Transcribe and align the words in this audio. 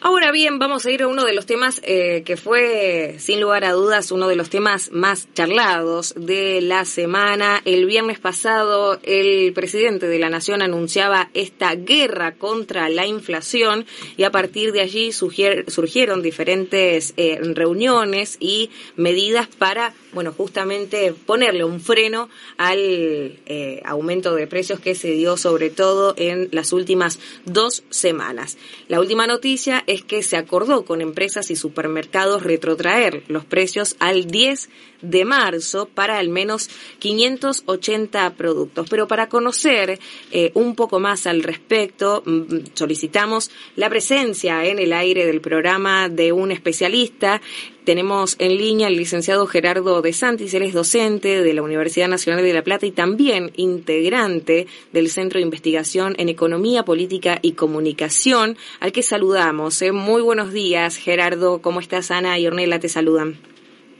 Ahora 0.00 0.32
bien, 0.32 0.58
vamos 0.58 0.86
a 0.86 0.90
ir 0.90 1.02
a 1.02 1.08
uno 1.08 1.24
de 1.24 1.34
los 1.34 1.46
temas 1.46 1.80
eh, 1.84 2.22
que 2.24 2.36
fue, 2.36 3.16
sin 3.18 3.40
lugar 3.40 3.64
a 3.64 3.72
dudas, 3.72 4.10
uno 4.10 4.28
de 4.28 4.36
los 4.36 4.50
temas 4.50 4.90
más 4.92 5.28
charlados 5.34 6.14
de 6.16 6.60
la 6.60 6.84
semana. 6.84 7.60
El 7.64 7.86
viernes 7.86 8.18
pasado, 8.18 8.98
el 9.02 9.52
presidente 9.52 10.06
de 10.08 10.18
la 10.18 10.30
Nación 10.30 10.62
anunciaba 10.62 11.30
esta 11.34 11.74
guerra 11.74 12.34
contra 12.36 12.88
la 12.88 13.06
inflación 13.06 13.86
y 14.16 14.24
a 14.24 14.30
partir 14.30 14.72
de 14.72 14.80
allí 14.80 15.12
surgieron 15.12 16.22
diferentes 16.22 17.14
eh, 17.16 17.38
reuniones 17.42 18.36
y 18.40 18.70
medidas 18.96 19.48
para, 19.48 19.94
bueno, 20.12 20.32
justamente 20.32 21.12
ponerle 21.12 21.64
un 21.64 21.80
freno 21.80 22.28
al 22.56 22.78
eh, 22.78 23.82
aumento 23.84 24.34
de 24.34 24.46
precios 24.46 24.80
que 24.80 24.94
se 24.94 25.10
dio 25.10 25.36
sobre 25.36 25.70
todo 25.70 26.14
en 26.16 26.48
las 26.52 26.72
últimas 26.72 27.18
dos 27.44 27.84
semanas. 27.90 28.56
La 28.88 29.00
última 29.00 29.26
noticia 29.26 29.82
es 29.88 30.04
que 30.04 30.22
se 30.22 30.36
acordó 30.36 30.84
con 30.84 31.00
empresas 31.00 31.50
y 31.50 31.56
supermercados 31.56 32.44
retrotraer 32.44 33.24
los 33.26 33.44
precios 33.44 33.96
al 33.98 34.26
10 34.26 34.68
de 35.02 35.24
marzo 35.24 35.88
para 35.92 36.18
al 36.18 36.28
menos 36.28 36.70
580 37.00 38.34
productos. 38.34 38.88
Pero 38.88 39.08
para 39.08 39.28
conocer 39.28 39.98
eh, 40.30 40.52
un 40.54 40.76
poco 40.76 41.00
más 41.00 41.26
al 41.26 41.42
respecto, 41.42 42.22
mm, 42.24 42.58
solicitamos 42.74 43.50
la 43.74 43.88
presencia 43.88 44.64
en 44.64 44.78
el 44.78 44.92
aire 44.92 45.26
del 45.26 45.40
programa 45.40 46.08
de 46.08 46.30
un 46.30 46.52
especialista 46.52 47.40
tenemos 47.86 48.36
en 48.40 48.58
línea 48.58 48.88
al 48.88 48.96
licenciado 48.96 49.46
Gerardo 49.46 50.02
De 50.02 50.12
Santis, 50.12 50.52
él 50.54 50.64
es 50.64 50.74
docente 50.74 51.42
de 51.42 51.54
la 51.54 51.62
Universidad 51.62 52.08
Nacional 52.08 52.42
de 52.42 52.52
La 52.52 52.64
Plata 52.64 52.84
y 52.84 52.90
también 52.90 53.52
integrante 53.56 54.66
del 54.92 55.08
Centro 55.08 55.38
de 55.38 55.44
Investigación 55.44 56.16
en 56.18 56.28
Economía, 56.28 56.82
Política 56.82 57.38
y 57.40 57.52
Comunicación, 57.52 58.56
al 58.80 58.90
que 58.90 59.02
saludamos. 59.02 59.80
¿eh? 59.82 59.92
Muy 59.92 60.20
buenos 60.20 60.52
días, 60.52 60.98
Gerardo. 60.98 61.62
¿Cómo 61.62 61.78
estás, 61.78 62.10
Ana 62.10 62.38
y 62.38 62.46
Ornella? 62.48 62.80
Te 62.80 62.88
saludan. 62.88 63.36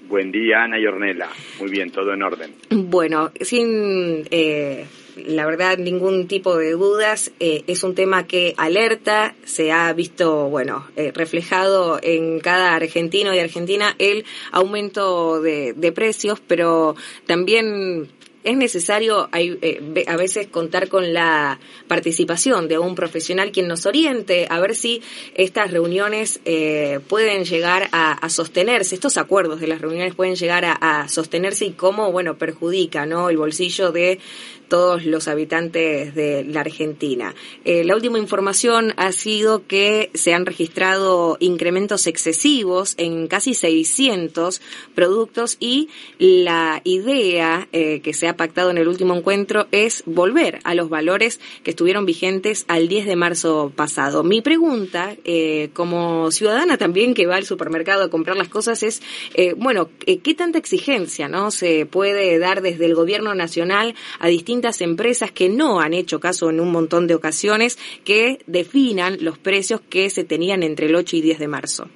Buen 0.08 0.32
día, 0.32 0.64
Ana 0.64 0.80
y 0.80 0.86
Ornella. 0.86 1.28
Muy 1.60 1.70
bien, 1.70 1.90
todo 1.90 2.12
en 2.12 2.22
orden. 2.22 2.54
Bueno, 2.70 3.30
sin 3.40 4.26
eh, 4.32 4.84
la 5.16 5.46
verdad 5.46 5.78
ningún 5.78 6.28
tipo 6.28 6.56
de 6.56 6.72
dudas, 6.72 7.32
eh, 7.40 7.64
es 7.66 7.82
un 7.82 7.94
tema 7.94 8.26
que 8.26 8.54
alerta, 8.56 9.34
se 9.44 9.72
ha 9.72 9.92
visto, 9.92 10.48
bueno, 10.48 10.86
eh, 10.96 11.12
reflejado 11.14 11.98
en 12.02 12.40
cada 12.40 12.74
argentino 12.74 13.34
y 13.34 13.38
argentina 13.38 13.94
el 13.98 14.24
aumento 14.52 15.40
de, 15.40 15.72
de 15.72 15.92
precios, 15.92 16.40
pero 16.46 16.94
también 17.26 18.08
es 18.46 18.56
necesario 18.56 19.28
eh, 19.32 20.04
a 20.06 20.16
veces 20.16 20.46
contar 20.46 20.88
con 20.88 21.12
la 21.12 21.58
participación 21.88 22.68
de 22.68 22.78
un 22.78 22.94
profesional 22.94 23.50
quien 23.50 23.66
nos 23.66 23.86
oriente 23.86 24.46
a 24.48 24.60
ver 24.60 24.76
si 24.76 25.02
estas 25.34 25.72
reuniones 25.72 26.38
eh, 26.44 27.00
pueden 27.08 27.44
llegar 27.44 27.88
a, 27.90 28.28
sostenerse, 28.28 28.94
estos 28.94 29.16
acuerdos 29.16 29.60
de 29.60 29.66
las 29.66 29.80
reuniones 29.80 30.14
pueden 30.14 30.36
llegar 30.36 30.64
a, 30.64 31.08
sostenerse 31.08 31.64
y 31.64 31.72
cómo, 31.72 32.12
bueno, 32.12 32.38
perjudica, 32.38 33.04
¿no? 33.04 33.30
El 33.30 33.36
bolsillo 33.36 33.90
de 33.90 34.20
todos 34.68 35.04
los 35.04 35.28
habitantes 35.28 36.14
de 36.14 36.44
la 36.44 36.60
Argentina. 36.60 37.34
Eh, 37.64 37.84
la 37.84 37.94
última 37.94 38.18
información 38.18 38.94
ha 38.96 39.12
sido 39.12 39.66
que 39.66 40.10
se 40.14 40.34
han 40.34 40.46
registrado 40.46 41.36
incrementos 41.40 42.06
excesivos 42.06 42.94
en 42.98 43.26
casi 43.28 43.54
600 43.54 44.60
productos 44.94 45.56
y 45.60 45.88
la 46.18 46.80
idea 46.84 47.68
que 47.70 48.12
se 48.12 48.28
ha 48.28 48.36
pactado 48.36 48.70
en 48.70 48.78
el 48.78 48.88
último 48.88 49.14
encuentro 49.14 49.66
es 49.70 50.02
volver 50.06 50.60
a 50.64 50.74
los 50.74 50.88
valores 50.88 51.40
que 51.62 51.70
estuvieron 51.70 52.06
vigentes 52.06 52.64
al 52.68 52.88
10 52.88 53.06
de 53.06 53.16
marzo 53.16 53.72
pasado. 53.74 54.22
Mi 54.22 54.40
pregunta, 54.40 55.16
eh, 55.24 55.70
como 55.72 56.30
ciudadana 56.30 56.78
también 56.78 57.14
que 57.14 57.26
va 57.26 57.36
al 57.36 57.44
supermercado 57.44 58.04
a 58.04 58.10
comprar 58.10 58.36
las 58.36 58.48
cosas, 58.48 58.82
es, 58.82 59.02
eh, 59.34 59.54
bueno, 59.56 59.88
eh, 60.06 60.18
¿qué 60.18 60.34
tanta 60.34 60.58
exigencia 60.58 61.28
no 61.28 61.50
se 61.50 61.86
puede 61.86 62.38
dar 62.38 62.62
desde 62.62 62.86
el 62.86 62.94
gobierno 62.94 63.34
nacional 63.34 63.94
a 64.18 64.28
distintas 64.56 64.80
empresas 64.80 65.32
que 65.32 65.50
no 65.50 65.80
han 65.80 65.92
hecho 65.92 66.18
caso 66.18 66.48
en 66.48 66.60
un 66.60 66.72
montón 66.72 67.06
de 67.06 67.14
ocasiones 67.14 67.76
que 68.04 68.38
definan 68.46 69.18
los 69.20 69.38
precios 69.38 69.82
que 69.82 70.08
se 70.08 70.24
tenían 70.24 70.62
entre 70.62 70.86
el 70.86 70.94
8 70.94 71.16
y 71.16 71.20
10 71.20 71.38
de 71.38 71.48
marzo? 71.48 71.90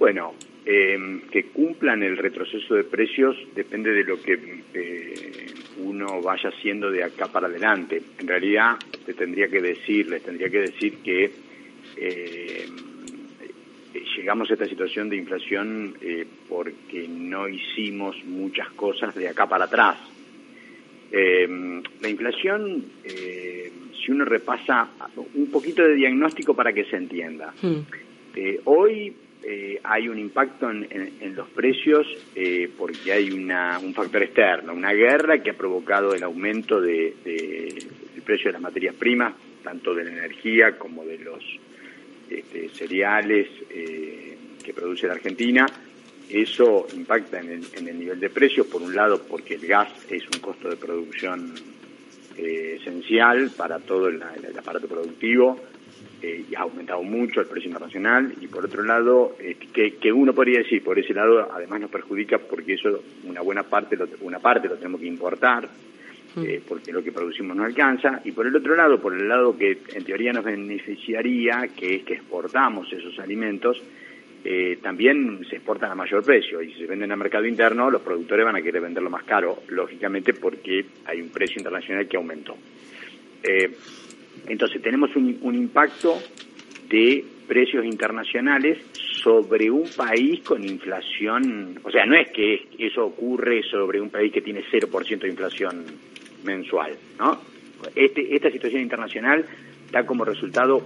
Bueno, 0.00 0.34
eh, 0.66 0.98
que 1.30 1.44
cumplan 1.50 2.02
el 2.02 2.16
retroceso 2.16 2.74
de 2.74 2.82
precios 2.82 3.36
depende 3.54 3.92
de 3.92 4.02
lo 4.02 4.20
que 4.20 4.32
eh, 4.74 5.46
uno 5.78 6.20
vaya 6.20 6.48
haciendo 6.48 6.90
de 6.90 7.04
acá 7.04 7.28
para 7.28 7.46
adelante. 7.46 8.02
En 8.18 8.26
realidad, 8.26 8.76
te 9.06 9.14
tendría 9.14 9.46
que 9.46 9.60
decir, 9.60 10.08
les 10.08 10.22
tendría 10.24 10.48
que 10.48 10.60
decir 10.62 10.96
que 11.04 11.30
eh, 11.96 12.66
llegamos 14.16 14.50
a 14.50 14.54
esta 14.54 14.66
situación 14.66 15.08
de 15.08 15.16
inflación 15.16 15.94
eh, 16.00 16.26
porque 16.48 17.06
no 17.08 17.48
hicimos 17.48 18.16
muchas 18.24 18.68
cosas 18.70 19.14
de 19.14 19.28
acá 19.28 19.48
para 19.48 19.66
atrás. 19.66 20.09
La 21.12 22.08
inflación, 22.08 22.84
si 23.04 24.12
uno 24.12 24.24
repasa 24.24 24.88
un 25.34 25.50
poquito 25.50 25.82
de 25.82 25.94
diagnóstico 25.94 26.54
para 26.54 26.72
que 26.72 26.84
se 26.84 26.96
entienda. 26.96 27.52
Hmm. 27.60 27.80
hoy 28.64 29.14
eh, 29.42 29.80
hay 29.82 30.06
un 30.08 30.18
impacto 30.18 30.70
en, 30.70 31.34
los 31.34 31.48
precios 31.48 32.06
eh, 32.34 32.68
porque 32.76 33.10
hay 33.12 33.30
una, 33.30 33.78
un 33.78 33.94
factor 33.94 34.22
externo, 34.22 34.74
una 34.74 34.92
guerra 34.92 35.42
que 35.42 35.50
ha 35.50 35.56
provocado 35.56 36.14
el 36.14 36.22
aumento 36.22 36.78
de, 36.80 37.14
del 37.24 38.22
precio 38.22 38.48
de 38.48 38.52
las 38.52 38.60
materias 38.60 38.94
primas, 38.94 39.32
tanto 39.64 39.94
de 39.94 40.04
la 40.04 40.10
energía 40.10 40.76
como 40.76 41.06
de 41.06 41.18
los 41.18 41.42
este, 42.28 42.68
cereales 42.68 43.48
eh, 43.70 44.36
que 44.62 44.74
produce 44.74 45.06
la 45.06 45.14
Argentina. 45.14 45.66
Eso 46.30 46.86
impacta 46.94 47.40
en 47.40 47.50
el, 47.50 47.66
en 47.76 47.88
el, 47.88 47.98
nivel 47.98 48.20
de 48.20 48.30
precios, 48.30 48.66
por 48.66 48.82
un 48.82 48.94
lado 48.94 49.22
porque 49.22 49.54
el 49.54 49.66
gas 49.66 49.88
es 50.08 50.22
un 50.32 50.40
costo 50.40 50.68
de 50.68 50.76
producción 50.76 51.54
esencial 52.36 53.50
para 53.56 53.78
todo 53.80 54.08
el 54.08 54.22
aparato 54.56 54.88
productivo, 54.88 55.60
eh, 56.22 56.44
y 56.50 56.54
ha 56.54 56.60
aumentado 56.60 57.02
mucho 57.02 57.40
el 57.40 57.46
precio 57.46 57.68
internacional 57.68 58.34
y 58.42 58.46
por 58.46 58.62
otro 58.62 58.82
lado 58.82 59.36
eh, 59.38 59.56
que, 59.72 59.94
que, 59.94 60.12
uno 60.12 60.34
podría 60.34 60.58
decir 60.58 60.84
por 60.84 60.98
ese 60.98 61.14
lado 61.14 61.48
además 61.50 61.80
nos 61.80 61.90
perjudica 61.90 62.36
porque 62.36 62.74
eso 62.74 63.02
una 63.24 63.40
buena 63.40 63.62
parte 63.62 63.96
lo, 63.96 64.06
una 64.20 64.38
parte 64.38 64.68
lo 64.68 64.76
tenemos 64.76 65.00
que 65.00 65.06
importar 65.06 65.66
mm. 66.34 66.42
eh, 66.44 66.60
porque 66.68 66.92
lo 66.92 67.02
que 67.02 67.10
producimos 67.10 67.56
no 67.56 67.64
alcanza 67.64 68.20
y 68.22 68.32
por 68.32 68.46
el 68.46 68.54
otro 68.54 68.76
lado 68.76 69.00
por 69.00 69.14
el 69.14 69.26
lado 69.26 69.56
que 69.56 69.78
en 69.94 70.04
teoría 70.04 70.34
nos 70.34 70.44
beneficiaría 70.44 71.68
que 71.74 71.96
es 71.96 72.02
que 72.02 72.14
exportamos 72.14 72.92
esos 72.92 73.18
alimentos 73.18 73.82
también 74.82 75.44
se 75.48 75.56
exportan 75.56 75.90
a 75.90 75.94
mayor 75.94 76.24
precio 76.24 76.62
y 76.62 76.72
si 76.72 76.80
se 76.80 76.86
venden 76.86 77.12
al 77.12 77.18
mercado 77.18 77.46
interno 77.46 77.90
los 77.90 78.00
productores 78.00 78.44
van 78.44 78.56
a 78.56 78.62
querer 78.62 78.80
venderlo 78.80 79.10
más 79.10 79.24
caro 79.24 79.62
lógicamente 79.68 80.32
porque 80.32 80.84
hay 81.04 81.20
un 81.20 81.28
precio 81.28 81.58
internacional 81.58 82.08
que 82.08 82.16
aumentó 82.16 82.56
entonces 84.46 84.82
tenemos 84.82 85.14
un, 85.16 85.54
impacto 85.54 86.18
de 86.88 87.24
precios 87.46 87.84
internacionales 87.84 88.78
sobre 89.22 89.70
un 89.70 89.88
país 89.96 90.40
con 90.40 90.64
inflación, 90.64 91.78
o 91.82 91.90
sea, 91.90 92.06
no 92.06 92.16
es 92.16 92.30
que 92.30 92.68
eso 92.78 93.04
ocurre 93.04 93.62
sobre 93.62 94.00
un 94.00 94.10
país 94.10 94.32
que 94.32 94.40
tiene 94.40 94.62
0% 94.64 95.18
de 95.18 95.28
inflación 95.28 95.84
mensual, 96.44 96.96
¿no? 97.18 97.40
Este, 97.94 98.34
esta 98.34 98.50
situación 98.50 98.82
internacional 98.82 99.44
da 99.90 100.04
como 100.04 100.24
resultado 100.24 100.82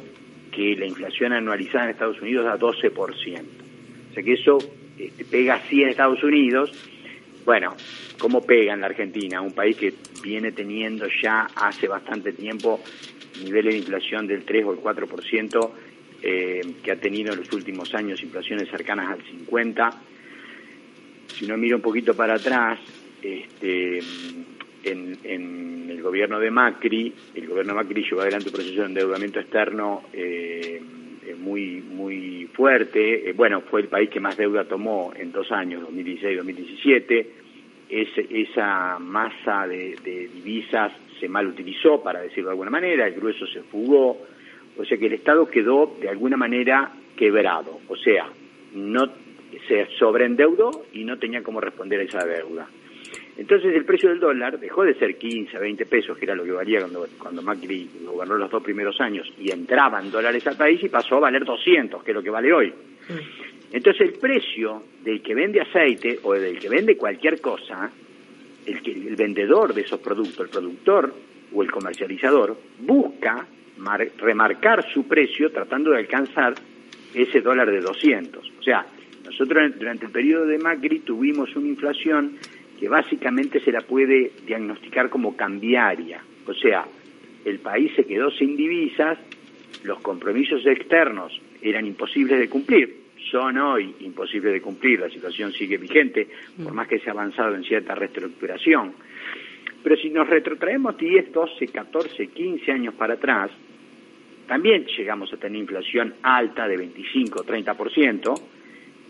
que 0.54 0.76
la 0.76 0.86
inflación 0.86 1.32
anualizada 1.32 1.84
en 1.84 1.90
Estados 1.90 2.20
Unidos 2.20 2.44
da 2.44 2.58
12%. 2.58 2.94
O 4.10 4.14
sea 4.14 4.22
que 4.22 4.32
eso 4.32 4.58
este, 4.98 5.24
pega 5.24 5.54
así 5.54 5.82
en 5.82 5.88
Estados 5.88 6.22
Unidos. 6.22 6.72
Bueno, 7.44 7.74
¿cómo 8.18 8.40
pega 8.42 8.72
en 8.74 8.80
la 8.80 8.86
Argentina? 8.86 9.40
Un 9.40 9.52
país 9.52 9.76
que 9.76 9.94
viene 10.22 10.52
teniendo 10.52 11.06
ya 11.22 11.48
hace 11.56 11.88
bastante 11.88 12.32
tiempo 12.32 12.80
niveles 13.42 13.74
de 13.74 13.78
inflación 13.80 14.26
del 14.26 14.44
3 14.44 14.64
o 14.64 14.72
el 14.72 14.78
4%, 14.78 15.70
eh, 16.22 16.60
que 16.82 16.92
ha 16.92 16.96
tenido 16.96 17.32
en 17.32 17.40
los 17.40 17.52
últimos 17.52 17.92
años 17.94 18.22
inflaciones 18.22 18.68
cercanas 18.70 19.10
al 19.10 19.24
50%. 19.24 19.94
Si 21.26 21.44
uno 21.46 21.56
mira 21.56 21.74
un 21.74 21.82
poquito 21.82 22.14
para 22.14 22.34
atrás, 22.34 22.78
este, 23.20 23.98
en, 24.84 25.86
el 25.90 26.02
gobierno 26.02 26.38
de 26.38 26.50
Macri, 26.50 27.12
el 27.34 27.46
gobierno 27.46 27.72
de 27.72 27.82
Macri 27.82 28.02
llevó 28.02 28.20
adelante 28.20 28.48
un 28.48 28.54
proceso 28.54 28.80
de 28.80 28.86
endeudamiento 28.86 29.40
externo 29.40 30.02
eh, 30.12 30.80
eh, 31.26 31.34
muy 31.34 31.80
muy 31.80 32.48
fuerte. 32.52 33.32
bueno, 33.36 33.62
fue 33.62 33.82
el 33.82 33.88
país 33.88 34.10
que 34.10 34.20
más 34.20 34.36
deuda 34.36 34.64
tomó 34.64 35.12
en 35.16 35.32
dos 35.32 35.50
años, 35.50 35.82
2016-2017. 35.88 37.26
esa 37.88 38.98
masa 38.98 39.66
de, 39.66 39.96
de 40.04 40.28
divisas 40.28 40.92
se 41.20 41.28
mal 41.28 41.46
utilizó, 41.46 42.02
para 42.02 42.20
decirlo 42.20 42.50
de 42.50 42.52
alguna 42.52 42.70
manera, 42.70 43.06
el 43.06 43.14
grueso 43.14 43.46
se 43.46 43.62
fugó, 43.62 44.18
o 44.76 44.84
sea 44.84 44.98
que 44.98 45.06
el 45.06 45.14
Estado 45.14 45.48
quedó 45.48 45.96
de 46.00 46.08
alguna 46.08 46.36
manera 46.36 46.92
quebrado, 47.16 47.80
o 47.88 47.96
sea, 47.96 48.26
no 48.74 49.08
se 49.68 49.86
sobreendeudó 49.98 50.86
y 50.92 51.04
no 51.04 51.18
tenía 51.18 51.42
cómo 51.42 51.60
responder 51.60 52.00
a 52.00 52.04
esa 52.04 52.24
deuda. 52.24 52.68
Entonces 53.36 53.74
el 53.74 53.84
precio 53.84 54.10
del 54.10 54.20
dólar 54.20 54.60
dejó 54.60 54.84
de 54.84 54.94
ser 54.94 55.16
15, 55.16 55.58
20 55.58 55.86
pesos, 55.86 56.16
que 56.16 56.24
era 56.24 56.36
lo 56.36 56.44
que 56.44 56.52
valía 56.52 56.80
cuando, 56.80 57.06
cuando 57.18 57.42
Macri 57.42 57.90
gobernó 58.04 58.36
los 58.36 58.50
dos 58.50 58.62
primeros 58.62 59.00
años, 59.00 59.32
y 59.38 59.50
entraban 59.50 60.10
dólares 60.10 60.46
al 60.46 60.56
país 60.56 60.82
y 60.84 60.88
pasó 60.88 61.16
a 61.16 61.20
valer 61.20 61.44
200, 61.44 62.02
que 62.04 62.12
es 62.12 62.14
lo 62.14 62.22
que 62.22 62.30
vale 62.30 62.52
hoy. 62.52 62.72
Entonces 63.72 64.02
el 64.02 64.12
precio 64.20 64.84
del 65.02 65.20
que 65.20 65.34
vende 65.34 65.60
aceite 65.60 66.20
o 66.22 66.32
del 66.34 66.58
que 66.60 66.68
vende 66.68 66.96
cualquier 66.96 67.40
cosa, 67.40 67.90
el, 68.66 68.82
que, 68.82 68.92
el 68.92 69.16
vendedor 69.16 69.74
de 69.74 69.80
esos 69.80 69.98
productos, 69.98 70.46
el 70.46 70.50
productor 70.50 71.12
o 71.52 71.62
el 71.62 71.70
comercializador, 71.72 72.56
busca 72.78 73.46
remarcar 74.18 74.88
su 74.92 75.08
precio 75.08 75.50
tratando 75.50 75.90
de 75.90 75.98
alcanzar 75.98 76.54
ese 77.12 77.40
dólar 77.40 77.70
de 77.70 77.80
200. 77.80 78.52
O 78.60 78.62
sea, 78.62 78.86
nosotros 79.24 79.72
durante 79.76 80.06
el 80.06 80.12
periodo 80.12 80.46
de 80.46 80.58
Macri 80.58 81.00
tuvimos 81.00 81.54
una 81.56 81.68
inflación 81.68 82.38
que 82.78 82.88
básicamente 82.88 83.60
se 83.60 83.72
la 83.72 83.80
puede 83.80 84.32
diagnosticar 84.46 85.08
como 85.10 85.36
cambiaria. 85.36 86.20
O 86.46 86.54
sea, 86.54 86.84
el 87.44 87.58
país 87.58 87.92
se 87.94 88.04
quedó 88.04 88.30
sin 88.30 88.56
divisas, 88.56 89.18
los 89.84 90.00
compromisos 90.00 90.64
externos 90.66 91.40
eran 91.62 91.86
imposibles 91.86 92.38
de 92.38 92.48
cumplir, 92.48 93.04
son 93.30 93.58
hoy 93.58 93.94
imposibles 94.00 94.52
de 94.52 94.60
cumplir, 94.60 95.00
la 95.00 95.10
situación 95.10 95.52
sigue 95.52 95.76
vigente, 95.76 96.28
por 96.62 96.72
mm. 96.72 96.76
más 96.76 96.88
que 96.88 96.98
se 96.98 97.08
ha 97.08 97.12
avanzado 97.12 97.54
en 97.54 97.64
cierta 97.64 97.94
reestructuración. 97.94 98.92
Pero 99.82 99.96
si 99.96 100.10
nos 100.10 100.28
retrotraemos 100.28 100.96
10, 100.96 101.32
12, 101.32 101.68
14, 101.68 102.26
15 102.28 102.72
años 102.72 102.94
para 102.94 103.14
atrás, 103.14 103.50
también 104.46 104.86
llegamos 104.86 105.32
a 105.32 105.36
tener 105.36 105.60
inflación 105.60 106.14
alta 106.22 106.68
de 106.68 106.76
25, 106.76 107.44
30%. 107.44 108.42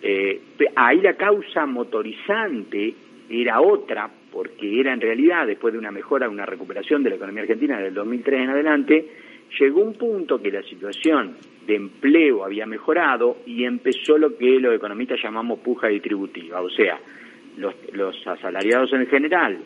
Eh, 0.02 0.40
ahí 0.76 1.00
la 1.00 1.14
causa 1.14 1.66
motorizante 1.66 2.94
era 3.28 3.60
otra, 3.60 4.10
porque 4.30 4.80
era 4.80 4.92
en 4.92 5.00
realidad, 5.00 5.46
después 5.46 5.72
de 5.72 5.78
una 5.78 5.90
mejora, 5.90 6.28
una 6.28 6.46
recuperación 6.46 7.02
de 7.02 7.10
la 7.10 7.16
economía 7.16 7.42
argentina 7.42 7.78
del 7.78 7.94
2003 7.94 8.40
en 8.40 8.50
adelante, 8.50 9.08
llegó 9.58 9.82
un 9.82 9.94
punto 9.94 10.40
que 10.40 10.50
la 10.50 10.62
situación 10.62 11.36
de 11.66 11.76
empleo 11.76 12.44
había 12.44 12.66
mejorado 12.66 13.38
y 13.46 13.64
empezó 13.64 14.18
lo 14.18 14.36
que 14.36 14.58
los 14.58 14.74
economistas 14.74 15.22
llamamos 15.22 15.60
puja 15.60 15.88
distributiva, 15.88 16.60
o 16.60 16.70
sea, 16.70 16.98
los, 17.56 17.74
los 17.92 18.26
asalariados 18.26 18.92
en 18.92 19.06
general 19.06 19.58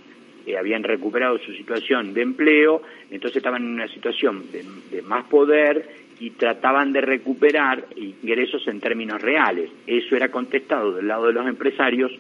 eh, 0.49 0.56
habían 0.56 0.82
recuperado 0.82 1.38
su 1.38 1.52
situación 1.52 2.14
de 2.14 2.22
empleo, 2.22 2.81
entonces 3.10 3.37
estaban 3.37 3.62
en 3.64 3.69
una 3.69 3.88
situación 3.88 4.44
de, 4.50 5.02
más 5.02 5.26
poder 5.26 5.87
y 6.20 6.31
trataban 6.31 6.90
de 6.90 7.02
recuperar 7.02 7.84
ingresos 7.96 8.66
en 8.66 8.81
términos 8.81 9.20
reales. 9.20 9.70
Eso 9.87 10.16
era 10.16 10.31
contestado 10.31 10.94
del 10.94 11.06
lado 11.06 11.26
de 11.26 11.34
los 11.34 11.46
empresarios 11.46 12.12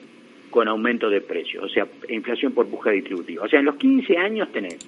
con 0.50 0.68
aumento 0.68 1.10
de 1.10 1.20
precios, 1.20 1.64
o 1.64 1.68
sea, 1.68 1.86
inflación 2.08 2.52
por 2.52 2.68
puja 2.68 2.90
distributiva. 2.90 3.44
O 3.44 3.48
sea, 3.48 3.60
en 3.60 3.66
los 3.66 3.76
15 3.76 4.16
años 4.16 4.50
tenés 4.52 4.78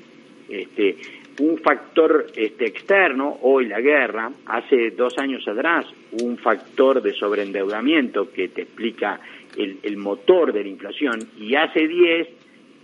este, 0.48 0.96
un 1.40 1.58
factor 1.58 2.26
este, 2.34 2.66
externo, 2.66 3.38
hoy 3.42 3.66
la 3.66 3.80
guerra, 3.80 4.30
hace 4.46 4.90
dos 4.90 5.16
años 5.18 5.46
atrás 5.46 5.86
un 6.22 6.36
factor 6.38 7.00
de 7.00 7.12
sobreendeudamiento 7.12 8.30
que 8.32 8.48
te 8.48 8.62
explica 8.62 9.20
el, 9.56 9.78
el 9.82 9.96
motor 9.96 10.52
de 10.52 10.62
la 10.62 10.68
inflación, 10.68 11.20
y 11.38 11.54
hace 11.54 11.86
10 11.86 12.28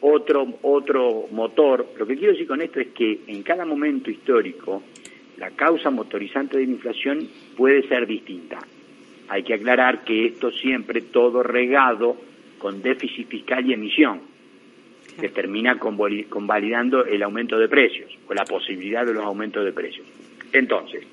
otro, 0.00 0.46
otro 0.62 1.26
motor. 1.30 1.86
Lo 1.98 2.06
que 2.06 2.16
quiero 2.16 2.32
decir 2.32 2.46
con 2.46 2.62
esto 2.62 2.80
es 2.80 2.88
que 2.88 3.20
en 3.26 3.42
cada 3.42 3.64
momento 3.64 4.10
histórico 4.10 4.82
la 5.38 5.50
causa 5.50 5.90
motorizante 5.90 6.56
de 6.56 6.64
la 6.64 6.72
inflación 6.72 7.28
puede 7.56 7.86
ser 7.88 8.06
distinta. 8.06 8.58
Hay 9.28 9.42
que 9.42 9.54
aclarar 9.54 10.04
que 10.04 10.26
esto 10.26 10.50
siempre 10.50 11.00
todo 11.00 11.42
regado 11.42 12.16
con 12.66 12.82
déficit 12.82 13.28
fiscal 13.28 13.64
y 13.64 13.74
emisión, 13.74 14.22
que 15.20 15.28
termina 15.28 15.78
convalidando 15.78 17.04
el 17.04 17.22
aumento 17.22 17.56
de 17.60 17.68
precios, 17.68 18.10
o 18.26 18.34
la 18.34 18.44
posibilidad 18.44 19.06
de 19.06 19.14
los 19.14 19.24
aumentos 19.24 19.64
de 19.64 19.72
precios. 19.72 20.04
Entonces, 20.52 21.06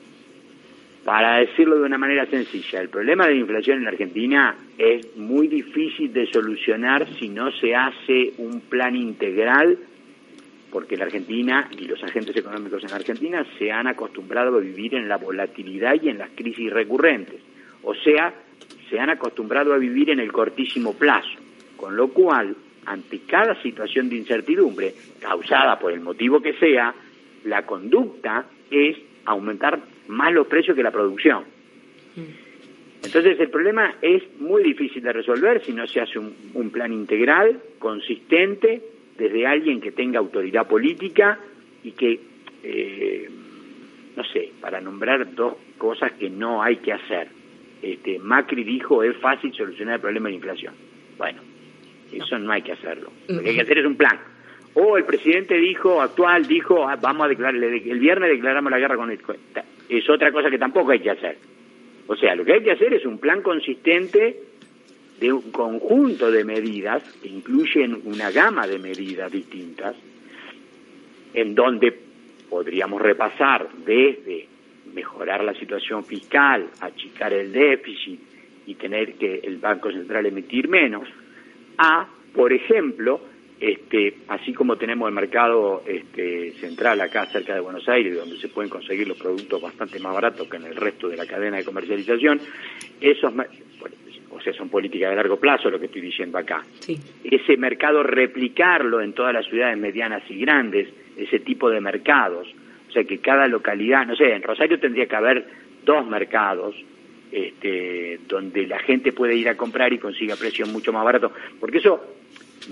para 1.05 1.37
decirlo 1.37 1.75
de 1.75 1.83
una 1.83 1.99
manera 1.99 2.25
sencilla, 2.25 2.81
el 2.81 2.89
problema 2.89 3.27
de 3.27 3.35
la 3.35 3.41
inflación 3.41 3.77
en 3.77 3.83
la 3.83 3.91
Argentina 3.91 4.55
es 4.79 5.15
muy 5.15 5.47
difícil 5.47 6.11
de 6.11 6.25
solucionar 6.25 7.07
si 7.19 7.29
no 7.29 7.51
se 7.51 7.75
hace 7.75 8.33
un 8.39 8.61
plan 8.61 8.95
integral, 8.95 9.77
porque 10.71 10.97
la 10.97 11.05
Argentina 11.05 11.69
y 11.77 11.85
los 11.85 12.03
agentes 12.03 12.35
económicos 12.35 12.83
en 12.83 12.89
la 12.89 12.95
Argentina 12.95 13.45
se 13.59 13.71
han 13.71 13.85
acostumbrado 13.85 14.57
a 14.57 14.59
vivir 14.59 14.95
en 14.95 15.07
la 15.07 15.17
volatilidad 15.17 16.01
y 16.01 16.09
en 16.09 16.17
las 16.17 16.31
crisis 16.31 16.73
recurrentes. 16.73 17.39
O 17.83 17.93
sea, 17.93 18.33
se 18.89 18.99
han 18.99 19.11
acostumbrado 19.11 19.71
a 19.73 19.77
vivir 19.77 20.09
en 20.09 20.19
el 20.19 20.31
cortísimo 20.31 20.93
plazo, 20.93 21.42
con 21.83 21.97
lo 21.97 22.07
cual, 22.07 22.55
ante 22.85 23.19
cada 23.27 23.61
situación 23.61 24.07
de 24.07 24.15
incertidumbre, 24.15 24.93
causada 25.19 25.77
por 25.77 25.91
el 25.91 25.99
motivo 25.99 26.39
que 26.39 26.53
sea, 26.53 26.95
la 27.43 27.65
conducta 27.65 28.45
es 28.71 28.95
aumentar 29.25 29.81
más 30.07 30.31
los 30.31 30.47
precios 30.47 30.77
que 30.77 30.81
la 30.81 30.91
producción. 30.91 31.43
Entonces 33.03 33.37
el 33.37 33.49
problema 33.49 33.95
es 34.01 34.23
muy 34.39 34.63
difícil 34.63 35.03
de 35.03 35.11
resolver 35.11 35.61
si 35.65 35.73
no 35.73 35.85
se 35.85 35.99
hace 35.99 36.17
un, 36.17 36.69
plan 36.71 36.93
integral, 36.93 37.59
consistente, 37.79 38.81
desde 39.17 39.45
alguien 39.45 39.81
que 39.81 39.91
tenga 39.91 40.19
autoridad 40.19 40.65
política 40.65 41.37
y 41.83 41.91
que, 41.91 42.17
eh, 42.63 43.29
no 44.15 44.23
sé, 44.23 44.53
para 44.61 44.79
nombrar 44.79 45.35
dos 45.35 45.55
cosas 45.77 46.13
que 46.13 46.29
no 46.29 46.63
hay 46.63 46.77
que 46.77 46.93
hacer. 46.93 47.27
Este, 47.81 48.19
Macri 48.19 48.63
dijo 48.63 49.03
es 49.03 49.17
fácil 49.17 49.53
solucionar 49.53 49.95
el 49.95 50.01
problema 50.01 50.29
de 50.29 50.35
inflación. 50.35 50.73
Bueno, 51.17 51.41
eso 52.17 52.37
no 52.39 52.51
hay 52.51 52.61
que 52.61 52.73
hacerlo. 52.73 53.11
Lo 53.27 53.41
que 53.41 53.49
hay 53.49 53.55
que 53.55 53.61
hacer 53.61 53.79
es 53.79 53.85
un 53.85 53.95
plan. 53.95 54.19
O 54.75 54.97
el 54.97 55.05
presidente 55.05 55.55
dijo, 55.55 56.01
actual, 56.01 56.47
dijo, 56.47 56.87
ah, 56.87 56.97
vamos 56.99 57.25
a 57.25 57.29
declarar, 57.29 57.55
el 57.55 57.99
viernes 57.99 58.29
declaramos 58.29 58.71
la 58.71 58.79
guerra 58.79 58.95
con 58.95 59.11
el 59.11 59.19
es 59.89 60.09
otra 60.09 60.31
cosa 60.31 60.49
que 60.49 60.57
tampoco 60.57 60.91
hay 60.91 60.99
que 60.99 61.11
hacer. 61.11 61.37
O 62.07 62.15
sea, 62.15 62.35
lo 62.35 62.43
que 62.43 62.53
hay 62.53 62.63
que 62.63 62.71
hacer 62.71 62.93
es 62.93 63.05
un 63.05 63.19
plan 63.19 63.41
consistente 63.41 64.39
de 65.19 65.31
un 65.31 65.51
conjunto 65.51 66.31
de 66.31 66.43
medidas 66.43 67.03
que 67.21 67.29
incluyen 67.29 68.01
una 68.05 68.31
gama 68.31 68.67
de 68.67 68.79
medidas 68.79 69.31
distintas, 69.31 69.95
en 71.33 71.55
donde 71.55 71.97
podríamos 72.49 73.01
repasar 73.01 73.69
desde 73.85 74.47
mejorar 74.93 75.43
la 75.43 75.53
situación 75.53 76.03
fiscal, 76.03 76.69
achicar 76.81 77.33
el 77.33 77.51
déficit 77.51 78.19
y 78.65 78.75
tener 78.75 79.13
que 79.13 79.39
el 79.43 79.57
Banco 79.57 79.91
Central 79.91 80.25
emitir 80.25 80.67
menos, 80.67 81.07
a, 81.77 82.07
por 82.33 82.53
ejemplo, 82.53 83.21
este, 83.59 84.15
así 84.27 84.53
como 84.53 84.75
tenemos 84.75 85.07
el 85.07 85.15
mercado 85.15 85.83
este, 85.87 86.51
central 86.53 86.99
acá 86.99 87.25
cerca 87.27 87.53
de 87.53 87.61
Buenos 87.61 87.87
Aires, 87.87 88.17
donde 88.17 88.37
se 88.37 88.49
pueden 88.49 88.69
conseguir 88.69 89.07
los 89.07 89.17
productos 89.17 89.61
bastante 89.61 89.99
más 89.99 90.13
baratos 90.13 90.49
que 90.49 90.57
en 90.57 90.65
el 90.65 90.75
resto 90.75 91.07
de 91.07 91.15
la 91.15 91.25
cadena 91.25 91.57
de 91.57 91.63
comercialización, 91.63 92.41
esos, 92.99 93.33
o 94.31 94.41
sea, 94.41 94.53
son 94.53 94.67
políticas 94.69 95.11
de 95.11 95.15
largo 95.15 95.37
plazo 95.37 95.69
lo 95.69 95.79
que 95.79 95.85
estoy 95.85 96.01
diciendo 96.01 96.37
acá. 96.37 96.61
Ese 97.23 97.55
mercado 97.55 98.03
replicarlo 98.03 99.01
en 99.01 99.13
todas 99.13 99.33
las 99.33 99.45
ciudades 99.45 99.77
medianas 99.77 100.23
y 100.29 100.39
grandes, 100.39 100.89
ese 101.15 101.39
tipo 101.39 101.69
de 101.69 101.79
mercados, 101.79 102.47
o 102.89 102.91
sea, 102.91 103.05
que 103.05 103.19
cada 103.19 103.47
localidad, 103.47 104.05
no 104.05 104.15
sé, 104.15 104.33
en 104.33 104.43
Rosario 104.43 104.77
tendría 104.79 105.05
que 105.05 105.15
haber 105.15 105.47
dos 105.85 106.05
mercados, 106.05 106.75
este, 107.33 108.19
donde 108.27 108.67
la 108.67 108.77
gente 108.77 109.11
puede 109.11 109.35
ir 109.35 109.49
a 109.49 109.57
comprar 109.57 109.91
y 109.91 109.97
consiga 109.97 110.35
precios 110.35 110.69
mucho 110.71 110.93
más 110.93 111.03
baratos, 111.03 111.31
porque 111.59 111.79
eso 111.79 111.99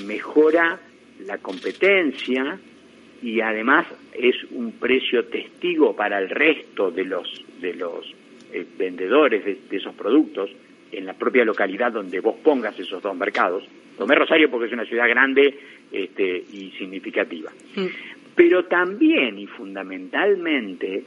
mejora 0.05 0.79
la 1.25 1.39
competencia 1.39 2.59
y 3.23 3.41
además 3.41 3.87
es 4.13 4.35
un 4.51 4.73
precio 4.73 5.25
testigo 5.25 5.95
para 5.95 6.19
el 6.19 6.29
resto 6.29 6.91
de 6.91 7.05
los 7.05 7.43
de 7.59 7.73
los 7.73 8.13
eh, 8.53 8.63
vendedores 8.77 9.45
de, 9.45 9.77
esos 9.77 9.95
productos 9.95 10.51
en 10.91 11.07
la 11.07 11.13
propia 11.13 11.43
localidad 11.43 11.91
donde 11.91 12.19
vos 12.19 12.35
pongas 12.43 12.77
esos 12.79 13.01
dos 13.01 13.15
mercados. 13.15 13.63
Tomé 13.97 14.13
Rosario 14.13 14.51
porque 14.51 14.67
es 14.67 14.73
una 14.73 14.85
ciudad 14.85 15.09
grande 15.09 15.57
este, 15.91 16.43
y 16.51 16.71
significativa. 16.77 17.51
Pero 18.35 18.65
también 18.65 19.39
y 19.39 19.47
fundamentalmente 19.47 21.03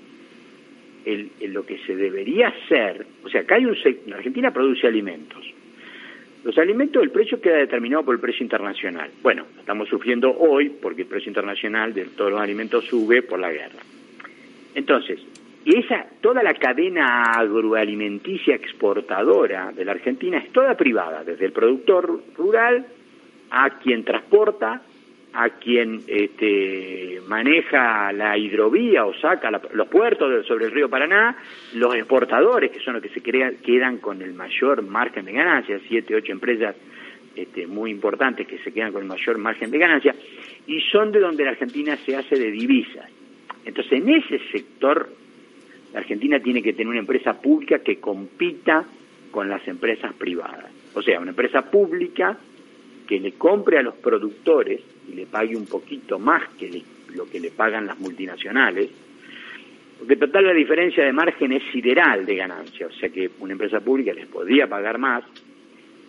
lo 1.48 1.66
que 1.66 1.78
se 1.86 1.96
debería 1.96 2.48
hacer, 2.48 3.06
o 3.24 3.28
sea, 3.28 3.42
acá 3.42 3.56
hay 3.56 3.64
un 3.64 3.76
Argentina 4.12 4.52
produce 4.52 4.86
alimentos, 4.86 5.44
Los 6.44 6.58
alimentos, 6.58 7.02
el 7.02 7.10
precio 7.10 7.40
queda 7.40 7.56
determinado 7.56 8.04
por 8.04 8.14
el 8.14 8.20
precio 8.20 8.44
internacional. 8.44 9.10
Bueno, 9.22 9.46
estamos 9.58 9.88
sufriendo 9.88 10.30
hoy 10.30 10.68
porque 10.68 11.02
el 11.02 11.08
precio 11.08 11.30
internacional 11.30 11.94
de 11.94 12.04
todos 12.04 12.32
los 12.32 12.40
alimentos 12.40 12.84
sube 12.84 13.22
por 13.22 13.40
la 13.40 13.50
guerra. 13.50 13.80
Entonces, 14.74 15.20
esa, 15.64 16.06
toda 16.20 16.42
la 16.42 16.52
cadena 16.52 17.22
agroalimenticia 17.32 18.54
exportadora 18.56 19.72
de 19.72 19.84
la 19.86 19.92
Argentina 19.92 20.36
es 20.36 20.52
toda 20.52 20.76
privada, 20.76 21.24
desde 21.24 21.46
el 21.46 21.52
productor 21.52 22.20
rural 22.36 22.86
a 23.50 23.78
quien 23.78 24.04
transporta, 24.04 24.82
a 25.34 25.50
quien 25.50 26.00
este, 26.06 27.20
maneja 27.26 28.12
la 28.12 28.38
hidrovía 28.38 29.04
o 29.04 29.12
saca 29.14 29.50
los 29.50 29.88
puertos 29.88 30.46
sobre 30.46 30.66
el 30.66 30.70
río 30.70 30.88
Paraná, 30.88 31.36
los 31.74 31.92
exportadores, 31.96 32.70
que 32.70 32.78
son 32.78 32.94
los 32.94 33.02
que 33.02 33.08
se 33.08 33.20
quedan 33.20 33.98
con 33.98 34.22
el 34.22 34.32
mayor 34.32 34.82
margen 34.82 35.24
de 35.24 35.32
ganancia, 35.32 35.80
siete, 35.88 36.14
ocho 36.14 36.30
empresas 36.30 36.76
este, 37.34 37.66
muy 37.66 37.90
importantes 37.90 38.46
que 38.46 38.58
se 38.58 38.72
quedan 38.72 38.92
con 38.92 39.02
el 39.02 39.08
mayor 39.08 39.38
margen 39.38 39.72
de 39.72 39.78
ganancia, 39.78 40.14
y 40.68 40.80
son 40.82 41.10
de 41.10 41.18
donde 41.18 41.44
la 41.44 41.50
Argentina 41.50 41.96
se 41.96 42.14
hace 42.14 42.38
de 42.38 42.52
divisas. 42.52 43.10
Entonces, 43.64 43.92
en 43.92 44.08
ese 44.10 44.38
sector, 44.52 45.08
la 45.92 45.98
Argentina 45.98 46.38
tiene 46.38 46.62
que 46.62 46.74
tener 46.74 46.88
una 46.88 47.00
empresa 47.00 47.40
pública 47.40 47.80
que 47.80 47.98
compita 47.98 48.84
con 49.32 49.48
las 49.48 49.66
empresas 49.66 50.14
privadas. 50.14 50.70
O 50.94 51.02
sea, 51.02 51.18
una 51.18 51.30
empresa 51.30 51.68
pública 51.68 52.38
que 53.08 53.18
le 53.18 53.32
compre 53.32 53.78
a 53.78 53.82
los 53.82 53.96
productores 53.96 54.93
y 55.10 55.14
le 55.14 55.26
pague 55.26 55.56
un 55.56 55.66
poquito 55.66 56.18
más 56.18 56.42
que 56.58 56.82
lo 57.14 57.26
que 57.26 57.40
le 57.40 57.50
pagan 57.50 57.86
las 57.86 57.98
multinacionales, 57.98 58.90
porque 59.98 60.16
total 60.16 60.46
la 60.46 60.52
diferencia 60.52 61.04
de 61.04 61.12
margen 61.12 61.52
es 61.52 61.62
sideral 61.72 62.26
de 62.26 62.36
ganancia, 62.36 62.86
o 62.86 62.92
sea 62.92 63.08
que 63.08 63.30
una 63.40 63.52
empresa 63.52 63.80
pública 63.80 64.12
les 64.12 64.26
podría 64.26 64.66
pagar 64.66 64.98
más, 64.98 65.24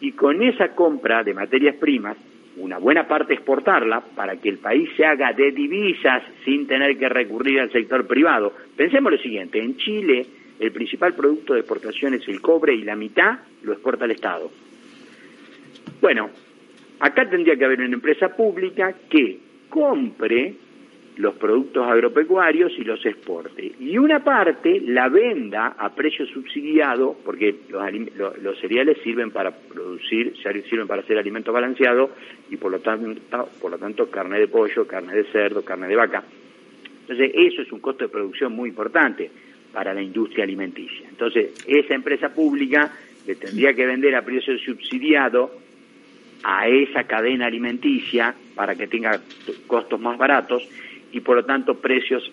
y 0.02 0.12
con 0.12 0.42
esa 0.42 0.70
compra 0.76 1.24
de 1.24 1.34
materias 1.34 1.76
primas, 1.76 2.18
una 2.58 2.78
buena 2.78 3.08
parte 3.08 3.34
exportarla 3.34 4.02
para 4.16 4.38
que 4.38 4.50
el 4.50 4.60
país 4.60 4.90
se 4.96 5.06
haga 5.06 5.34
de 5.34 5.52
divisas 5.52 6.24
sin 6.46 6.68
tener 6.68 6.98
que 6.98 7.10
recurrir 7.10 7.60
al 7.60 7.72
sector 7.72 8.08
privado. 8.08 8.54
Pensemos 8.76 9.12
lo 9.12 9.18
siguiente, 9.18 9.60
en 9.60 9.76
Chile 9.78 10.26
el 10.60 10.72
principal 10.72 11.14
producto 11.14 11.54
de 11.54 11.60
exportación 11.60 12.14
es 12.14 12.28
el 12.28 12.42
cobre 12.42 12.74
y 12.74 12.84
la 12.84 12.96
mitad 12.96 13.40
lo 13.64 13.74
exporta 13.74 14.06
el 14.06 14.12
Estado. 14.12 14.50
Bueno, 16.02 16.30
Acá 17.00 17.30
tendría 17.30 17.56
que 17.56 17.66
haber 17.66 17.82
una 17.82 17.96
empresa 17.96 18.30
pública 18.30 18.94
que 19.10 19.40
compre 19.70 20.56
los 21.18 21.36
productos 21.36 21.88
agropecuarios 21.88 22.74
y 22.78 22.84
los 22.84 23.06
exporte. 23.06 23.72
Y 23.80 23.98
una 23.98 24.24
parte 24.24 24.82
la 24.82 25.08
venda 25.08 25.76
a 25.78 25.94
precio 25.94 26.26
subsidiado, 26.26 27.16
porque 27.24 27.56
los, 28.42 28.60
cereales 28.60 28.98
sirven 29.04 29.32
para 29.32 29.52
producir, 29.52 30.34
sirven 30.70 30.88
para 30.88 31.02
hacer 31.02 31.18
alimento 31.18 31.54
balanceado 31.54 32.12
y 32.50 32.58
por 32.58 32.72
lo, 32.72 32.80
tanto, 32.80 33.50
por 33.62 33.72
lo 33.72 33.78
tanto 33.78 34.10
carne 34.10 34.40
de 34.40 34.48
pollo, 34.48 34.86
carne 34.86 35.16
de 35.16 35.24
cerdo, 35.26 35.64
carne 35.64 35.88
de 35.88 35.96
vaca. 35.96 36.24
Entonces 37.02 37.32
eso 37.34 37.62
es 37.62 37.72
un 37.72 37.80
costo 37.80 38.06
de 38.06 38.10
producción 38.10 38.54
muy 38.54 38.70
importante 38.70 39.30
para 39.72 39.94
la 39.94 40.02
industria 40.02 40.44
alimenticia. 40.44 41.08
Entonces 41.10 41.64
esa 41.68 41.94
empresa 41.94 42.34
pública 42.34 42.92
le 43.26 43.36
tendría 43.36 43.74
que 43.74 43.86
vender 43.86 44.16
a 44.16 44.24
precio 44.24 44.58
subsidiado 44.60 45.65
a 46.44 46.68
esa 46.68 47.04
cadena 47.06 47.48
alimenticia 47.48 48.36
para 48.56 48.76
que 48.76 48.88
tenga 48.88 49.20
costos 49.68 50.00
más 50.00 50.18
baratos 50.18 50.68
y 51.12 51.20
por 51.22 51.38
lo 51.38 51.46
tanto 51.46 51.76
precios 51.76 52.32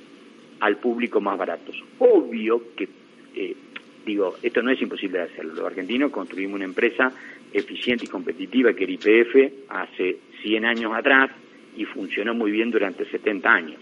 al 0.61 0.77
público 0.77 1.21
más 1.21 1.39
baratos. 1.39 1.83
Obvio 1.99 2.75
que, 2.77 2.89
eh, 3.35 3.57
digo, 4.05 4.37
esto 4.43 4.63
no 4.63 4.71
es 4.71 4.81
imposible 4.81 5.19
de 5.19 5.25
hacerlo. 5.25 5.55
Los 5.55 5.67
argentinos 5.67 6.11
construimos 6.11 6.57
una 6.57 6.65
empresa 6.65 7.13
eficiente 7.53 8.05
y 8.05 8.09
competitiva 8.09 8.73
que 8.73 8.85
era 8.85 8.93
IPF 8.93 9.53
hace 9.69 10.19
100 10.43 10.65
años 10.65 10.93
atrás 10.95 11.31
y 11.77 11.85
funcionó 11.85 12.35
muy 12.35 12.51
bien 12.51 12.71
durante 12.71 13.05
70 13.05 13.53
años. 13.53 13.81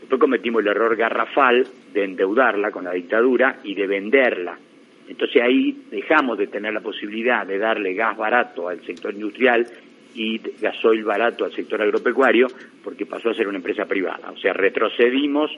Después 0.00 0.20
cometimos 0.20 0.62
el 0.62 0.68
error 0.68 0.96
garrafal 0.96 1.66
de 1.92 2.04
endeudarla 2.04 2.70
con 2.70 2.84
la 2.84 2.92
dictadura 2.92 3.60
y 3.64 3.74
de 3.74 3.86
venderla 3.86 4.58
entonces 5.08 5.42
ahí 5.42 5.84
dejamos 5.90 6.38
de 6.38 6.46
tener 6.46 6.72
la 6.72 6.80
posibilidad 6.80 7.46
de 7.46 7.58
darle 7.58 7.94
gas 7.94 8.16
barato 8.16 8.68
al 8.68 8.84
sector 8.84 9.14
industrial 9.14 9.66
y 10.14 10.40
gasoil 10.60 11.04
barato 11.04 11.44
al 11.44 11.52
sector 11.52 11.80
agropecuario 11.82 12.48
porque 12.82 13.06
pasó 13.06 13.30
a 13.30 13.34
ser 13.34 13.48
una 13.48 13.58
empresa 13.58 13.84
privada. 13.84 14.30
O 14.30 14.36
sea, 14.38 14.52
retrocedimos 14.52 15.50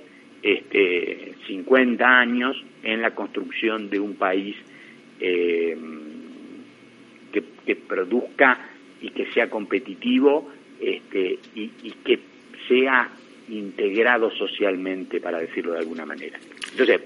este, 0.42 1.34
50 1.46 2.04
años 2.04 2.62
en 2.82 3.02
la 3.02 3.14
construcción 3.14 3.88
de 3.88 4.00
un 4.00 4.16
país 4.16 4.56
eh, 5.20 5.76
que, 7.32 7.76
produzca 7.76 8.58
y 9.00 9.10
que 9.10 9.26
sea 9.32 9.50
competitivo 9.50 10.50
este, 10.80 11.38
y 11.54 11.68
que 12.04 12.18
sea 12.66 13.10
integrado 13.48 14.30
socialmente, 14.30 15.20
para 15.20 15.38
decirlo 15.38 15.72
de 15.72 15.80
alguna 15.80 16.04
manera. 16.04 16.38
Entonces, 16.70 17.00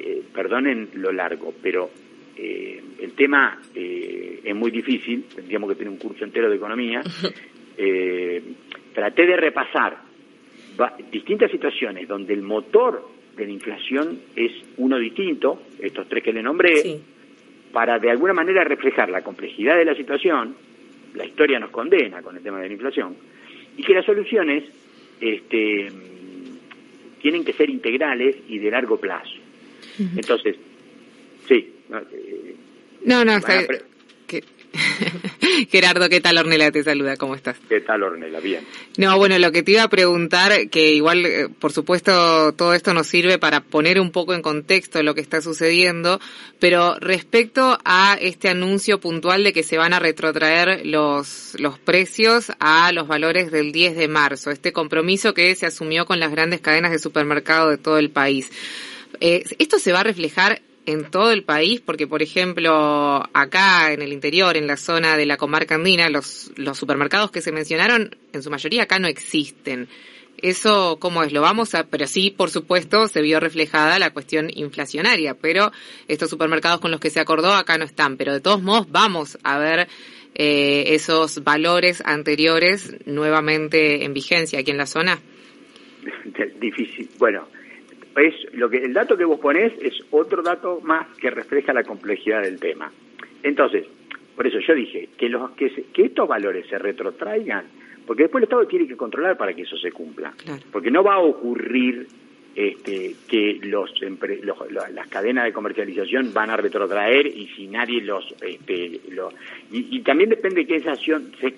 eh, 0.00 0.22
perdonen 0.32 0.90
lo 0.94 1.10
largo, 1.10 1.52
pero 1.60 1.90
eh, 2.36 2.80
el 3.00 3.12
tema 3.14 3.60
eh, 3.74 4.40
es 4.44 4.54
muy 4.54 4.70
difícil, 4.70 5.24
tendríamos 5.34 5.70
que 5.70 5.74
tener 5.74 5.90
un 5.90 5.98
curso 5.98 6.24
entero 6.24 6.48
de 6.48 6.56
economía. 6.56 7.02
traté 8.92 9.26
de 9.26 9.36
repasar 9.36 9.96
distintas 11.12 11.50
situaciones 11.50 12.08
donde 12.08 12.34
el 12.34 12.42
motor 12.42 13.08
de 13.36 13.46
la 13.46 13.52
inflación 13.52 14.18
es 14.34 14.52
uno 14.78 14.98
distinto, 14.98 15.62
estos 15.80 16.08
tres 16.08 16.24
que 16.24 16.32
le 16.32 16.42
nombré, 16.42 16.98
para 17.72 17.98
de 17.98 18.10
alguna 18.10 18.32
manera 18.32 18.64
reflejar 18.64 19.10
la 19.10 19.22
complejidad 19.22 19.76
de 19.76 19.84
la 19.84 19.94
situación, 19.94 20.56
la 21.14 21.24
historia 21.24 21.60
nos 21.60 21.70
condena 21.70 22.22
con 22.22 22.36
el 22.36 22.42
tema 22.42 22.60
de 22.60 22.66
la 22.66 22.74
inflación, 22.74 23.16
y 23.76 23.82
que 23.84 23.94
las 23.94 24.04
soluciones 24.04 24.64
este, 25.20 25.88
tienen 27.20 27.44
que 27.44 27.52
ser 27.52 27.70
integrales 27.70 28.36
y 28.48 28.58
de 28.58 28.70
largo 28.70 28.98
plazo. 28.98 29.47
Entonces, 29.98 30.56
sí. 31.48 31.74
No, 33.04 33.24
no, 33.24 33.36
está, 33.36 33.66
Gerardo, 35.70 36.08
¿qué 36.08 36.20
tal 36.20 36.38
Ornella? 36.38 36.70
Te 36.70 36.82
saluda, 36.82 37.16
¿cómo 37.16 37.34
estás? 37.34 37.56
¿Qué 37.68 37.80
tal 37.80 38.02
Ornella? 38.02 38.40
Bien. 38.40 38.64
No, 38.96 39.16
bueno, 39.16 39.38
lo 39.38 39.52
que 39.52 39.62
te 39.62 39.72
iba 39.72 39.82
a 39.82 39.88
preguntar, 39.88 40.68
que 40.70 40.92
igual, 40.92 41.26
eh, 41.26 41.48
por 41.48 41.72
supuesto, 41.72 42.52
todo 42.52 42.74
esto 42.74 42.94
nos 42.94 43.06
sirve 43.06 43.38
para 43.38 43.60
poner 43.60 44.00
un 44.00 44.10
poco 44.10 44.34
en 44.34 44.42
contexto 44.42 45.02
lo 45.02 45.14
que 45.14 45.20
está 45.20 45.40
sucediendo, 45.40 46.20
pero 46.58 46.98
respecto 47.00 47.78
a 47.84 48.18
este 48.20 48.48
anuncio 48.48 49.00
puntual 49.00 49.44
de 49.44 49.52
que 49.52 49.62
se 49.62 49.78
van 49.78 49.94
a 49.94 49.98
retrotraer 50.00 50.84
los, 50.84 51.56
los 51.58 51.78
precios 51.78 52.52
a 52.58 52.92
los 52.92 53.08
valores 53.08 53.50
del 53.50 53.72
10 53.72 53.96
de 53.96 54.08
marzo, 54.08 54.50
este 54.50 54.72
compromiso 54.72 55.34
que 55.34 55.54
se 55.54 55.66
asumió 55.66 56.06
con 56.06 56.20
las 56.20 56.30
grandes 56.30 56.60
cadenas 56.60 56.92
de 56.92 56.98
supermercado 56.98 57.70
de 57.70 57.78
todo 57.78 57.98
el 57.98 58.10
país. 58.10 58.50
Eh, 59.20 59.44
¿Esto 59.58 59.78
se 59.78 59.92
va 59.92 60.00
a 60.00 60.04
reflejar 60.04 60.62
en 60.86 61.10
todo 61.10 61.32
el 61.32 61.44
país? 61.44 61.80
Porque, 61.80 62.06
por 62.06 62.22
ejemplo, 62.22 63.28
acá 63.32 63.92
en 63.92 64.02
el 64.02 64.12
interior, 64.12 64.56
en 64.56 64.66
la 64.66 64.76
zona 64.76 65.16
de 65.16 65.26
la 65.26 65.36
comarca 65.36 65.74
andina, 65.74 66.08
los, 66.08 66.52
los 66.56 66.78
supermercados 66.78 67.30
que 67.30 67.40
se 67.40 67.52
mencionaron, 67.52 68.16
en 68.32 68.42
su 68.42 68.50
mayoría 68.50 68.84
acá 68.84 68.98
no 68.98 69.08
existen. 69.08 69.88
Eso, 70.40 70.98
¿cómo 71.00 71.24
es? 71.24 71.32
Lo 71.32 71.40
vamos 71.40 71.74
a, 71.74 71.84
pero 71.88 72.06
sí, 72.06 72.30
por 72.30 72.50
supuesto, 72.50 73.08
se 73.08 73.22
vio 73.22 73.40
reflejada 73.40 73.98
la 73.98 74.10
cuestión 74.10 74.50
inflacionaria, 74.54 75.34
pero 75.34 75.72
estos 76.06 76.30
supermercados 76.30 76.80
con 76.80 76.92
los 76.92 77.00
que 77.00 77.10
se 77.10 77.18
acordó 77.18 77.52
acá 77.52 77.76
no 77.76 77.84
están. 77.84 78.16
Pero 78.16 78.32
de 78.32 78.40
todos 78.40 78.62
modos, 78.62 78.86
vamos 78.90 79.36
a 79.42 79.58
ver 79.58 79.88
eh, 80.36 80.94
esos 80.94 81.42
valores 81.42 82.02
anteriores 82.04 82.94
nuevamente 83.04 84.04
en 84.04 84.14
vigencia 84.14 84.60
aquí 84.60 84.70
en 84.70 84.78
la 84.78 84.86
zona. 84.86 85.18
Difícil. 86.60 87.08
Bueno, 87.18 87.48
es 88.18 88.34
lo 88.52 88.68
que 88.68 88.78
el 88.78 88.92
dato 88.92 89.16
que 89.16 89.24
vos 89.24 89.40
ponés 89.40 89.72
es 89.80 89.94
otro 90.10 90.42
dato 90.42 90.80
más 90.82 91.06
que 91.18 91.30
refleja 91.30 91.72
la 91.72 91.84
complejidad 91.84 92.42
del 92.42 92.58
tema. 92.58 92.90
Entonces, 93.42 93.86
por 94.34 94.46
eso 94.46 94.58
yo 94.60 94.74
dije 94.74 95.08
que 95.16 95.28
los 95.28 95.50
que, 95.52 95.84
que 95.92 96.04
estos 96.06 96.28
valores 96.28 96.66
se 96.68 96.78
retrotraigan, 96.78 97.64
porque 98.06 98.24
después 98.24 98.42
el 98.42 98.44
Estado 98.44 98.66
tiene 98.66 98.86
que 98.86 98.96
controlar 98.96 99.36
para 99.36 99.52
que 99.52 99.62
eso 99.62 99.76
se 99.76 99.92
cumpla, 99.92 100.32
porque 100.72 100.90
no 100.90 101.02
va 101.02 101.14
a 101.14 101.18
ocurrir 101.18 102.06
este, 102.54 103.14
que 103.28 103.60
los, 103.62 103.92
las 104.90 105.08
cadenas 105.08 105.44
de 105.44 105.52
comercialización 105.52 106.32
van 106.32 106.50
a 106.50 106.56
retrotraer 106.56 107.26
y 107.26 107.46
si 107.54 107.68
nadie 107.68 108.00
los, 108.00 108.34
este, 108.40 109.00
y, 109.70 110.00
también 110.00 110.30
depende 110.30 110.62
de 110.62 110.66
qué 110.66 110.80
sanción 110.80 111.30
se, 111.40 111.54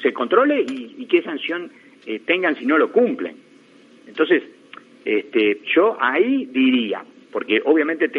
se, 0.00 0.12
controle 0.12 0.60
y, 0.60 1.06
qué 1.06 1.22
sanción 1.22 1.70
eh, 2.06 2.20
tengan 2.20 2.54
si 2.56 2.66
no 2.66 2.78
lo 2.78 2.92
cumplen. 2.92 3.36
Entonces, 4.06 4.42
este, 5.04 5.60
yo 5.74 5.96
ahí 6.00 6.46
diría, 6.46 7.04
porque 7.30 7.60
obviamente 7.64 8.10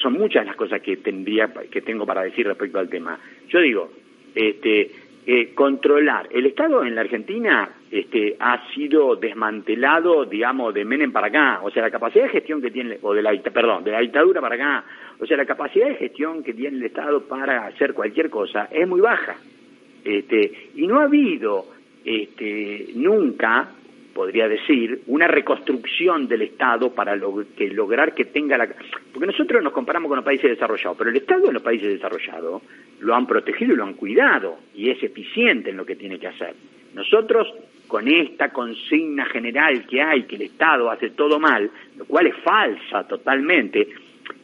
son 0.00 0.14
muchas 0.14 0.46
las 0.46 0.56
cosas 0.56 0.80
que 0.80 0.98
tendría 0.98 1.52
que 1.70 1.82
tengo 1.82 2.06
para 2.06 2.22
decir 2.22 2.46
respecto 2.46 2.78
al 2.78 2.88
tema. 2.88 3.18
Yo 3.48 3.60
digo, 3.60 3.90
este, 4.34 4.90
eh, 5.26 5.52
controlar. 5.54 6.28
El 6.30 6.46
Estado 6.46 6.82
en 6.82 6.94
la 6.94 7.02
Argentina 7.02 7.68
este, 7.90 8.36
ha 8.40 8.66
sido 8.72 9.16
desmantelado, 9.16 10.24
digamos, 10.24 10.72
de 10.72 10.84
Menem 10.84 11.12
para 11.12 11.26
acá. 11.26 11.60
O 11.62 11.70
sea, 11.70 11.82
la 11.82 11.90
capacidad 11.90 12.24
de 12.24 12.30
gestión 12.30 12.62
que 12.62 12.70
tiene, 12.70 12.98
o 13.02 13.12
de 13.12 13.22
la, 13.22 13.32
perdón, 13.42 13.84
de 13.84 13.90
la 13.90 14.00
dictadura 14.00 14.40
para 14.40 14.54
acá, 14.54 14.84
O 15.18 15.26
sea, 15.26 15.36
la 15.36 15.44
capacidad 15.44 15.88
de 15.88 15.96
gestión 15.96 16.42
que 16.42 16.54
tiene 16.54 16.78
el 16.78 16.84
Estado 16.84 17.22
para 17.28 17.66
hacer 17.66 17.92
cualquier 17.92 18.30
cosa 18.30 18.68
es 18.72 18.88
muy 18.88 19.00
baja. 19.00 19.36
Este, 20.02 20.70
y 20.74 20.86
no 20.86 21.00
ha 21.00 21.04
habido 21.04 21.66
este, 22.04 22.86
nunca, 22.94 23.68
podría 24.14 24.48
decir, 24.48 25.02
una 25.06 25.26
reconstrucción 25.26 26.28
del 26.28 26.42
Estado 26.42 26.92
para 26.92 27.18
que 27.56 27.68
lograr 27.68 28.14
que 28.14 28.26
tenga 28.26 28.58
la... 28.58 28.68
Porque 29.12 29.26
nosotros 29.26 29.62
nos 29.62 29.72
comparamos 29.72 30.08
con 30.08 30.16
los 30.16 30.24
países 30.24 30.50
desarrollados, 30.50 30.96
pero 30.98 31.10
el 31.10 31.16
Estado 31.16 31.48
en 31.48 31.54
los 31.54 31.62
países 31.62 31.88
desarrollados 31.88 32.62
lo 33.00 33.14
han 33.14 33.26
protegido 33.26 33.74
y 33.74 33.76
lo 33.76 33.84
han 33.84 33.94
cuidado 33.94 34.58
y 34.74 34.90
es 34.90 35.02
eficiente 35.02 35.70
en 35.70 35.76
lo 35.76 35.86
que 35.86 35.96
tiene 35.96 36.18
que 36.18 36.28
hacer. 36.28 36.54
Nosotros, 36.94 37.48
con 37.86 38.08
esta 38.08 38.52
consigna 38.52 39.26
general 39.26 39.86
que 39.86 40.02
hay, 40.02 40.24
que 40.24 40.36
el 40.36 40.42
Estado 40.42 40.90
hace 40.90 41.10
todo 41.10 41.38
mal, 41.38 41.70
lo 41.96 42.04
cual 42.04 42.26
es 42.26 42.36
falsa 42.36 43.06
totalmente, 43.06 43.88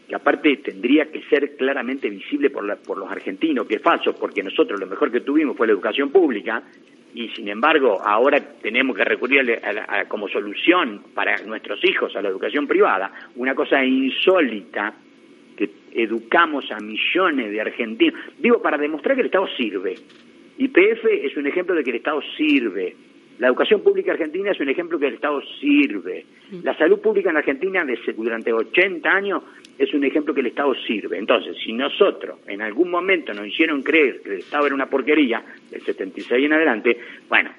que 0.08 0.14
aparte 0.14 0.56
tendría 0.58 1.06
que 1.06 1.22
ser 1.22 1.56
claramente 1.56 2.08
visible 2.08 2.50
por, 2.50 2.76
por 2.78 2.98
los 2.98 3.10
argentinos, 3.10 3.66
que 3.66 3.76
es 3.76 3.82
falso, 3.82 4.14
porque 4.14 4.42
nosotros 4.42 4.78
lo 4.78 4.86
mejor 4.86 5.10
que 5.10 5.20
tuvimos 5.20 5.56
fue 5.56 5.66
la 5.66 5.72
educación 5.72 6.10
pública, 6.10 6.62
y 7.16 7.30
sin 7.30 7.48
embargo 7.48 7.98
ahora 8.04 8.38
tenemos 8.60 8.94
que 8.94 9.02
recurrir 9.02 9.58
como 10.06 10.28
solución 10.28 11.02
para 11.14 11.38
nuestros 11.38 11.82
hijos 11.82 12.14
a 12.14 12.20
la 12.20 12.28
educación 12.28 12.66
privada, 12.66 13.10
una 13.36 13.54
cosa 13.54 13.82
insólita 13.82 14.92
que 15.56 15.70
educamos 15.94 16.70
a 16.70 16.78
millones 16.78 17.50
de 17.50 17.60
argentinos, 17.60 18.20
digo 18.38 18.60
para 18.60 18.76
demostrar 18.76 19.14
que 19.14 19.22
el 19.22 19.26
Estado 19.28 19.48
sirve. 19.56 19.94
YPF 20.58 21.04
es 21.06 21.36
un 21.38 21.46
ejemplo 21.46 21.74
de 21.74 21.82
que 21.82 21.90
el 21.90 21.96
Estado 21.96 22.20
sirve. 22.36 22.94
La 23.38 23.48
educación 23.48 23.82
pública 23.82 24.12
argentina 24.12 24.50
es 24.50 24.60
un 24.60 24.68
ejemplo 24.68 24.98
que 24.98 25.08
el 25.08 25.14
Estado 25.14 25.42
sirve. 25.60 26.24
La 26.62 26.76
salud 26.76 27.00
pública 27.00 27.30
en 27.30 27.36
Argentina 27.36 27.84
durante 28.16 28.52
80 28.52 29.10
años 29.10 29.42
es 29.78 29.92
un 29.92 30.04
ejemplo 30.04 30.32
que 30.32 30.40
el 30.40 30.46
Estado 30.46 30.74
sirve. 30.86 31.18
Entonces, 31.18 31.56
si 31.62 31.72
nosotros 31.72 32.38
en 32.46 32.62
algún 32.62 32.90
momento 32.90 33.34
nos 33.34 33.46
hicieron 33.46 33.82
creer 33.82 34.22
que 34.22 34.30
el 34.30 34.38
Estado 34.38 34.66
era 34.66 34.74
una 34.74 34.88
porquería, 34.88 35.44
del 35.70 35.82
76 35.82 36.44
en 36.44 36.52
adelante, 36.52 36.98
bueno, 37.28 37.50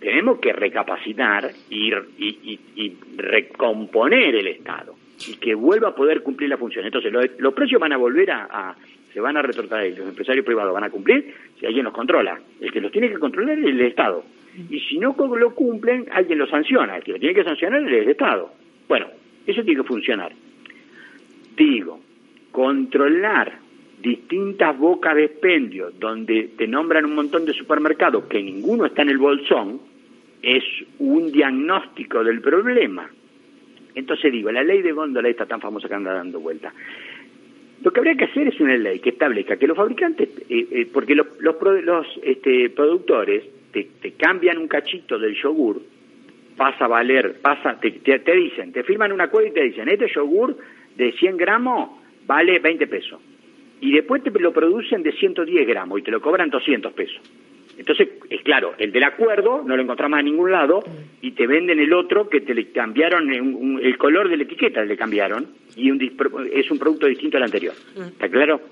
tenemos 0.00 0.38
que 0.38 0.52
recapacitar 0.52 1.50
y, 1.70 1.92
y, 2.18 2.96
recomponer 3.16 4.34
el 4.36 4.46
Estado 4.46 4.94
y 5.26 5.36
que 5.36 5.54
vuelva 5.54 5.88
a 5.88 5.94
poder 5.94 6.22
cumplir 6.22 6.50
la 6.50 6.56
función. 6.56 6.84
Entonces, 6.84 7.12
los, 7.38 7.54
precios 7.54 7.80
van 7.80 7.92
a 7.92 7.96
volver 7.96 8.30
a, 8.30 8.74
se 9.16 9.20
van 9.22 9.38
a 9.38 9.40
retrotraer, 9.40 9.96
los 9.96 10.10
empresarios 10.10 10.44
privados 10.44 10.74
van 10.74 10.84
a 10.84 10.90
cumplir 10.90 11.34
si 11.58 11.64
alguien 11.64 11.86
los 11.86 11.94
controla. 11.94 12.38
El 12.60 12.70
que 12.70 12.82
los 12.82 12.92
tiene 12.92 13.08
que 13.08 13.18
controlar 13.18 13.58
es 13.58 13.64
el 13.64 13.80
Estado. 13.80 14.22
Y 14.68 14.78
si 14.80 14.98
no 14.98 15.16
lo 15.16 15.54
cumplen, 15.54 16.04
alguien 16.12 16.38
lo 16.38 16.46
sanciona. 16.46 16.98
El 16.98 17.02
que 17.02 17.12
lo 17.12 17.18
tiene 17.18 17.34
que 17.34 17.42
sancionar 17.42 17.80
es 17.80 18.02
el 18.02 18.10
Estado. 18.10 18.52
Bueno, 18.86 19.06
eso 19.46 19.64
tiene 19.64 19.80
que 19.80 19.88
funcionar. 19.88 20.32
Digo, 21.56 21.98
controlar 22.52 23.54
distintas 24.02 24.78
bocas 24.78 25.14
de 25.14 25.24
expendio 25.24 25.92
donde 25.98 26.50
te 26.54 26.66
nombran 26.66 27.06
un 27.06 27.14
montón 27.14 27.46
de 27.46 27.54
supermercados 27.54 28.26
que 28.26 28.42
ninguno 28.42 28.84
está 28.84 29.00
en 29.00 29.08
el 29.08 29.16
bolsón, 29.16 29.80
es 30.42 30.62
un 30.98 31.32
diagnóstico 31.32 32.22
del 32.22 32.42
problema. 32.42 33.08
Entonces 33.94 34.30
digo, 34.30 34.52
la 34.52 34.62
ley 34.62 34.82
de 34.82 34.92
góndola 34.92 35.30
está 35.30 35.46
tan 35.46 35.62
famosa 35.62 35.88
que 35.88 35.94
anda 35.94 36.12
dando 36.12 36.38
vuelta. 36.38 36.70
Lo 37.86 37.92
que 37.92 38.00
habría 38.00 38.16
que 38.16 38.24
hacer 38.24 38.48
es 38.48 38.58
una 38.58 38.76
ley 38.76 38.98
que 38.98 39.10
establezca 39.10 39.56
que 39.56 39.68
los 39.68 39.76
fabricantes, 39.76 40.28
eh, 40.50 40.66
eh, 40.72 40.88
porque 40.92 41.14
los, 41.14 41.28
los, 41.38 42.04
este, 42.20 42.68
productores 42.70 43.44
te, 43.70 44.10
cambian 44.18 44.58
un 44.58 44.66
cachito 44.66 45.16
del 45.20 45.36
yogur, 45.36 45.80
pasa 46.56 46.86
a 46.86 46.88
valer, 46.88 47.40
pasa, 47.40 47.78
te, 47.78 47.92
te, 47.92 48.32
dicen, 48.34 48.72
te 48.72 48.82
firman 48.82 49.12
un 49.12 49.20
acuerdo 49.20 49.50
y 49.50 49.52
te 49.52 49.62
dicen, 49.62 49.88
este 49.88 50.08
yogur 50.12 50.56
de 50.96 51.12
100 51.12 51.36
gramos 51.36 51.90
vale 52.26 52.58
20 52.58 52.88
pesos. 52.88 53.20
Y 53.80 53.92
después 53.92 54.20
te 54.24 54.32
lo 54.32 54.52
producen 54.52 55.04
de 55.04 55.12
110 55.12 55.68
gramos 55.68 56.00
y 56.00 56.02
te 56.02 56.10
lo 56.10 56.20
cobran 56.20 56.50
200 56.50 56.92
pesos. 56.92 57.20
Entonces, 57.78 58.08
es 58.30 58.42
claro, 58.42 58.74
el 58.78 58.90
del 58.90 59.04
acuerdo 59.04 59.62
no 59.62 59.76
lo 59.76 59.82
encontramos 59.82 60.18
en 60.18 60.26
ningún 60.26 60.50
lado 60.50 60.82
y 61.20 61.32
te 61.32 61.46
venden 61.46 61.78
el 61.78 61.92
otro 61.92 62.28
que 62.28 62.40
te 62.40 62.54
le 62.54 62.70
cambiaron 62.70 63.30
el 63.30 63.98
color 63.98 64.28
de 64.28 64.36
la 64.36 64.44
etiqueta, 64.44 64.82
le 64.82 64.96
cambiaron 64.96 65.46
y 65.76 65.90
es 66.52 66.70
un 66.70 66.78
producto 66.78 67.06
distinto 67.06 67.36
al 67.36 67.44
anterior. 67.44 67.74
¿Está 67.96 68.28
claro? 68.28 68.60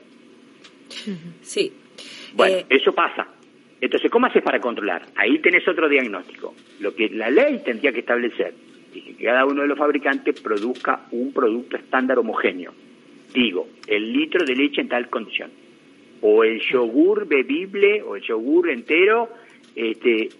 Sí. 1.42 1.72
Bueno, 2.34 2.56
eh, 2.56 2.66
eso 2.68 2.92
pasa. 2.92 3.26
Entonces, 3.80 4.10
¿cómo 4.10 4.26
haces 4.26 4.42
para 4.42 4.60
controlar? 4.60 5.06
Ahí 5.16 5.38
tenés 5.40 5.66
otro 5.68 5.88
diagnóstico. 5.88 6.54
Lo 6.80 6.94
que 6.94 7.08
la 7.10 7.30
ley 7.30 7.60
tendría 7.64 7.92
que 7.92 8.00
establecer 8.00 8.54
y 8.94 9.00
que 9.02 9.24
cada 9.24 9.44
uno 9.44 9.62
de 9.62 9.68
los 9.68 9.78
fabricantes 9.78 10.40
produzca 10.40 11.06
un 11.10 11.32
producto 11.32 11.76
estándar 11.76 12.18
homogéneo. 12.18 12.72
Digo, 13.32 13.68
el 13.86 14.12
litro 14.12 14.44
de 14.44 14.54
leche 14.54 14.80
en 14.80 14.88
tal 14.88 15.10
condición. 15.10 15.50
O 16.26 16.42
el 16.42 16.58
yogur 16.60 17.26
bebible 17.28 18.02
o 18.02 18.16
el 18.16 18.22
yogur 18.22 18.70
entero, 18.70 19.28
este, 19.76 20.30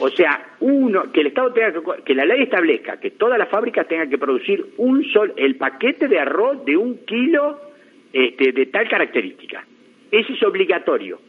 o 0.00 0.08
sea, 0.08 0.56
uno, 0.60 1.12
que 1.12 1.20
el 1.20 1.28
Estado 1.28 1.52
tenga 1.52 1.72
que, 1.72 2.02
que 2.02 2.14
la 2.14 2.24
ley 2.24 2.42
establezca 2.42 2.98
que 2.98 3.10
todas 3.10 3.38
las 3.38 3.48
fábricas 3.48 3.86
tengan 3.86 4.08
que 4.08 4.18
producir 4.18 4.64
un 4.78 5.04
sol, 5.12 5.32
el 5.36 5.56
paquete 5.56 6.08
de 6.08 6.18
arroz 6.18 6.64
de 6.64 6.76
un 6.76 7.04
kilo 7.04 7.60
este, 8.12 8.52
de 8.52 8.66
tal 8.66 8.88
característica. 8.88 9.64
Ese 10.10 10.32
es 10.32 10.42
obligatorio. 10.42 11.20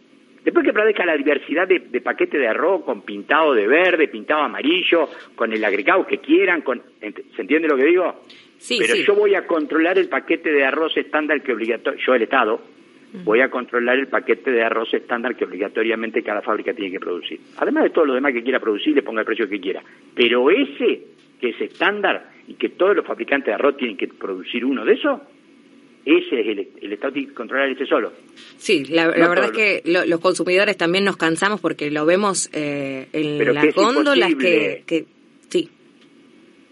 Después 0.43 0.65
que 0.65 0.73
produzca 0.73 1.05
la 1.05 1.15
diversidad 1.15 1.67
de, 1.67 1.79
de 1.79 2.01
paquetes 2.01 2.39
de 2.39 2.47
arroz 2.47 2.83
con 2.83 3.03
pintado 3.03 3.53
de 3.53 3.67
verde, 3.67 4.07
pintado 4.07 4.41
amarillo, 4.41 5.07
con 5.35 5.53
el 5.53 5.63
agregado 5.63 6.07
que 6.07 6.17
quieran, 6.17 6.61
con, 6.61 6.81
¿se 6.99 7.41
entiende 7.41 7.67
lo 7.67 7.77
que 7.77 7.85
digo? 7.85 8.21
Sí, 8.57 8.77
Pero 8.79 8.95
yo 8.95 9.15
voy 9.15 9.35
a 9.35 9.45
controlar 9.45 9.99
el 9.99 10.09
paquete 10.09 10.51
de 10.51 10.63
arroz 10.63 10.95
estándar 10.97 11.43
que 11.43 11.53
obligatorio, 11.53 11.99
yo 12.03 12.15
el 12.15 12.23
Estado, 12.23 12.61
voy 13.23 13.41
a 13.41 13.49
controlar 13.49 13.97
el 13.97 14.07
paquete 14.07 14.51
de 14.51 14.63
arroz 14.63 14.93
estándar 14.93 15.35
que 15.35 15.45
obligatoriamente 15.45 16.23
cada 16.23 16.41
fábrica 16.41 16.73
tiene 16.73 16.91
que 16.91 16.99
producir. 16.99 17.39
Además 17.57 17.83
de 17.83 17.89
todo 17.89 18.05
lo 18.05 18.13
demás 18.13 18.33
que 18.33 18.43
quiera 18.43 18.59
producir, 18.59 18.95
le 18.95 19.03
ponga 19.03 19.21
el 19.21 19.25
precio 19.25 19.49
que 19.49 19.59
quiera. 19.59 19.81
Pero 20.15 20.49
ese 20.49 21.03
que 21.39 21.49
es 21.49 21.61
estándar 21.61 22.31
y 22.47 22.53
que 22.53 22.69
todos 22.69 22.95
los 22.95 23.05
fabricantes 23.05 23.47
de 23.47 23.53
arroz 23.53 23.77
tienen 23.77 23.97
que 23.97 24.07
producir 24.07 24.63
uno 24.63 24.85
de 24.85 24.93
esos, 24.93 25.19
ese 26.05 26.41
es 26.41 26.47
el, 26.47 26.67
el 26.81 26.93
Estado 26.93 27.13
tiene 27.13 27.27
que 27.29 27.33
controlar 27.33 27.69
ese 27.69 27.85
solo. 27.85 28.11
Sí, 28.57 28.85
la, 28.85 29.07
verdad 29.07 29.45
es 29.45 29.51
que 29.51 29.81
los 29.85 30.19
consumidores 30.19 30.77
también 30.77 31.03
nos 31.03 31.17
cansamos 31.17 31.61
porque 31.61 31.91
lo 31.91 32.05
vemos 32.05 32.49
eh, 32.53 33.07
en 33.13 33.53
las 33.53 33.73
góndolas 33.75 34.33
que, 34.35 34.83
que. 34.85 35.05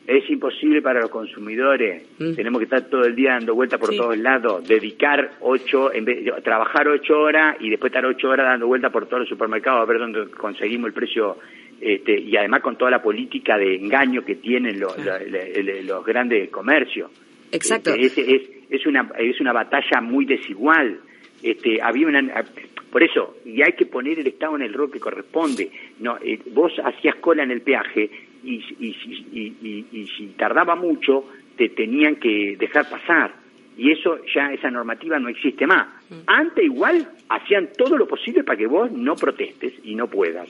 Es 0.09 0.27
imposible 0.27 0.81
para 0.81 1.01
los 1.01 1.11
consumidores. 1.11 2.01
Mm. 2.17 2.33
Tenemos 2.33 2.57
que 2.57 2.63
estar 2.63 2.81
todo 2.89 3.03
el 3.03 3.15
día 3.15 3.33
dando 3.33 3.53
vueltas 3.53 3.79
por 3.79 3.95
todos 3.95 4.17
lados, 4.17 4.67
dedicar 4.67 5.33
ocho, 5.41 5.93
en 5.93 6.03
vez 6.03 6.25
trabajar 6.43 6.87
ocho 6.87 7.19
horas 7.19 7.57
y 7.59 7.69
después 7.69 7.91
estar 7.91 8.03
ocho 8.07 8.29
horas 8.29 8.47
dando 8.47 8.65
vueltas 8.65 8.91
por 8.91 9.05
todos 9.05 9.19
los 9.19 9.29
supermercados 9.29 9.83
a 9.83 9.85
ver 9.85 9.99
dónde 9.99 10.31
conseguimos 10.31 10.87
el 10.87 10.93
precio 10.93 11.37
este, 11.79 12.19
y 12.19 12.35
además 12.35 12.63
con 12.63 12.75
toda 12.75 12.89
la 12.89 13.03
política 13.03 13.55
de 13.55 13.75
engaño 13.75 14.25
que 14.25 14.37
tienen 14.37 14.79
los, 14.79 14.97
los 14.97 16.03
grandes 16.03 16.49
comercios. 16.49 17.11
Exacto. 17.51 17.93
Este, 17.93 18.35
es, 18.35 18.41
es, 18.67 18.87
una, 18.87 19.11
es 19.15 19.39
una 19.39 19.53
batalla 19.53 20.01
muy 20.01 20.25
desigual. 20.25 21.01
Este, 21.43 21.83
había 21.83 22.07
una, 22.07 22.43
por 22.91 23.03
eso, 23.03 23.35
y 23.45 23.61
hay 23.61 23.73
que 23.73 23.85
poner 23.85 24.17
el 24.17 24.25
Estado 24.25 24.55
en 24.55 24.63
el 24.63 24.73
rol 24.73 24.91
que 24.91 24.99
corresponde. 24.99 25.69
No, 25.99 26.17
eh, 26.17 26.39
vos 26.51 26.73
hacías 26.83 27.15
cola 27.17 27.43
en 27.43 27.51
el 27.51 27.61
peaje 27.61 28.09
y, 28.43 28.55
y, 28.79 28.95
y, 29.31 29.85
y, 29.91 30.07
si 30.07 30.27
tardaba 30.37 30.75
mucho, 30.75 31.25
te 31.57 31.69
tenían 31.69 32.15
que 32.17 32.55
dejar 32.57 32.89
pasar. 32.89 33.33
Y 33.77 33.91
eso 33.91 34.19
ya, 34.33 34.51
esa 34.51 34.69
normativa 34.69 35.19
no 35.19 35.29
existe 35.29 35.65
más. 35.65 35.87
Mm. 36.09 36.15
Antes 36.27 36.65
igual 36.65 37.07
hacían 37.29 37.69
todo 37.77 37.97
lo 37.97 38.07
posible 38.07 38.43
para 38.43 38.57
que 38.57 38.67
vos 38.67 38.91
no 38.91 39.15
protestes 39.15 39.73
y 39.83 39.95
no 39.95 40.07
puedas. 40.07 40.49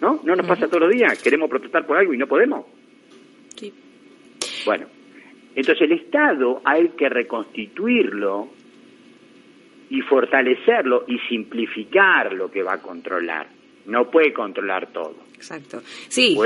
¿No? 0.00 0.20
¿No 0.24 0.36
nos 0.36 0.46
pasa 0.46 0.66
todos 0.66 0.82
los 0.82 0.90
días? 0.90 1.22
Queremos 1.22 1.48
protestar 1.48 1.86
por 1.86 1.96
algo 1.96 2.12
y 2.12 2.18
no 2.18 2.26
podemos. 2.26 2.66
Sí. 3.56 3.72
Bueno, 4.66 4.86
entonces 5.54 5.90
el 5.90 5.92
Estado 5.92 6.60
hay 6.64 6.90
que 6.90 7.08
reconstituirlo 7.08 8.50
y 9.88 10.00
fortalecerlo 10.02 11.04
y 11.06 11.18
simplificar 11.20 12.32
lo 12.34 12.50
que 12.50 12.62
va 12.62 12.74
a 12.74 12.82
controlar. 12.82 13.46
No 13.86 14.10
puede 14.10 14.32
controlar 14.32 14.88
todo. 14.92 15.25
Exacto. 15.36 15.82
Sí. 16.08 16.36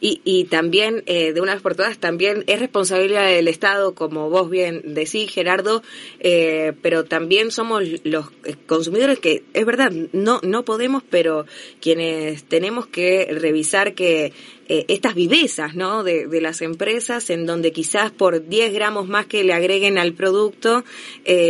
Y, 0.00 0.20
y 0.22 0.44
también, 0.44 1.02
eh, 1.06 1.32
de 1.32 1.40
una 1.40 1.54
vez 1.54 1.62
por 1.62 1.74
todas, 1.74 1.96
también 1.98 2.44
es 2.46 2.60
responsabilidad 2.60 3.26
del 3.26 3.48
Estado, 3.48 3.94
como 3.94 4.28
vos 4.28 4.50
bien 4.50 4.82
decís, 4.94 5.32
Gerardo, 5.32 5.82
eh, 6.20 6.74
pero 6.82 7.04
también 7.04 7.50
somos 7.50 7.82
los 8.04 8.26
consumidores 8.66 9.18
que, 9.18 9.44
es 9.54 9.64
verdad, 9.64 9.90
no, 10.12 10.40
no 10.42 10.64
podemos, 10.64 11.02
pero 11.08 11.46
quienes 11.80 12.44
tenemos 12.44 12.86
que 12.86 13.28
revisar 13.32 13.94
que 13.94 14.32
eh, 14.68 14.84
estas 14.88 15.14
vivezas, 15.14 15.74
¿no? 15.74 16.04
De, 16.04 16.26
de, 16.26 16.40
las 16.40 16.62
empresas 16.62 17.28
en 17.30 17.46
donde 17.46 17.72
quizás 17.72 18.10
por 18.10 18.46
10 18.46 18.72
gramos 18.72 19.08
más 19.08 19.26
que 19.26 19.44
le 19.44 19.52
agreguen 19.52 19.98
al 19.98 20.14
producto 20.14 20.84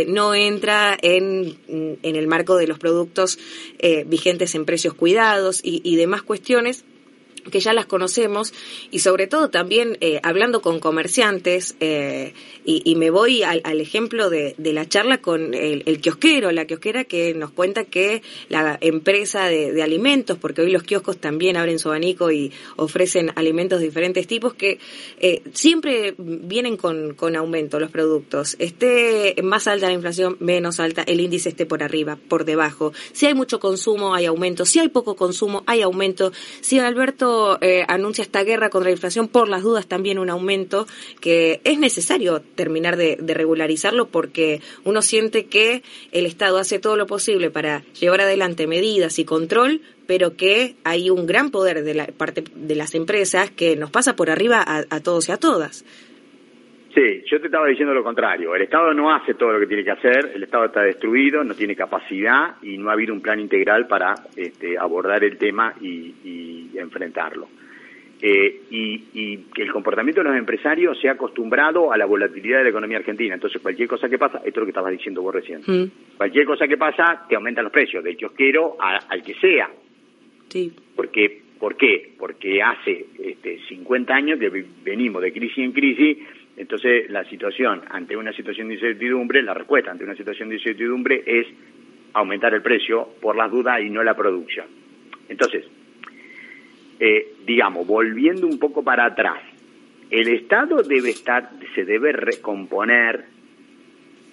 no 0.07 0.35
entra 0.35 0.97
en, 1.01 1.57
en 1.67 2.15
el 2.15 2.27
marco 2.27 2.55
de 2.57 2.67
los 2.67 2.77
productos 2.77 3.39
vigentes 4.05 4.55
en 4.55 4.65
precios 4.65 4.93
cuidados 4.93 5.61
y, 5.63 5.81
y 5.83 5.95
demás 5.95 6.23
cuestiones 6.23 6.84
que 7.51 7.59
ya 7.59 7.73
las 7.73 7.85
conocemos 7.85 8.53
y 8.91 8.99
sobre 8.99 9.27
todo 9.27 9.49
también 9.49 9.97
eh, 10.01 10.19
hablando 10.23 10.61
con 10.61 10.79
comerciantes 10.79 11.75
eh, 11.79 12.33
y, 12.67 12.95
me 12.95 13.11
voy 13.11 13.43
al, 13.43 13.79
ejemplo 13.79 14.31
de, 14.31 14.55
la 14.57 14.87
charla 14.87 15.19
con 15.19 15.53
el, 15.53 15.83
kiosquero, 16.01 16.51
la 16.51 16.65
kiosquera 16.65 17.03
que 17.03 17.35
nos 17.35 17.51
cuenta 17.51 17.83
que 17.83 18.23
la 18.49 18.77
empresa 18.81 19.45
de, 19.45 19.83
alimentos, 19.83 20.39
porque 20.39 20.61
hoy 20.61 20.71
los 20.71 20.81
kioscos 20.81 21.17
también 21.17 21.57
abren 21.57 21.77
su 21.77 21.89
abanico 21.89 22.31
y 22.31 22.51
ofrecen 22.75 23.31
alimentos 23.35 23.79
de 23.79 23.85
diferentes 23.85 24.25
tipos, 24.25 24.55
que 24.55 24.79
eh, 25.19 25.43
siempre 25.53 26.15
vienen 26.17 26.75
con, 26.75 27.13
con 27.13 27.35
aumento 27.35 27.79
los 27.79 27.91
productos. 27.91 28.55
Esté 28.57 29.35
más 29.43 29.67
alta 29.67 29.87
la 29.87 29.93
inflación, 29.93 30.37
menos 30.39 30.79
alta, 30.79 31.03
el 31.03 31.19
índice 31.19 31.49
esté 31.49 31.67
por 31.67 31.83
arriba, 31.83 32.17
por 32.27 32.45
debajo. 32.45 32.93
Si 33.11 33.27
hay 33.27 33.35
mucho 33.35 33.59
consumo, 33.59 34.15
hay 34.15 34.25
aumento. 34.25 34.65
Si 34.65 34.79
hay 34.79 34.89
poco 34.89 35.15
consumo, 35.15 35.63
hay 35.67 35.83
aumento. 35.83 36.31
Si 36.61 36.79
Alberto 36.79 37.34
eh, 37.61 37.85
anuncia 37.87 38.21
esta 38.21 38.43
guerra 38.43 38.69
contra 38.69 38.89
la 38.89 38.95
inflación, 38.95 39.27
por 39.27 39.47
las 39.47 39.63
dudas 39.63 39.87
también 39.87 40.19
un 40.19 40.29
aumento 40.29 40.87
que 41.19 41.61
es 41.63 41.79
necesario 41.79 42.41
terminar 42.41 42.97
de, 42.97 43.17
regularizarlo 43.35 44.07
porque 44.07 44.61
uno 44.83 45.01
siente 45.01 45.45
que 45.45 45.83
el 46.11 46.25
Estado 46.25 46.57
hace 46.57 46.79
todo 46.79 46.95
lo 46.95 47.07
posible 47.07 47.49
para 47.49 47.83
llevar 47.99 48.21
adelante 48.21 48.67
medidas 48.67 49.19
y 49.19 49.25
control, 49.25 49.81
pero 50.07 50.35
que 50.35 50.75
hay 50.83 51.09
un 51.09 51.25
gran 51.25 51.51
poder 51.51 51.83
de 51.83 51.93
la 51.93 52.07
parte 52.07 52.43
de 52.53 52.75
las 52.75 52.95
empresas 52.95 53.51
que 53.51 53.75
nos 53.75 53.91
pasa 53.91 54.15
por 54.15 54.29
arriba 54.29 54.63
a, 54.65 54.99
todos 55.01 55.29
y 55.29 55.31
a 55.31 55.37
todas. 55.37 55.83
Sí, 56.95 57.23
yo 57.25 57.41
te 57.41 57.47
estaba 57.47 57.67
diciendo 57.67 57.93
lo 57.93 58.03
contrario. 58.03 58.55
El 58.55 58.61
Estado 58.61 58.93
no 58.93 59.13
hace 59.13 59.33
todo 59.33 59.51
lo 59.51 59.59
que 59.59 59.67
tiene 59.67 59.83
que 59.83 59.91
hacer, 59.91 60.31
el 60.33 60.43
Estado 60.43 60.65
está 60.65 60.81
destruido, 60.81 61.43
no 61.43 61.53
tiene 61.53 61.75
capacidad 61.75 62.55
y 62.61 62.77
no 62.77 62.89
ha 62.89 62.93
habido 62.93 63.13
un 63.13 63.21
plan 63.21 63.39
integral 63.39 63.85
para 63.85 64.15
este, 64.35 64.77
abordar 64.77 65.23
el 65.23 65.37
tema 65.37 65.73
y 65.81 66.71
enfrentarlo. 66.75 67.47
Eh, 68.21 68.61
y, 68.71 69.37
que 69.53 69.61
el 69.61 69.71
comportamiento 69.71 70.21
de 70.21 70.29
los 70.29 70.37
empresarios 70.37 70.99
se 70.99 71.07
ha 71.09 71.11
acostumbrado 71.11 71.91
a 71.91 71.97
la 71.97 72.05
volatilidad 72.05 72.59
de 72.59 72.63
la 72.65 72.69
economía 72.69 72.97
argentina. 72.97 73.35
Entonces, 73.35 73.61
cualquier 73.61 73.87
cosa 73.87 74.09
que 74.09 74.17
pasa, 74.17 74.37
esto 74.39 74.49
es 74.49 74.57
lo 74.57 74.65
que 74.65 74.71
estabas 74.71 74.91
diciendo 74.91 75.21
vos 75.21 75.35
recién, 75.35 75.61
mm. 75.65 76.17
cualquier 76.17 76.45
cosa 76.45 76.67
que 76.67 76.77
pasa 76.77 77.25
te 77.27 77.35
aumentan 77.35 77.65
los 77.65 77.73
precios, 77.73 78.03
del 78.03 78.17
kiosquero 78.17 78.77
al 78.79 79.21
que 79.21 79.35
sea. 79.35 79.69
Sí. 80.49 80.73
Porque, 80.95 81.41
¿Por 81.59 81.75
qué? 81.75 82.13
Porque 82.17 82.61
hace 82.61 83.05
este, 83.19 83.59
50 83.67 84.13
años 84.13 84.39
que 84.39 84.65
venimos 84.83 85.21
de 85.21 85.31
crisis 85.31 85.59
en 85.59 85.71
crisis, 85.71 86.17
entonces 86.57 87.09
la 87.09 87.23
situación, 87.25 87.81
ante 87.89 88.15
una 88.15 88.31
situación 88.33 88.69
de 88.69 88.75
incertidumbre, 88.75 89.41
la 89.41 89.53
respuesta 89.53 89.91
ante 89.91 90.03
una 90.03 90.15
situación 90.15 90.49
de 90.49 90.55
incertidumbre 90.55 91.23
es 91.25 91.47
aumentar 92.13 92.53
el 92.53 92.61
precio 92.61 93.09
por 93.21 93.35
las 93.35 93.51
dudas 93.51 93.81
y 93.81 93.89
no 93.89 94.03
la 94.03 94.15
producción. 94.15 94.67
Entonces, 95.27 95.65
eh, 96.99 97.33
digamos, 97.45 97.85
volviendo 97.85 98.47
un 98.47 98.57
poco 98.57 98.83
para 98.83 99.05
atrás, 99.05 99.41
el 100.09 100.27
Estado 100.29 100.81
debe 100.83 101.09
estar, 101.09 101.49
se 101.73 101.83
debe 101.83 102.13
recomponer 102.13 103.25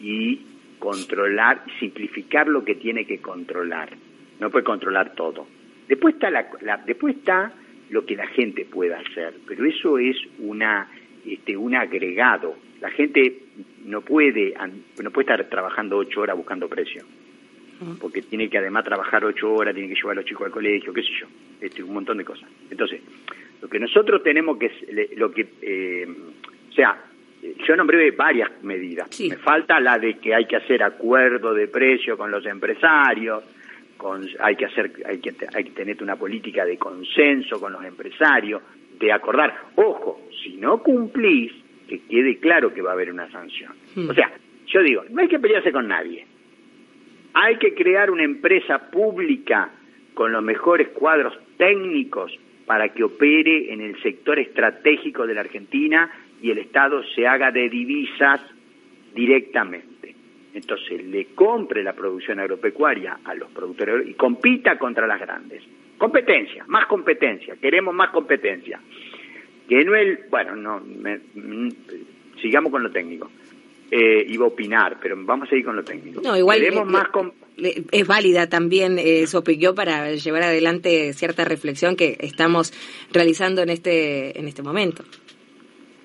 y 0.01 0.41
controlar, 0.79 1.63
simplificar 1.81 2.47
lo 2.47 2.65
que 2.65 2.75
tiene 2.75 3.05
que 3.05 3.19
controlar. 3.19 3.91
No 4.39 4.51
puede 4.51 4.65
controlar 4.65 5.15
todo. 5.15 5.47
Después 5.89 6.15
está, 6.15 6.31
la, 6.31 6.47
después 6.87 7.17
está 7.17 7.53
lo 7.91 8.05
que 8.05 8.17
la 8.17 8.27
gente 8.29 8.65
pueda 8.65 8.99
hacer, 8.99 9.35
pero 9.47 9.65
eso 9.65 9.99
es 9.99 10.17
una, 10.39 10.89
este, 11.27 11.57
un 11.57 11.75
agregado. 11.75 12.57
La 12.81 12.91
gente 12.91 13.43
no 13.85 14.01
puede, 14.01 14.55
no 15.03 15.11
puede 15.11 15.33
estar 15.33 15.49
trabajando 15.49 15.99
ocho 15.99 16.21
horas 16.21 16.37
buscando 16.37 16.69
precio 16.69 17.05
porque 18.01 18.23
tiene 18.23 18.49
que 18.49 18.59
además 18.59 18.85
trabajar 18.85 19.25
ocho 19.25 19.53
horas, 19.53 19.75
tiene 19.75 19.89
que 19.89 19.95
llevar 19.95 20.13
a 20.13 20.21
los 20.21 20.25
chicos 20.25 20.47
al 20.47 20.53
colegio, 20.53 20.93
qué 20.93 21.03
sé 21.03 21.09
yo, 21.21 21.27
este, 21.61 21.83
un 21.83 21.95
montón 21.95 22.19
de 22.19 22.25
cosas. 22.25 22.49
Entonces, 22.71 23.01
lo 23.61 23.69
que 23.69 23.79
nosotros 23.79 24.23
tenemos 24.23 24.59
que, 24.59 24.71
lo 25.17 25.33
que, 25.33 25.49
eh, 25.61 26.07
o 26.69 26.73
sea, 26.73 26.97
yo 27.67 27.77
nombré 27.77 28.11
varias 28.13 28.51
medidas. 28.63 29.09
Me 29.21 29.37
falta 29.37 29.81
la 29.81 29.99
de 29.99 30.19
que 30.19 30.35
hay 30.35 30.47
que 30.47 30.57
hacer 30.57 30.83
acuerdo 30.83 31.53
de 31.55 31.69
precio 31.69 32.17
con 32.17 32.31
los 32.31 32.45
empresarios, 32.47 33.43
con, 33.97 34.29
hay 34.41 34.57
que 34.57 34.67
hacer, 34.67 34.93
hay 35.05 35.19
que, 35.19 35.35
hay 35.53 35.65
que 35.65 35.71
tener 35.71 36.03
una 36.03 36.17
política 36.17 36.65
de 36.65 36.77
consenso 36.77 37.61
con 37.61 37.73
los 37.73 37.85
empresarios, 37.85 38.63
de 39.03 39.13
acordar. 39.13 39.53
Ojo, 39.75 40.21
si 40.43 40.57
no 40.57 40.83
cumplís, 40.83 41.53
que 41.89 42.01
quede 42.03 42.39
claro 42.39 42.73
que 42.73 42.81
va 42.81 42.91
a 42.91 42.93
haber 42.95 43.11
una 43.11 43.31
sanción. 43.31 43.73
Hmm. 43.95 44.09
O 44.09 44.15
sea, 44.15 44.33
yo 44.67 44.83
digo, 44.83 45.05
no 45.11 45.21
hay 45.21 45.29
que 45.29 45.41
pelearse 45.41 45.73
con 45.73 45.89
nadie. 45.89 46.25
Hay 47.35 47.57
que 47.57 47.75
crear 47.75 48.11
una 48.11 48.23
empresa 48.23 48.91
pública 48.91 49.71
con 50.15 50.33
los 50.33 50.43
mejores 50.43 50.89
cuadros 50.89 51.37
técnicos 51.57 52.33
para 52.67 52.91
que 52.91 53.03
opere 53.03 53.73
en 53.73 53.81
el 53.81 54.01
sector 54.03 54.39
estratégico 54.39 55.27
de 55.27 55.35
la 55.35 55.41
Argentina 55.41 56.11
y 56.41 56.51
el 56.51 56.59
Estado 56.59 57.03
se 57.15 57.27
haga 57.27 57.51
de 57.51 57.69
divisas 57.69 58.41
directamente. 59.15 60.15
Entonces 60.55 61.05
le 61.05 61.27
compre 61.35 61.83
la 61.83 61.95
producción 61.95 62.39
agropecuaria 62.39 63.19
a 63.25 63.35
los 63.35 63.51
productores 63.51 64.07
y 64.07 64.15
compita 64.15 64.79
contra 64.79 65.07
las 65.07 65.21
grandes. 65.21 65.63
Competencia, 66.03 66.65
más 66.67 66.87
competencia, 66.87 67.55
queremos 67.61 67.95
más 67.95 68.11
competencia. 68.11 68.81
Que 69.69 69.85
no 69.85 69.95
el, 69.95 70.19
bueno, 70.29 70.57
no, 70.57 70.83
sigamos 72.41 72.73
con 72.73 72.83
lo 72.83 72.91
técnico 72.91 73.31
eh, 73.89 74.25
iba 74.27 74.45
a 74.45 74.49
opinar, 74.49 74.99
pero 75.01 75.15
vamos 75.19 75.53
a 75.53 75.55
ir 75.55 75.65
con 75.65 75.77
lo 75.77 75.85
técnico. 75.85 76.21
No, 76.23 76.37
igual 76.37 76.61
más 76.87 77.07
es 77.93 78.07
válida 78.07 78.49
también 78.49 78.99
eh, 78.99 79.29
su 79.29 79.39
opinión 79.39 79.77
para 79.77 80.11
llevar 80.15 80.43
adelante 80.43 81.13
cierta 81.13 81.45
reflexión 81.45 81.95
que 81.95 82.17
estamos 82.19 82.73
realizando 83.13 83.63
en 83.63 83.69
este 83.69 84.41
en 84.41 84.49
este 84.49 84.63
momento. 84.63 85.05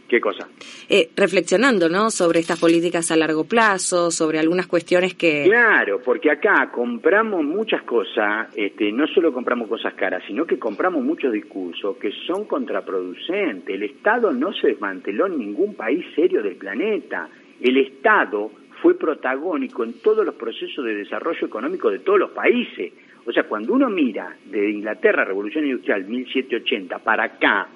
¿Qué 0.07 0.21
cosa? 0.21 0.47
Eh, 0.87 1.09
reflexionando, 1.15 1.89
¿no? 1.89 2.11
Sobre 2.11 2.39
estas 2.39 2.59
políticas 2.59 3.11
a 3.11 3.17
largo 3.17 3.43
plazo, 3.43 4.09
sobre 4.09 4.39
algunas 4.39 4.67
cuestiones 4.67 5.15
que... 5.15 5.43
Claro, 5.43 6.01
porque 6.03 6.31
acá 6.31 6.71
compramos 6.71 7.43
muchas 7.43 7.83
cosas, 7.83 8.47
este, 8.55 8.91
no 8.91 9.05
solo 9.07 9.33
compramos 9.33 9.67
cosas 9.67 9.93
caras, 9.95 10.23
sino 10.25 10.45
que 10.45 10.57
compramos 10.57 11.03
muchos 11.03 11.33
discursos 11.33 11.97
que 11.97 12.11
son 12.25 12.45
contraproducentes. 12.45 13.75
El 13.75 13.83
Estado 13.83 14.31
no 14.31 14.53
se 14.53 14.67
desmanteló 14.67 15.27
en 15.27 15.37
ningún 15.37 15.75
país 15.75 16.05
serio 16.15 16.41
del 16.41 16.55
planeta 16.55 17.29
el 17.59 17.77
Estado 17.77 18.51
fue 18.81 18.97
protagónico 18.97 19.83
en 19.83 19.93
todos 20.01 20.23
los 20.25 20.35
procesos 20.35 20.85
de 20.85 20.95
desarrollo 20.95 21.47
económico 21.47 21.89
de 21.89 21.99
todos 21.99 22.19
los 22.19 22.31
países. 22.31 22.93
O 23.25 23.31
sea, 23.31 23.43
cuando 23.43 23.73
uno 23.73 23.89
mira 23.89 24.35
de 24.45 24.69
Inglaterra, 24.69 25.25
Revolución 25.25 25.65
Industrial 25.65 26.03
1780 26.03 26.99
para 26.99 27.23
acá, 27.23 27.67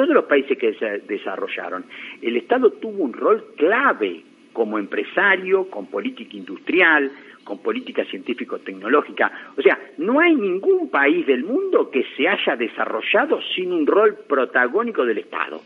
todos 0.00 0.14
los 0.14 0.24
países 0.24 0.56
que 0.56 0.72
se 0.74 1.00
desarrollaron, 1.00 1.84
el 2.22 2.36
Estado 2.38 2.70
tuvo 2.70 3.04
un 3.04 3.12
rol 3.12 3.44
clave 3.54 4.22
como 4.50 4.78
empresario, 4.78 5.68
con 5.68 5.88
política 5.88 6.36
industrial, 6.38 7.10
con 7.44 7.58
política 7.58 8.04
científico-tecnológica. 8.06 9.30
O 9.58 9.60
sea, 9.60 9.78
no 9.98 10.20
hay 10.20 10.34
ningún 10.34 10.88
país 10.88 11.26
del 11.26 11.44
mundo 11.44 11.90
que 11.90 12.04
se 12.16 12.26
haya 12.26 12.56
desarrollado 12.56 13.40
sin 13.54 13.72
un 13.72 13.86
rol 13.86 14.16
protagónico 14.26 15.04
del 15.04 15.18
Estado. 15.18 15.60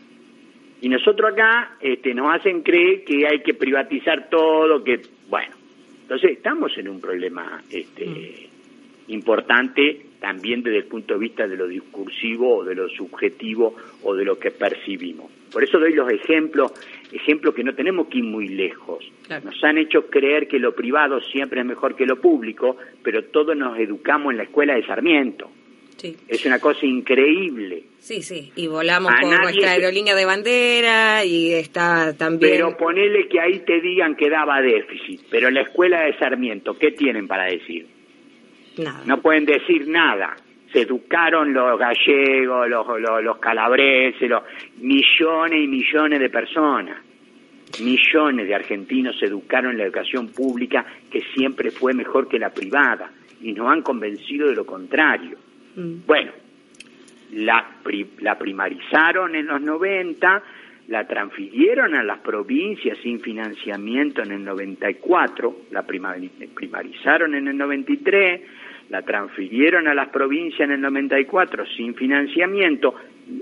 Y 0.81 0.89
nosotros 0.89 1.31
acá 1.31 1.77
este, 1.79 2.13
nos 2.13 2.35
hacen 2.35 2.61
creer 2.61 3.05
que 3.05 3.25
hay 3.25 3.39
que 3.39 3.53
privatizar 3.53 4.29
todo, 4.29 4.83
que 4.83 5.01
bueno, 5.29 5.55
entonces 6.01 6.31
estamos 6.31 6.77
en 6.77 6.89
un 6.89 6.99
problema 6.99 7.63
este, 7.71 8.05
mm. 8.05 9.13
importante 9.13 10.05
también 10.25 10.63
desde 10.63 10.79
el 10.79 10.85
punto 10.85 11.13
de 11.13 11.19
vista 11.19 11.47
de 11.47 11.55
lo 11.55 11.67
discursivo 11.67 12.57
o 12.57 12.63
de 12.63 12.73
lo 12.73 12.89
subjetivo 12.89 13.75
o 14.01 14.15
de 14.15 14.25
lo 14.25 14.39
que 14.39 14.49
percibimos. 14.49 15.29
Por 15.51 15.63
eso 15.63 15.77
doy 15.77 15.93
los 15.93 16.11
ejemplos, 16.11 16.71
ejemplos 17.11 17.53
que 17.53 17.63
no 17.63 17.75
tenemos 17.75 18.07
que 18.07 18.17
ir 18.17 18.23
muy 18.23 18.47
lejos. 18.47 19.05
Nos 19.29 19.63
han 19.63 19.77
hecho 19.77 20.07
creer 20.07 20.47
que 20.47 20.57
lo 20.57 20.73
privado 20.73 21.21
siempre 21.21 21.59
es 21.59 21.65
mejor 21.67 21.95
que 21.95 22.07
lo 22.07 22.19
público, 22.19 22.75
pero 23.03 23.25
todos 23.25 23.55
nos 23.55 23.77
educamos 23.77 24.31
en 24.31 24.37
la 24.37 24.43
escuela 24.45 24.73
de 24.73 24.83
Sarmiento. 24.87 25.47
Es 26.27 26.43
una 26.47 26.59
cosa 26.59 26.87
increíble. 26.87 27.83
Sí, 27.99 28.23
sí, 28.23 28.51
y 28.55 28.65
volamos 28.65 29.11
con 29.21 29.29
nuestra 29.29 29.73
aerolínea 29.73 30.15
de 30.15 30.25
bandera 30.25 31.23
y 31.23 31.53
está 31.53 32.17
también... 32.17 32.51
Pero 32.51 32.77
ponele 32.77 33.27
que 33.27 33.39
ahí 33.39 33.59
te 33.59 33.79
digan 33.79 34.15
que 34.15 34.27
daba 34.27 34.59
déficit, 34.59 35.21
pero 35.29 35.51
la 35.51 35.61
escuela 35.61 36.01
de 36.01 36.17
Sarmiento, 36.17 36.73
¿qué 36.79 36.91
tienen 36.91 37.27
para 37.27 37.45
decir? 37.45 37.94
Nada. 38.77 39.01
No 39.05 39.21
pueden 39.21 39.45
decir 39.45 39.87
nada. 39.87 40.35
Se 40.71 40.81
educaron 40.81 41.53
los 41.53 41.79
gallegos, 41.79 42.69
los, 42.69 42.85
los, 43.23 43.37
calabreses, 43.37 44.29
los 44.29 44.43
millones 44.77 45.63
y 45.63 45.67
millones 45.67 46.19
de 46.19 46.29
personas. 46.29 46.97
Millones 47.81 48.47
de 48.47 48.55
argentinos 48.55 49.17
se 49.17 49.25
educaron 49.25 49.71
en 49.71 49.77
la 49.77 49.83
educación 49.85 50.29
pública 50.29 50.85
que 51.09 51.21
siempre 51.33 51.71
fue 51.71 51.93
mejor 51.93 52.27
que 52.27 52.39
la 52.39 52.49
privada 52.49 53.09
y 53.41 53.53
nos 53.53 53.71
han 53.71 53.81
convencido 53.81 54.47
de 54.47 54.55
lo 54.55 54.65
contrario. 54.65 55.37
Mm. 55.75 56.05
Bueno, 56.05 56.31
la, 57.33 57.65
la 58.19 58.37
primarizaron 58.37 59.35
en 59.35 59.47
los 59.47 59.61
90, 59.61 60.43
la 60.87 61.07
transfirieron 61.07 61.95
a 61.95 62.03
las 62.03 62.19
provincias 62.19 62.97
sin 62.99 63.19
financiamiento 63.19 64.21
en 64.21 64.31
el 64.31 64.43
94, 64.43 65.61
la 65.71 65.83
primarizaron 65.83 67.35
en 67.35 67.47
el 67.47 67.57
93, 67.57 68.41
la 68.89 69.01
transfirieron 69.01 69.87
a 69.87 69.93
las 69.93 70.09
provincias 70.09 70.61
en 70.61 70.71
el 70.71 70.81
94 70.81 71.65
sin 71.75 71.95
financiamiento 71.95 72.95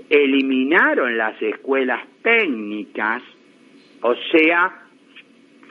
eliminaron 0.08 1.16
las 1.16 1.40
escuelas 1.42 2.00
técnicas, 2.22 3.22
o 4.00 4.14
sea, 4.32 4.82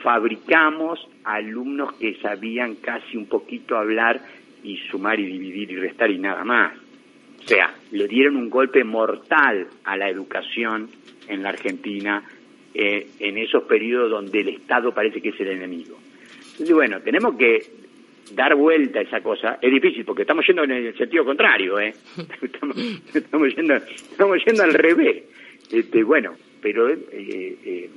fabricamos 0.02 1.08
alumnos 1.24 1.94
que 1.94 2.14
sabían 2.16 2.76
casi 2.76 3.16
un 3.16 3.26
poquito 3.26 3.76
hablar 3.76 4.20
y 4.62 4.76
sumar 4.90 5.18
y 5.18 5.26
dividir 5.26 5.70
y 5.72 5.76
restar 5.76 6.10
y 6.10 6.18
nada 6.18 6.44
más. 6.44 6.72
O 7.40 7.46
sea, 7.46 7.74
le 7.90 8.08
dieron 8.08 8.36
un 8.36 8.48
golpe 8.48 8.84
mortal 8.84 9.66
a 9.84 9.96
la 9.96 10.08
educación 10.08 10.88
en 11.28 11.42
la 11.42 11.50
Argentina 11.50 12.22
eh, 12.72 13.08
en 13.18 13.38
esos 13.38 13.64
periodos 13.64 14.10
donde 14.10 14.40
el 14.40 14.48
Estado 14.48 14.92
parece 14.94 15.20
que 15.20 15.30
es 15.30 15.40
el 15.40 15.48
enemigo. 15.48 15.98
Entonces, 16.52 16.74
bueno, 16.74 17.00
tenemos 17.00 17.36
que 17.36 17.58
dar 18.32 18.54
vuelta 18.54 19.00
a 19.00 19.02
esa 19.02 19.20
cosa. 19.20 19.58
Es 19.60 19.70
difícil 19.70 20.04
porque 20.04 20.22
estamos 20.22 20.46
yendo 20.46 20.64
en 20.64 20.72
el 20.72 20.96
sentido 20.96 21.24
contrario, 21.24 21.78
¿eh? 21.78 21.94
Estamos, 23.14 23.54
yendo, 23.56 23.74
estamos 23.74 24.44
yendo 24.44 24.62
al 24.62 24.74
revés. 24.74 25.24
Este, 25.70 26.02
bueno, 26.02 26.34
pero... 26.60 26.88
Eh, 26.90 26.98
eh, 27.12 27.90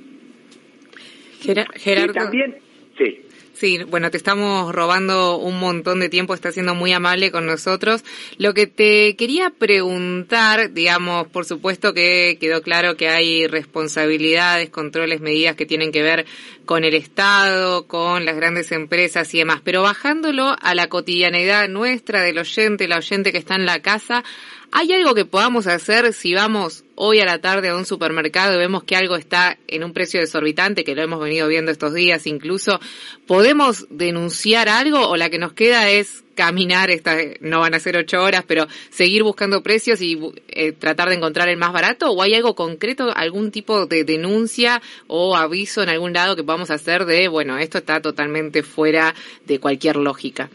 Gerardo. 1.40 2.12
también, 2.12 2.56
sí. 2.96 3.27
Sí, 3.58 3.82
bueno, 3.82 4.08
te 4.12 4.16
estamos 4.16 4.72
robando 4.72 5.36
un 5.36 5.58
montón 5.58 5.98
de 5.98 6.08
tiempo, 6.08 6.32
está 6.32 6.52
siendo 6.52 6.76
muy 6.76 6.92
amable 6.92 7.32
con 7.32 7.44
nosotros. 7.44 8.04
Lo 8.36 8.54
que 8.54 8.68
te 8.68 9.16
quería 9.16 9.50
preguntar, 9.50 10.72
digamos, 10.72 11.26
por 11.26 11.44
supuesto 11.44 11.92
que 11.92 12.38
quedó 12.40 12.62
claro 12.62 12.96
que 12.96 13.08
hay 13.08 13.48
responsabilidades, 13.48 14.70
controles, 14.70 15.20
medidas 15.20 15.56
que 15.56 15.66
tienen 15.66 15.90
que 15.90 16.02
ver 16.02 16.24
con 16.66 16.84
el 16.84 16.94
Estado, 16.94 17.88
con 17.88 18.24
las 18.24 18.36
grandes 18.36 18.70
empresas 18.70 19.34
y 19.34 19.38
demás, 19.38 19.60
pero 19.64 19.82
bajándolo 19.82 20.54
a 20.60 20.74
la 20.76 20.88
cotidianidad 20.88 21.68
nuestra 21.68 22.22
del 22.22 22.38
oyente, 22.38 22.86
la 22.86 22.98
oyente 22.98 23.32
que 23.32 23.38
está 23.38 23.56
en 23.56 23.66
la 23.66 23.82
casa, 23.82 24.22
¿Hay 24.70 24.92
algo 24.92 25.14
que 25.14 25.24
podamos 25.24 25.66
hacer 25.66 26.12
si 26.12 26.34
vamos 26.34 26.84
hoy 26.94 27.20
a 27.20 27.24
la 27.24 27.40
tarde 27.40 27.70
a 27.70 27.76
un 27.76 27.86
supermercado 27.86 28.54
y 28.54 28.58
vemos 28.58 28.84
que 28.84 28.96
algo 28.96 29.16
está 29.16 29.58
en 29.66 29.82
un 29.82 29.94
precio 29.94 30.20
desorbitante, 30.20 30.84
que 30.84 30.94
lo 30.94 31.02
hemos 31.02 31.20
venido 31.20 31.48
viendo 31.48 31.70
estos 31.70 31.94
días 31.94 32.26
incluso? 32.26 32.78
¿Podemos 33.26 33.86
denunciar 33.88 34.68
algo 34.68 35.08
o 35.08 35.16
la 35.16 35.30
que 35.30 35.38
nos 35.38 35.54
queda 35.54 35.88
es 35.88 36.22
caminar, 36.34 36.90
esta, 36.90 37.16
no 37.40 37.60
van 37.60 37.74
a 37.74 37.80
ser 37.80 37.96
ocho 37.96 38.22
horas, 38.22 38.44
pero 38.46 38.66
seguir 38.90 39.22
buscando 39.22 39.62
precios 39.62 40.02
y 40.02 40.20
eh, 40.48 40.72
tratar 40.72 41.08
de 41.08 41.14
encontrar 41.14 41.48
el 41.48 41.56
más 41.56 41.72
barato? 41.72 42.10
¿O 42.10 42.22
hay 42.22 42.34
algo 42.34 42.54
concreto, 42.54 43.10
algún 43.16 43.50
tipo 43.50 43.86
de 43.86 44.04
denuncia 44.04 44.82
o 45.06 45.34
aviso 45.34 45.82
en 45.82 45.88
algún 45.88 46.12
lado 46.12 46.36
que 46.36 46.44
podamos 46.44 46.70
hacer 46.70 47.06
de, 47.06 47.28
bueno, 47.28 47.56
esto 47.56 47.78
está 47.78 48.02
totalmente 48.02 48.62
fuera 48.62 49.14
de 49.46 49.58
cualquier 49.60 49.96
lógica? 49.96 50.50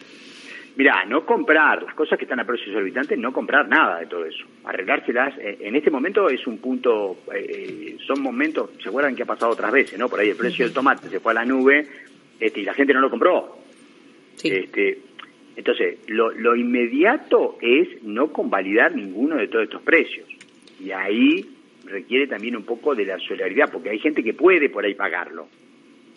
Mirá, 0.75 1.05
no 1.05 1.23
comprar 1.23 1.83
las 1.83 1.93
cosas 1.93 2.17
que 2.17 2.25
están 2.25 2.39
a 2.39 2.45
precios 2.45 2.69
exorbitantes, 2.69 3.17
no 3.19 3.31
comprar 3.31 3.67
nada 3.67 3.99
de 3.99 4.07
todo 4.07 4.25
eso. 4.25 4.43
Arreglárselas, 4.63 5.37
eh, 5.37 5.57
en 5.61 5.75
este 5.75 5.91
momento 5.91 6.27
es 6.29 6.47
un 6.47 6.57
punto, 6.57 7.19
eh, 7.31 7.45
eh, 7.47 7.97
son 8.07 8.21
momentos, 8.23 8.71
¿se 8.81 8.89
acuerdan 8.89 9.15
que 9.15 9.21
ha 9.21 9.27
pasado 9.27 9.51
otras 9.51 9.71
veces, 9.71 9.99
no? 9.99 10.09
Por 10.09 10.19
ahí 10.19 10.29
el 10.29 10.35
precio 10.35 10.65
del 10.65 10.73
tomate 10.73 11.09
se 11.09 11.19
fue 11.19 11.31
a 11.31 11.35
la 11.35 11.45
nube 11.45 11.87
este, 12.39 12.61
y 12.61 12.63
la 12.63 12.73
gente 12.73 12.91
no 12.91 13.01
lo 13.01 13.11
compró. 13.11 13.59
Este, 14.43 14.99
entonces, 15.55 15.99
lo, 16.07 16.31
lo 16.31 16.55
inmediato 16.55 17.59
es 17.61 18.01
no 18.01 18.33
convalidar 18.33 18.95
ninguno 18.95 19.35
de 19.35 19.47
todos 19.47 19.65
estos 19.65 19.83
precios. 19.83 20.27
Y 20.79 20.89
ahí 20.89 21.45
requiere 21.85 22.25
también 22.25 22.55
un 22.55 22.63
poco 22.63 22.95
de 22.95 23.05
la 23.05 23.19
solidaridad, 23.19 23.71
porque 23.71 23.91
hay 23.91 23.99
gente 23.99 24.23
que 24.23 24.33
puede 24.33 24.69
por 24.69 24.83
ahí 24.83 24.95
pagarlo. 24.95 25.47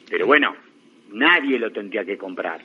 Pero 0.08 0.26
bueno, 0.26 0.56
nadie 1.12 1.58
lo 1.58 1.70
tendría 1.72 2.06
que 2.06 2.16
comprar. 2.16 2.62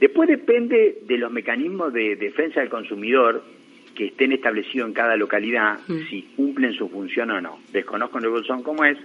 Después 0.00 0.28
depende 0.28 0.98
de 1.02 1.18
los 1.18 1.30
mecanismos 1.30 1.92
de 1.92 2.16
defensa 2.16 2.60
del 2.60 2.68
consumidor 2.68 3.42
que 3.94 4.06
estén 4.06 4.32
establecidos 4.32 4.88
en 4.88 4.94
cada 4.94 5.16
localidad, 5.16 5.78
mm. 5.88 6.08
si 6.10 6.22
cumplen 6.36 6.74
su 6.74 6.88
función 6.88 7.30
o 7.30 7.40
no. 7.40 7.60
Desconozco 7.72 8.18
en 8.18 8.24
Revolución 8.24 8.62
cómo 8.62 8.84
es, 8.84 8.98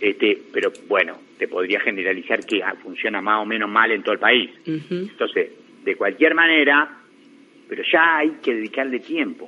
este, 0.00 0.38
pero 0.52 0.72
bueno, 0.88 1.16
te 1.38 1.46
podría 1.46 1.80
generalizar 1.80 2.44
que 2.44 2.62
ah, 2.62 2.74
funciona 2.82 3.20
más 3.20 3.40
o 3.40 3.46
menos 3.46 3.70
mal 3.70 3.92
en 3.92 4.02
todo 4.02 4.14
el 4.14 4.18
país. 4.18 4.50
Entonces, 4.66 5.50
de 5.84 5.96
cualquier 5.96 6.34
manera, 6.34 6.98
pero 7.68 7.82
ya 7.90 8.18
hay 8.18 8.30
que 8.42 8.54
dedicarle 8.54 8.98
tiempo. 8.98 9.46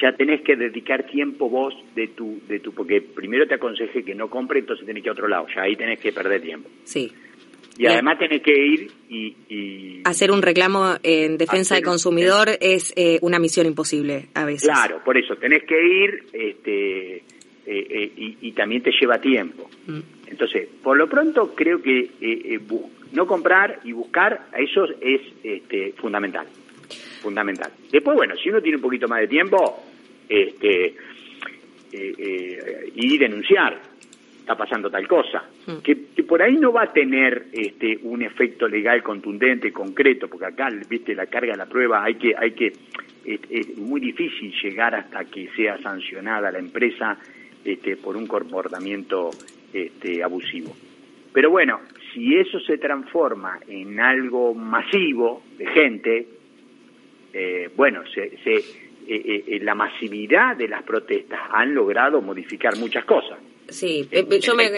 Ya 0.00 0.12
tenés 0.12 0.40
que 0.42 0.56
dedicar 0.56 1.04
tiempo 1.06 1.50
vos 1.50 1.74
de 1.94 2.08
tu, 2.08 2.40
de 2.48 2.60
tu, 2.60 2.72
porque 2.72 3.02
primero 3.02 3.46
te 3.46 3.54
aconsejé 3.54 4.02
que 4.02 4.14
no 4.14 4.30
compre, 4.30 4.60
entonces 4.60 4.86
tenés 4.86 5.02
que 5.02 5.08
ir 5.08 5.10
a 5.10 5.12
otro 5.12 5.28
lado, 5.28 5.46
ya 5.54 5.62
ahí 5.62 5.76
tenés 5.76 6.00
que 6.00 6.12
perder 6.12 6.40
tiempo. 6.40 6.70
Sí. 6.84 7.12
Y 7.78 7.86
además 7.86 8.18
tenés 8.18 8.42
que 8.42 8.52
ir 8.52 8.90
y, 9.08 10.02
Hacer 10.04 10.30
un 10.30 10.42
reclamo 10.42 10.96
en 11.02 11.38
defensa 11.38 11.74
del 11.74 11.84
consumidor 11.84 12.48
es 12.60 12.92
eh, 12.96 13.18
una 13.20 13.38
misión 13.38 13.66
imposible 13.66 14.28
a 14.34 14.44
veces. 14.44 14.68
Claro, 14.68 15.02
por 15.04 15.16
eso 15.18 15.36
tenés 15.36 15.64
que 15.64 15.80
ir 15.80 16.24
este, 16.32 17.16
eh, 17.16 17.22
eh, 17.66 18.12
y, 18.40 18.52
también 18.52 18.82
te 18.82 18.90
lleva 18.90 19.20
tiempo. 19.20 19.68
Mm. 19.86 20.00
Entonces, 20.28 20.68
por 20.82 20.96
lo 20.96 21.08
pronto 21.08 21.54
creo 21.54 21.80
que 21.80 22.10
no 23.12 23.26
comprar 23.26 23.80
y 23.84 23.92
buscar, 23.92 24.48
eso 24.56 24.84
es 25.00 25.20
este, 25.42 25.92
fundamental. 25.92 26.46
Fundamental. 27.20 27.70
Después, 27.92 28.16
bueno, 28.16 28.34
si 28.36 28.48
uno 28.48 28.60
tiene 28.60 28.76
un 28.76 28.82
poquito 28.82 29.06
más 29.08 29.20
de 29.20 29.28
tiempo, 29.28 29.84
este, 30.28 30.94
y 31.92 33.18
denunciar 33.18 33.80
está 34.48 34.56
pasando 34.56 34.90
tal 34.90 35.06
cosa, 35.06 35.44
mm. 35.66 35.82
que, 35.82 35.94
por 36.22 36.40
ahí 36.40 36.56
no 36.56 36.72
va 36.72 36.84
a 36.84 36.92
tener 36.92 37.48
este, 37.52 37.98
un 38.02 38.22
efecto 38.22 38.66
legal 38.66 39.02
contundente, 39.02 39.72
concreto, 39.72 40.26
porque 40.28 40.46
acá, 40.46 40.68
viste, 40.88 41.14
la 41.14 41.26
carga 41.26 41.52
de 41.52 41.58
la 41.58 41.66
prueba 41.66 42.02
hay 42.02 42.14
que, 42.14 42.34
hay 42.34 42.52
que, 42.52 42.72
es, 43.26 43.76
muy 43.76 44.00
difícil 44.00 44.54
llegar 44.62 44.94
hasta 44.94 45.26
que 45.26 45.50
sea 45.54 45.76
sancionada 45.82 46.50
la 46.50 46.58
empresa 46.58 47.18
este, 47.62 47.98
por 47.98 48.16
un 48.16 48.26
comportamiento 48.26 49.28
este, 49.70 50.22
abusivo. 50.22 50.74
Pero 51.30 51.50
bueno, 51.50 51.80
si 52.14 52.34
eso 52.38 52.58
se 52.60 52.78
transforma 52.78 53.58
en 53.68 54.00
algo 54.00 54.54
masivo 54.54 55.42
de 55.58 55.66
gente, 55.66 56.26
eh, 57.34 57.70
bueno, 57.76 58.02
se, 58.14 58.38
se 58.38 58.54
eh, 59.06 59.44
eh, 59.46 59.60
la 59.60 59.74
masividad 59.74 60.56
de 60.56 60.68
las 60.68 60.82
protestas 60.84 61.38
han 61.50 61.74
logrado 61.74 62.22
modificar 62.22 62.76
muchas 62.78 63.04
cosas. 63.04 63.38
Sí, 63.68 64.08
eh, 64.10 64.26
yo 64.40 64.54
me... 64.54 64.70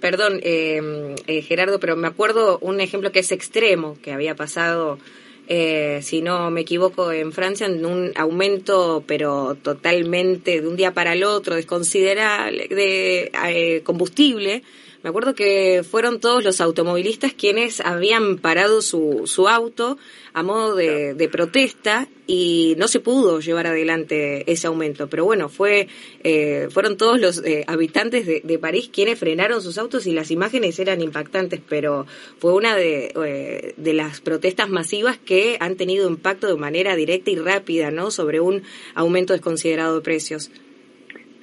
Perdón, 0.00 0.40
eh, 0.42 1.14
eh, 1.28 1.42
Gerardo, 1.42 1.78
pero 1.78 1.94
me 1.94 2.08
acuerdo 2.08 2.58
un 2.60 2.80
ejemplo 2.80 3.12
que 3.12 3.20
es 3.20 3.30
extremo, 3.30 3.96
que 4.02 4.12
había 4.12 4.34
pasado, 4.34 4.98
eh, 5.46 6.00
si 6.02 6.20
no 6.20 6.50
me 6.50 6.62
equivoco, 6.62 7.12
en 7.12 7.32
Francia, 7.32 7.66
en 7.66 7.86
un 7.86 8.12
aumento, 8.16 9.04
pero 9.06 9.54
totalmente 9.54 10.60
de 10.60 10.66
un 10.66 10.76
día 10.76 10.94
para 10.94 11.12
el 11.12 11.22
otro, 11.22 11.54
desconsiderable, 11.54 12.66
de 12.66 13.82
combustible, 13.84 14.64
me 15.06 15.10
acuerdo 15.10 15.36
que 15.36 15.84
fueron 15.88 16.18
todos 16.18 16.42
los 16.42 16.60
automovilistas 16.60 17.32
quienes 17.32 17.78
habían 17.78 18.38
parado 18.38 18.82
su, 18.82 19.22
su 19.26 19.46
auto 19.46 19.98
a 20.32 20.42
modo 20.42 20.74
de, 20.74 21.28
protesta 21.30 22.08
y 22.26 22.74
no 22.76 22.88
se 22.88 22.98
pudo 22.98 23.38
llevar 23.38 23.68
adelante 23.68 24.50
ese 24.50 24.66
aumento. 24.66 25.08
Pero 25.08 25.24
bueno, 25.24 25.48
fue 25.48 25.86
eh, 26.24 26.66
fueron 26.72 26.96
todos 26.96 27.20
los 27.20 27.40
eh, 27.44 27.62
habitantes 27.68 28.26
de, 28.26 28.58
París 28.58 28.90
quienes 28.92 29.16
frenaron 29.16 29.62
sus 29.62 29.78
autos 29.78 30.08
y 30.08 30.12
las 30.12 30.32
imágenes 30.32 30.76
eran 30.80 31.00
impactantes, 31.00 31.60
pero 31.68 32.04
fue 32.40 32.54
una 32.54 32.74
de, 32.74 33.12
eh, 33.24 33.74
de 33.76 33.92
las 33.92 34.20
protestas 34.20 34.68
masivas 34.68 35.18
que 35.18 35.56
han 35.60 35.76
tenido 35.76 36.10
impacto 36.10 36.48
de 36.48 36.56
manera 36.56 36.96
directa 36.96 37.30
y 37.30 37.36
rápida 37.36 37.92
¿no? 37.92 38.10
sobre 38.10 38.40
un 38.40 38.64
aumento 38.96 39.34
desconsiderado 39.34 39.94
de 39.94 40.00
precios. 40.00 40.50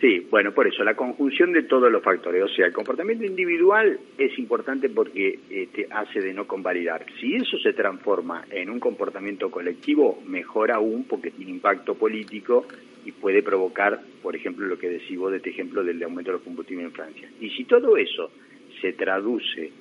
Sí, 0.04 0.28
bueno, 0.30 0.52
por 0.52 0.68
eso, 0.68 0.84
la 0.84 0.96
conjunción 0.96 1.54
de 1.54 1.64
todos 1.64 1.90
los 1.90 2.04
factores. 2.04 2.44
O 2.44 2.50
sea, 2.50 2.66
el 2.66 2.74
comportamiento 2.74 3.24
individual 3.24 3.98
es 4.18 4.38
importante 4.38 4.90
porque 4.90 5.40
este, 5.50 5.88
hace 5.90 6.20
de 6.20 6.34
no 6.34 6.46
convalidar. 6.46 7.06
Si 7.22 7.36
eso 7.36 7.58
se 7.60 7.72
transforma 7.72 8.44
en 8.52 8.70
un 8.70 8.82
comportamiento 8.82 9.50
colectivo, 9.50 10.22
mejor 10.28 10.72
aún 10.74 11.06
porque 11.06 11.32
tiene 11.32 11.52
impacto 11.52 11.96
político 11.96 12.66
y 13.06 13.14
puede 13.14 13.42
provocar, 13.44 14.02
por 14.22 14.36
ejemplo, 14.36 14.68
lo 14.68 14.78
que 14.78 14.90
decís 14.90 15.18
vos 15.18 15.32
de 15.32 15.38
este 15.38 15.52
ejemplo 15.52 15.86
del 15.86 16.04
aumento 16.04 16.32
de 16.32 16.38
los 16.38 16.44
combustibles 16.44 16.88
en 16.88 16.92
Francia. 16.92 17.30
Y 17.40 17.52
si 17.52 17.64
todo 17.64 17.96
eso 17.96 18.30
se 18.82 18.92
traduce 18.92 19.72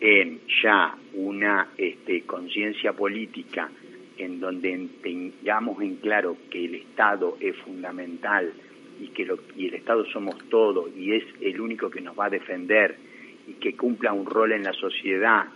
en 0.00 0.40
ya 0.60 0.96
una 1.14 1.68
este, 1.78 2.22
conciencia 2.22 2.94
política 2.94 3.70
en 4.16 4.40
donde 4.40 4.88
tengamos 5.04 5.80
en 5.80 5.94
claro 5.98 6.36
que 6.50 6.64
el 6.64 6.74
Estado 6.74 7.36
es 7.38 7.54
fundamental, 7.58 8.52
y 9.00 9.08
que 9.08 9.24
lo, 9.24 9.38
y 9.56 9.68
el 9.68 9.74
Estado 9.74 10.04
somos 10.06 10.36
todos 10.48 10.90
y 10.96 11.12
es 11.14 11.24
el 11.40 11.60
único 11.60 11.90
que 11.90 12.00
nos 12.00 12.18
va 12.18 12.26
a 12.26 12.30
defender 12.30 12.96
y 13.46 13.54
que 13.54 13.76
cumpla 13.76 14.12
un 14.12 14.26
rol 14.26 14.52
en 14.52 14.62
la 14.62 14.72
sociedad 14.72 15.46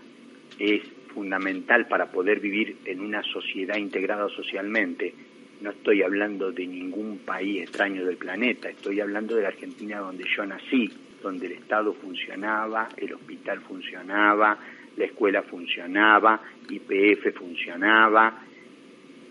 es 0.59 0.83
fundamental 1.15 1.87
para 1.89 2.11
poder 2.11 2.41
vivir 2.41 2.79
en 2.85 3.01
una 3.01 3.23
sociedad 3.23 3.77
integrada 3.77 4.29
socialmente. 4.29 5.15
No 5.61 5.71
estoy 5.71 6.03
hablando 6.03 6.51
de 6.51 6.67
ningún 6.67 7.19
país 7.19 7.63
extraño 7.63 8.05
del 8.05 8.17
planeta, 8.17 8.69
estoy 8.69 9.01
hablando 9.01 9.37
de 9.37 9.43
la 9.43 9.49
Argentina 9.49 9.99
donde 9.99 10.25
yo 10.37 10.45
nací, 10.45 10.91
donde 11.23 11.47
el 11.47 11.53
Estado 11.53 11.93
funcionaba, 11.95 12.89
el 12.97 13.13
hospital 13.13 13.61
funcionaba, 13.61 14.59
la 14.97 15.05
escuela 15.05 15.43
funcionaba, 15.43 16.41
IPF 16.69 17.35
funcionaba, 17.35 18.43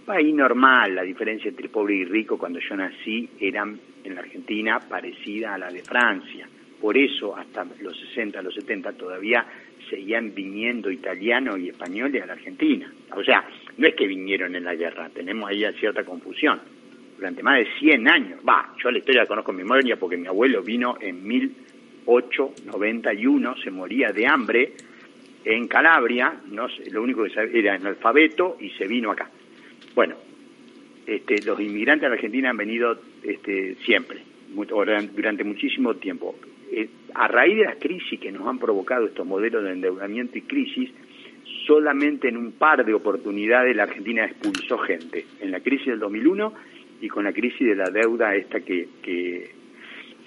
país 0.06 0.34
normal, 0.34 0.96
la 0.96 1.04
diferencia 1.04 1.50
entre 1.50 1.68
pobre 1.70 1.96
y 1.96 2.06
rico 2.06 2.38
cuando 2.38 2.60
yo 2.60 2.76
nací 2.76 3.30
era 3.40 3.64
en 3.64 4.16
la 4.16 4.22
Argentina 4.22 4.80
parecida 4.80 5.54
a 5.54 5.58
la 5.58 5.72
de 5.72 5.84
Francia. 5.84 6.48
Por 6.80 6.98
eso 6.98 7.36
hasta 7.38 7.66
los 7.80 8.00
60, 8.00 8.42
los 8.42 8.56
70 8.56 8.94
todavía 8.94 9.46
seguían 9.90 10.34
viniendo 10.34 10.90
italianos 10.90 11.60
y 11.60 11.68
españoles 11.70 12.24
a 12.24 12.26
la 12.26 12.34
Argentina. 12.34 12.92
O 13.16 13.24
sea, 13.24 13.48
no 13.78 13.88
es 13.88 13.94
que 13.96 14.08
vinieron 14.08 14.56
en 14.56 14.64
la 14.64 14.74
guerra, 14.76 15.10
tenemos 15.10 15.48
ahí 15.50 15.64
cierta 15.80 16.04
confusión. 16.04 16.60
Durante 17.18 17.44
más 17.44 17.60
de 17.60 17.68
100 17.78 18.08
años, 18.08 18.40
va, 18.48 18.74
yo 18.82 18.90
la 18.90 18.98
historia 18.98 19.22
la 19.22 19.28
conozco 19.28 19.52
en 19.52 19.58
memoria 19.58 19.98
porque 19.98 20.18
mi 20.18 20.26
abuelo 20.28 20.64
vino 20.64 20.98
en 21.00 21.24
1891, 21.28 23.58
se 23.58 23.70
moría 23.70 24.12
de 24.12 24.26
hambre 24.26 24.72
en 25.46 25.68
Calabria, 25.68 26.34
no 26.48 26.66
lo 26.92 27.04
único 27.04 27.24
que 27.24 27.30
sabía 27.30 27.60
era 27.60 27.76
analfabeto 27.76 28.58
y 28.60 28.72
se 28.72 28.88
vino 28.88 29.12
acá. 29.12 29.30
Bueno, 29.96 30.16
este, 31.06 31.42
los 31.44 31.60
inmigrantes 31.60 32.06
a 32.06 32.10
la 32.10 32.16
Argentina 32.16 32.50
han 32.50 32.58
venido 32.58 32.98
este, 33.24 33.76
siempre, 33.86 34.20
durante 34.54 35.44
muchísimo 35.44 35.96
tiempo. 35.96 36.36
Eh, 36.72 36.88
a 37.14 37.28
raíz 37.28 37.58
de 37.58 37.66
las 37.66 37.76
crisis 37.78 38.20
que 38.20 38.32
nos 38.32 38.48
han 38.48 38.60
provocado 38.60 39.06
estos 39.06 39.26
modelos 39.26 39.64
de 39.64 39.72
endeudamiento 39.72 40.38
y 40.38 40.44
crisis, 40.44 40.90
solamente 41.66 42.30
en 42.30 42.38
un 42.38 42.54
par 42.54 42.86
de 42.86 42.94
oportunidades 42.94 43.76
la 43.76 43.84
Argentina 43.84 44.26
expulsó 44.26 44.78
gente, 44.78 45.26
en 45.42 45.52
la 45.52 45.60
crisis 45.60 45.88
del 45.88 46.00
2001 46.00 46.54
y 47.02 47.08
con 47.08 47.24
la 47.24 47.34
crisis 47.34 47.68
de 47.68 47.76
la 47.76 47.90
deuda 47.90 48.36
esta 48.36 48.62
que, 48.62 48.88
que 49.02 49.50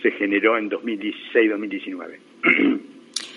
se 0.03 0.11
generó 0.13 0.59
en 0.59 0.71
2016-2019. 0.71 2.19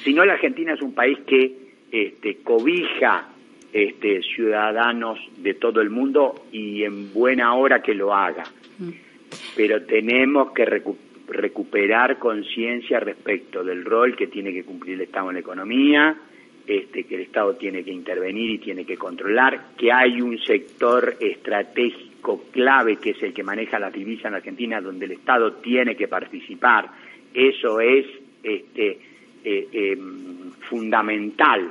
si 0.03 0.13
no, 0.13 0.25
la 0.25 0.33
Argentina 0.33 0.73
es 0.73 0.81
un 0.81 0.93
país 0.93 1.19
que 1.25 1.55
este, 1.91 2.37
cobija 2.43 3.29
este, 3.77 4.23
ciudadanos 4.23 5.19
de 5.37 5.53
todo 5.53 5.81
el 5.81 5.91
mundo 5.91 6.47
y 6.51 6.83
en 6.83 7.13
buena 7.13 7.53
hora 7.53 7.79
que 7.79 7.93
lo 7.93 8.11
haga. 8.11 8.43
Mm. 8.79 8.89
Pero 9.55 9.83
tenemos 9.83 10.51
que 10.51 10.65
recuperar 11.27 12.17
conciencia 12.17 12.99
respecto 12.99 13.63
del 13.63 13.85
rol 13.85 14.15
que 14.15 14.25
tiene 14.25 14.51
que 14.51 14.63
cumplir 14.63 14.95
el 14.95 15.01
Estado 15.01 15.29
en 15.29 15.35
la 15.35 15.41
economía, 15.41 16.17
este, 16.65 17.03
que 17.03 17.15
el 17.15 17.21
Estado 17.21 17.53
tiene 17.53 17.83
que 17.83 17.91
intervenir 17.91 18.49
y 18.49 18.57
tiene 18.57 18.83
que 18.83 18.97
controlar, 18.97 19.75
que 19.77 19.91
hay 19.91 20.21
un 20.21 20.39
sector 20.39 21.15
estratégico 21.19 22.45
clave 22.49 22.95
que 22.95 23.11
es 23.11 23.21
el 23.21 23.31
que 23.31 23.43
maneja 23.43 23.77
la 23.77 23.91
divisa 23.91 24.27
en 24.27 24.33
Argentina, 24.33 24.81
donde 24.81 25.05
el 25.05 25.11
Estado 25.11 25.53
tiene 25.53 25.95
que 25.95 26.07
participar. 26.07 26.89
Eso 27.31 27.79
es 27.79 28.07
este, 28.41 28.97
eh, 29.43 29.67
em, 29.71 30.51
fundamental, 30.67 31.69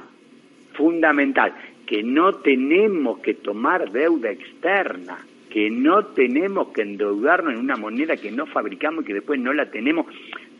fundamental 0.73 1.53
que 1.87 2.03
no 2.03 2.35
tenemos 2.35 3.20
que 3.20 3.35
tomar 3.35 3.90
deuda 3.90 4.31
externa, 4.31 5.25
que 5.49 5.70
no 5.70 6.07
tenemos 6.07 6.68
que 6.68 6.83
endeudarnos 6.83 7.55
en 7.55 7.61
una 7.61 7.77
moneda 7.77 8.16
que 8.16 8.33
no 8.33 8.46
fabricamos 8.46 9.05
y 9.05 9.07
que 9.07 9.14
después 9.14 9.40
no 9.40 9.53
la 9.53 9.70
tenemos, 9.70 10.07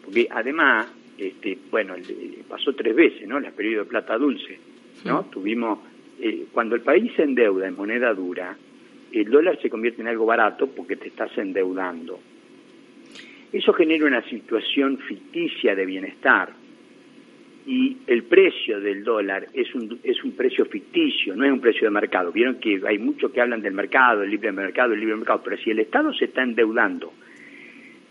porque 0.05 0.29
además, 0.31 0.87
este, 1.19 1.59
bueno, 1.71 1.95
pasó 2.49 2.73
tres 2.75 2.95
veces, 2.95 3.27
¿no? 3.27 3.39
El 3.39 3.53
periodo 3.53 3.85
de 3.85 3.91
plata 3.91 4.17
dulce, 4.17 4.59
¿no? 5.05 5.25
Tuvimos, 5.25 5.81
eh, 6.21 6.47
cuando 6.53 6.77
el 6.77 6.83
país 6.83 7.13
se 7.17 7.25
endeuda 7.25 7.67
en 7.67 7.77
moneda 7.77 8.15
dura, 8.15 8.57
el 9.13 9.31
dólar 9.31 9.59
se 9.61 9.69
convierte 9.69 10.03
en 10.03 10.09
algo 10.09 10.27
barato 10.27 10.69
porque 10.69 10.97
te 10.97 11.09
estás 11.09 11.37
endeudando. 11.37 12.21
Eso 13.53 13.73
genera 13.73 14.07
una 14.07 14.23
situación 14.23 14.99
ficticia 14.99 15.75
de 15.75 15.87
bienestar, 15.87 16.53
y 17.67 17.97
el 18.07 18.23
precio 18.23 18.81
del 18.81 19.03
dólar 19.03 19.49
es 19.53 19.75
un, 19.75 19.99
es 20.05 20.23
un 20.23 20.37
precio 20.37 20.65
ficticio, 20.67 21.35
no 21.35 21.45
es 21.45 21.51
un 21.51 21.61
precio 21.61 21.89
de 21.89 21.91
mercado. 21.91 22.31
Vieron 22.31 22.61
que 22.61 22.81
hay 22.87 22.99
muchos 22.99 23.33
que 23.33 23.41
hablan 23.41 23.61
del 23.61 23.75
mercado, 23.75 24.23
el 24.23 24.31
libre 24.31 24.53
mercado, 24.53 24.95
el 24.95 25.01
libre 25.01 25.17
mercado, 25.17 25.43
pero 25.45 25.57
si 25.59 25.71
el 25.71 25.81
Estado 25.81 26.15
se 26.15 26.27
está 26.27 26.45
endeudando 26.45 27.13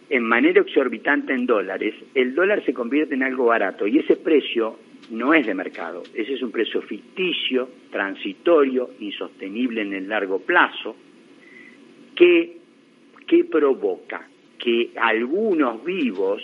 en 0.10 0.24
manera 0.24 0.60
exorbitante 0.62 1.34
en 1.34 1.46
dólares, 1.46 1.96
el 2.13 2.36
dólar 2.36 2.63
se 2.65 2.74
convierte 2.74 3.15
en 3.15 3.24
algo 3.24 3.46
barato 3.46 3.88
y 3.88 3.98
ese 3.98 4.18
precio 4.18 4.78
no 5.12 5.34
es 5.34 5.48
de 5.48 5.54
mercado, 5.54 6.04
ese 6.13 6.34
es 6.34 6.41
un 6.41 6.52
precio 6.52 6.82
ficticio, 6.82 7.70
transitorio, 7.91 8.89
insostenible 9.00 9.82
en 9.82 9.94
el 9.94 10.10
largo 10.10 10.39
plazo, 10.39 10.98
que, 12.13 12.58
que 13.26 13.46
provoca 13.46 14.28
que 14.58 14.91
algunos 14.96 15.84
vivos 15.84 16.44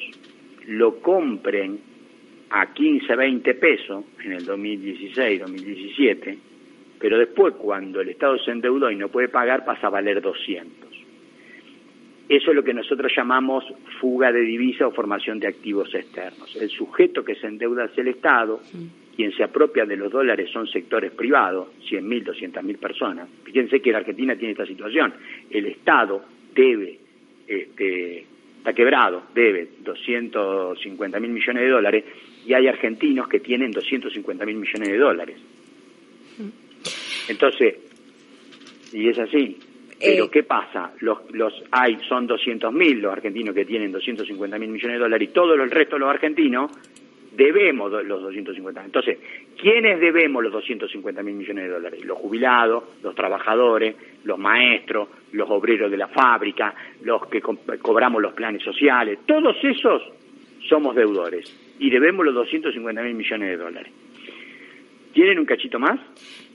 lo 0.68 1.00
compren 1.00 1.91
a 2.52 2.74
15, 2.74 3.16
20 3.16 3.54
pesos 3.56 4.04
en 4.24 4.34
el 4.34 4.46
2016, 4.46 5.40
2017, 5.40 6.38
pero 7.00 7.18
después 7.18 7.56
cuando 7.56 8.02
el 8.02 8.10
Estado 8.10 8.38
se 8.40 8.52
endeudó 8.52 8.92
y 8.92 8.96
no 8.98 9.08
puede 9.08 9.30
pagar 9.30 9.64
pasa 9.64 9.88
a 9.88 9.90
valer 9.90 10.22
200. 10.22 10.90
Eso 12.28 12.52
es 12.52 12.56
lo 12.56 12.64
que 12.64 12.74
nosotros 12.74 13.12
llamamos 13.16 13.66
fuga 14.00 14.32
de 14.32 14.42
divisa 14.42 14.88
o 14.88 14.92
formación 14.92 15.40
de 15.40 15.48
activos 15.48 15.94
externos. 15.96 16.56
El 16.56 16.70
sujeto 16.70 17.24
que 17.24 17.36
se 17.36 17.48
endeuda 17.48 17.86
es 17.86 17.98
el 17.98 18.10
Estado, 18.10 18.62
quien 19.16 19.34
se 19.34 19.44
apropia 19.44 19.86
de 19.86 19.98
los 19.98 20.12
dólares 20.12 20.50
son 20.52 20.68
sectores 20.68 21.12
privados, 21.12 21.70
100.000, 21.90 22.26
200.000 22.26 22.78
personas. 22.78 23.30
Fíjense 23.44 23.82
que 23.82 23.92
la 23.92 24.00
Argentina 24.00 24.36
tiene 24.36 24.52
esta 24.52 24.66
situación. 24.66 25.14
El 25.50 25.66
Estado 25.68 26.24
debe 26.54 27.00
este, 27.48 28.26
está 28.62 28.74
quebrado, 28.74 29.24
debe 29.34 29.70
250 29.80 31.20
mil 31.20 31.32
millones 31.32 31.64
de 31.64 31.70
dólares 31.70 32.04
y 32.46 32.54
hay 32.54 32.68
argentinos 32.68 33.28
que 33.28 33.40
tienen 33.40 33.72
250 33.72 34.46
mil 34.46 34.58
millones 34.58 34.90
de 34.90 34.98
dólares. 34.98 35.38
Entonces, 37.28 37.76
y 38.94 39.08
es 39.08 39.20
así. 39.20 39.58
Pero 40.00 40.26
eh, 40.26 40.30
¿qué 40.32 40.44
pasa? 40.44 40.94
Los, 41.00 41.20
los 41.32 41.54
hay, 41.72 41.98
son 42.10 42.26
200 42.26 42.74
mil 42.74 43.00
los 43.00 43.14
argentinos 43.14 43.54
que 43.54 43.66
tienen 43.66 43.92
250 43.92 44.58
mil 44.58 44.70
millones 44.70 44.96
de 44.96 45.00
dólares 45.00 45.30
y 45.30 45.34
todo 45.34 45.54
el 45.54 45.70
resto 45.70 45.96
de 45.96 46.00
los 46.00 46.10
argentinos 46.10 46.72
debemos 47.32 47.92
los 48.04 48.22
250. 48.22 48.84
Entonces, 48.84 49.20
¿quiénes 49.60 50.00
debemos 50.00 50.44
los 50.44 50.52
250 50.54 51.24
mil 51.24 51.36
millones 51.36 51.66
de 51.66 51.70
dólares? 51.70 52.04
Los 52.04 52.18
jubilados, 52.18 52.84
los 53.04 53.14
trabajadores, 53.14 53.96
los 54.24 54.40
maestros, 54.40 55.08
los 55.34 55.50
obreros 55.50 55.92
de 55.92 55.98
la 55.98 56.08
fábrica, 56.08 56.74
los 57.04 57.28
que 57.28 57.42
cobramos 57.42 58.22
los 58.22 58.34
planes 58.34 58.64
sociales, 58.64 59.20
todos 59.26 59.56
esos 59.64 60.02
somos 60.68 60.96
deudores 60.96 61.61
y 61.82 61.90
debemos 61.90 62.24
los 62.24 62.36
250 62.36 63.02
mil 63.02 63.16
millones 63.16 63.50
de 63.50 63.58
dólares. 63.58 63.92
¿Tienen 65.14 65.40
un 65.40 65.46
cachito 65.46 65.80
más? 65.80 66.00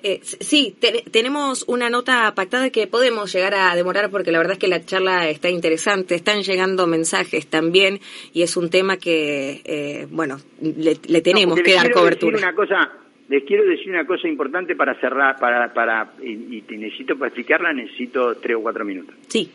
Eh, 0.03 0.21
sí, 0.23 0.77
tenemos 1.11 1.65
una 1.67 1.91
nota 1.91 2.33
pactada 2.35 2.71
que 2.71 2.87
podemos 2.87 3.33
llegar 3.35 3.55
a 3.55 3.75
demorar 3.75 4.09
porque 4.11 4.31
la 4.31 4.39
verdad 4.39 4.53
es 4.53 4.59
que 4.61 4.69
la 4.69 4.85
charla 4.85 5.29
está 5.29 5.51
interesante, 5.51 6.15
están 6.15 6.43
llegando 6.43 6.87
mensajes 6.87 7.49
también 7.49 7.99
y 8.33 8.43
es 8.43 8.57
un 8.57 8.71
tema 8.71 8.99
que, 8.99 9.63
eh, 9.65 10.07
bueno, 10.11 10.37
le, 10.63 10.95
tenemos 11.21 11.61
que 11.61 11.75
dar 11.75 11.91
cobertura. 11.91 12.39
Una 12.39 12.55
cosa, 12.55 12.93
les 13.29 13.43
quiero 13.45 13.65
decir 13.65 13.91
una 13.91 14.07
cosa 14.07 14.29
importante 14.29 14.77
para 14.77 14.95
cerrar, 15.01 15.37
para, 15.41 15.75
para 15.75 16.13
y, 16.23 16.63
necesito 16.69 17.19
para 17.19 17.29
explicarla, 17.29 17.73
necesito 17.73 18.37
tres 18.37 18.57
o 18.57 18.63
cuatro 18.63 18.85
minutos. 18.85 19.17
Sí. 19.27 19.51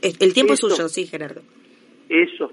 El 0.00 0.32
tiempo 0.32 0.54
es 0.54 0.60
suyo, 0.60 0.88
sí, 0.88 1.06
Gerardo. 1.06 1.42
Esos, 2.08 2.52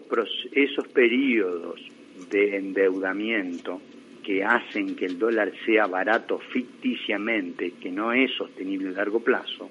esos 0.54 0.88
periodos 0.90 1.82
de 2.30 2.58
endeudamiento 2.58 3.82
que 4.24 4.44
hacen 4.44 4.96
que 4.96 5.06
el 5.06 5.18
dólar 5.18 5.52
sea 5.66 5.88
barato 5.88 6.40
ficticiamente, 6.40 7.74
que 7.82 7.92
no 7.92 8.14
es 8.14 8.32
sostenible 8.32 8.90
a 8.90 8.92
largo 8.92 9.20
plazo, 9.20 9.70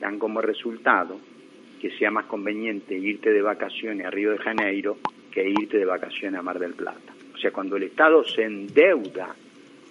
dan 0.00 0.18
como 0.18 0.40
resultado 0.40 1.20
que 1.80 1.90
sea 1.92 2.10
más 2.10 2.26
conveniente 2.26 2.96
irte 2.96 3.30
de 3.30 3.42
vacaciones 3.42 4.06
a 4.06 4.10
Río 4.10 4.32
de 4.32 4.38
Janeiro 4.38 4.98
que 5.30 5.48
irte 5.48 5.78
de 5.78 5.84
vacaciones 5.84 6.38
a 6.38 6.42
Mar 6.42 6.58
del 6.58 6.74
Plata. 6.74 7.14
O 7.32 7.38
sea, 7.38 7.52
cuando 7.52 7.76
el 7.76 7.84
Estado 7.84 8.24
se 8.24 8.44
endeuda 8.44 9.34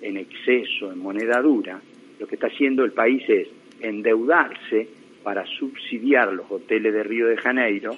en 0.02 0.18
exceso 0.18 0.92
en 0.92 1.00
moneda 1.00 1.42
dura, 1.42 1.82
lo 2.20 2.28
que 2.28 2.36
está 2.36 2.48
haciendo 2.48 2.84
el 2.84 2.92
país 2.92 3.24
es 3.28 3.48
endeudarse 3.80 4.88
para 5.24 5.46
subsidiar 5.46 6.34
los 6.34 6.50
hoteles 6.52 6.94
de 6.94 7.04
Río 7.04 7.28
de 7.28 7.38
Janeiro 7.38 7.96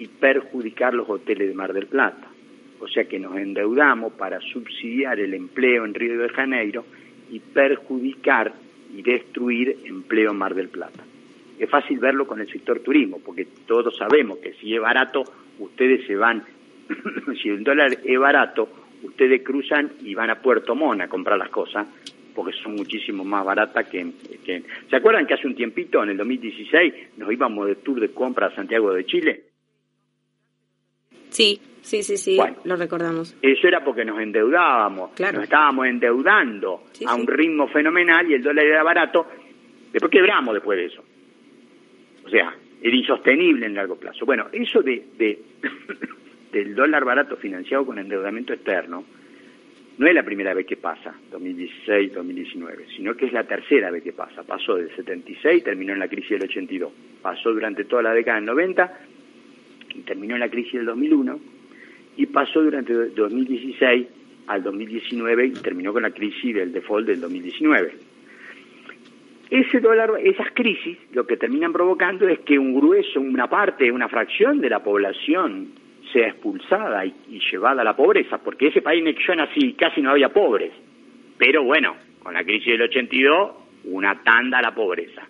y 0.00 0.08
perjudicar 0.08 0.94
los 0.94 1.08
hoteles 1.08 1.46
de 1.46 1.54
Mar 1.54 1.72
del 1.72 1.86
Plata 1.86 2.30
o 2.80 2.88
sea 2.88 3.04
que 3.04 3.18
nos 3.18 3.36
endeudamos 3.36 4.14
para 4.14 4.40
subsidiar 4.40 5.20
el 5.20 5.34
empleo 5.34 5.84
en 5.84 5.94
Río 5.94 6.18
de 6.18 6.28
Janeiro 6.30 6.84
y 7.30 7.38
perjudicar 7.38 8.52
y 8.96 9.02
destruir 9.02 9.76
empleo 9.84 10.32
en 10.32 10.38
Mar 10.38 10.54
del 10.54 10.68
Plata. 10.68 11.04
Es 11.58 11.68
fácil 11.68 11.98
verlo 11.98 12.26
con 12.26 12.40
el 12.40 12.50
sector 12.50 12.80
turismo, 12.80 13.20
porque 13.24 13.46
todos 13.66 13.96
sabemos 13.96 14.38
que 14.38 14.54
si 14.54 14.74
es 14.74 14.80
barato, 14.80 15.24
ustedes 15.58 16.06
se 16.06 16.16
van, 16.16 16.42
si 17.42 17.50
el 17.50 17.62
dólar 17.62 17.98
es 18.02 18.18
barato, 18.18 18.68
ustedes 19.02 19.42
cruzan 19.42 19.90
y 20.02 20.14
van 20.14 20.30
a 20.30 20.40
Puerto 20.40 20.74
Montt 20.74 21.02
a 21.02 21.08
comprar 21.08 21.38
las 21.38 21.50
cosas, 21.50 21.86
porque 22.34 22.56
son 22.56 22.76
muchísimo 22.76 23.24
más 23.24 23.44
baratas 23.44 23.86
que, 23.88 24.10
que... 24.44 24.62
¿Se 24.88 24.96
acuerdan 24.96 25.26
que 25.26 25.34
hace 25.34 25.46
un 25.46 25.54
tiempito, 25.54 26.02
en 26.02 26.10
el 26.10 26.16
2016, 26.16 26.94
nos 27.18 27.30
íbamos 27.30 27.66
de 27.66 27.74
tour 27.76 28.00
de 28.00 28.08
compra 28.08 28.46
a 28.46 28.54
Santiago 28.54 28.94
de 28.94 29.04
Chile? 29.04 29.49
Sí, 31.30 31.60
sí, 31.82 32.02
sí, 32.02 32.16
sí, 32.16 32.38
lo 32.64 32.76
recordamos. 32.76 33.36
Eso 33.42 33.68
era 33.68 33.82
porque 33.82 34.04
nos 34.04 34.20
endeudábamos, 34.20 35.18
nos 35.18 35.42
estábamos 35.42 35.86
endeudando 35.86 36.84
a 37.06 37.14
un 37.14 37.26
ritmo 37.26 37.68
fenomenal 37.68 38.30
y 38.30 38.34
el 38.34 38.42
dólar 38.42 38.66
era 38.66 38.82
barato 38.82 39.26
Después 39.92 40.10
quebramos 40.10 40.54
después 40.54 40.78
de 40.78 40.84
eso. 40.86 41.04
O 42.24 42.28
sea, 42.28 42.54
era 42.82 42.96
insostenible 42.96 43.66
en 43.66 43.74
largo 43.74 43.96
plazo. 43.96 44.24
Bueno, 44.24 44.46
eso 44.52 44.82
de, 44.82 45.04
de 45.18 45.38
del 46.52 46.74
dólar 46.74 47.04
barato 47.04 47.36
financiado 47.36 47.84
con 47.86 47.98
endeudamiento 47.98 48.52
externo 48.52 49.04
no 49.98 50.06
es 50.06 50.14
la 50.14 50.22
primera 50.22 50.54
vez 50.54 50.64
que 50.64 50.78
pasa, 50.78 51.14
2016-2019, 51.30 52.96
sino 52.96 53.14
que 53.14 53.26
es 53.26 53.32
la 53.34 53.44
tercera 53.44 53.90
vez 53.90 54.02
que 54.02 54.12
pasa. 54.12 54.42
Pasó 54.44 54.76
del 54.76 54.94
76, 54.96 55.62
terminó 55.62 55.92
en 55.92 55.98
la 55.98 56.08
crisis 56.08 56.30
del 56.30 56.44
82. 56.44 56.92
Pasó 57.20 57.50
durante 57.50 57.84
toda 57.84 58.02
la 58.02 58.14
década 58.14 58.36
del 58.36 58.46
90 58.46 59.00
y 59.08 59.09
terminó 60.04 60.34
en 60.34 60.40
la 60.40 60.48
crisis 60.48 60.74
del 60.74 60.86
2001 60.86 61.40
y 62.16 62.26
pasó 62.26 62.62
durante 62.62 62.92
2016 62.92 64.06
al 64.46 64.62
2019 64.62 65.46
y 65.46 65.52
terminó 65.52 65.92
con 65.92 66.02
la 66.02 66.10
crisis 66.10 66.54
del 66.54 66.72
default 66.72 67.06
del 67.06 67.20
2019. 67.20 67.92
Ese 69.50 69.80
dólar, 69.80 70.12
esas 70.22 70.52
crisis 70.52 70.96
lo 71.12 71.26
que 71.26 71.36
terminan 71.36 71.72
provocando 71.72 72.28
es 72.28 72.38
que 72.40 72.58
un 72.58 72.74
grueso, 72.74 73.20
una 73.20 73.48
parte, 73.48 73.90
una 73.90 74.08
fracción 74.08 74.60
de 74.60 74.70
la 74.70 74.80
población 74.80 75.68
sea 76.12 76.28
expulsada 76.28 77.04
y, 77.04 77.40
llevada 77.50 77.82
a 77.82 77.84
la 77.84 77.96
pobreza, 77.96 78.38
porque 78.38 78.68
ese 78.68 78.82
país 78.82 79.02
en 79.02 79.08
el 79.08 79.76
casi 79.76 80.02
no 80.02 80.10
había 80.10 80.28
pobres. 80.28 80.72
Pero 81.36 81.64
bueno, 81.64 81.96
con 82.22 82.34
la 82.34 82.44
crisis 82.44 82.66
del 82.66 82.82
82, 82.82 83.50
una 83.84 84.22
tanda 84.22 84.58
a 84.58 84.62
la 84.62 84.74
pobreza. 84.74 85.26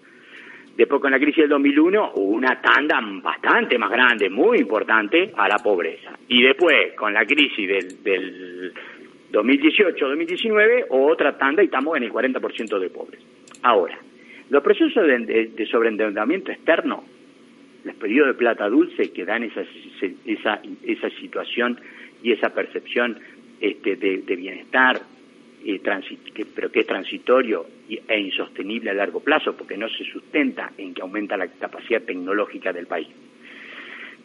Después 0.77 1.01
con 1.01 1.11
la 1.11 1.19
crisis 1.19 1.43
del 1.43 1.51
2001, 1.51 2.13
una 2.15 2.61
tanda 2.61 3.01
bastante 3.23 3.77
más 3.79 3.91
grande, 3.91 4.31
muy 4.31 4.59
importante, 4.59 5.31
a 5.37 5.49
la 5.49 5.59
pobreza. 5.59 6.11
Y 6.29 6.43
después, 6.43 6.95
con 6.95 7.13
la 7.13 7.27
crisis 7.27 7.69
del, 7.69 8.03
del 8.03 8.73
2018-2019, 9.33 10.87
otra 10.91 11.37
tanda 11.37 11.63
y 11.63 11.67
estamos 11.67 11.97
en 11.97 12.05
el 12.05 12.13
40% 12.13 12.79
de 12.79 12.91
pobres. 12.91 13.21
Ahora, 13.63 13.99
los 14.51 14.63
procesos 14.63 15.07
de, 15.07 15.69
sobreendeudamiento 15.71 16.51
externo, 16.51 17.05
los 17.85 17.95
periodos 17.95 18.35
de 18.35 18.39
plata 18.39 18.69
dulce 18.69 19.13
que 19.13 19.25
dan 19.25 19.45
esa, 19.45 19.63
esa, 20.27 20.61
esa 20.83 21.11
situación 21.21 21.79
y 22.23 22.33
esa 22.33 22.53
percepción 22.53 23.19
este, 23.61 23.97
de, 23.97 24.37
bienestar, 24.37 25.01
eh, 25.65 25.81
pero 26.55 26.71
que 26.71 26.81
es 26.81 26.87
transitorio 26.87 27.67
e 27.89 28.21
insostenible 28.21 28.91
a 28.91 28.95
largo 28.95 29.21
plazo, 29.21 29.57
porque 29.57 29.77
no 29.77 29.89
se 29.89 30.05
sustenta 30.05 30.73
en 30.79 30.95
que 30.95 31.03
aumenta 31.03 31.37
la 31.37 31.49
capacidad 31.49 32.03
tecnológica 32.03 32.73
del 32.73 32.87
país. 32.87 33.09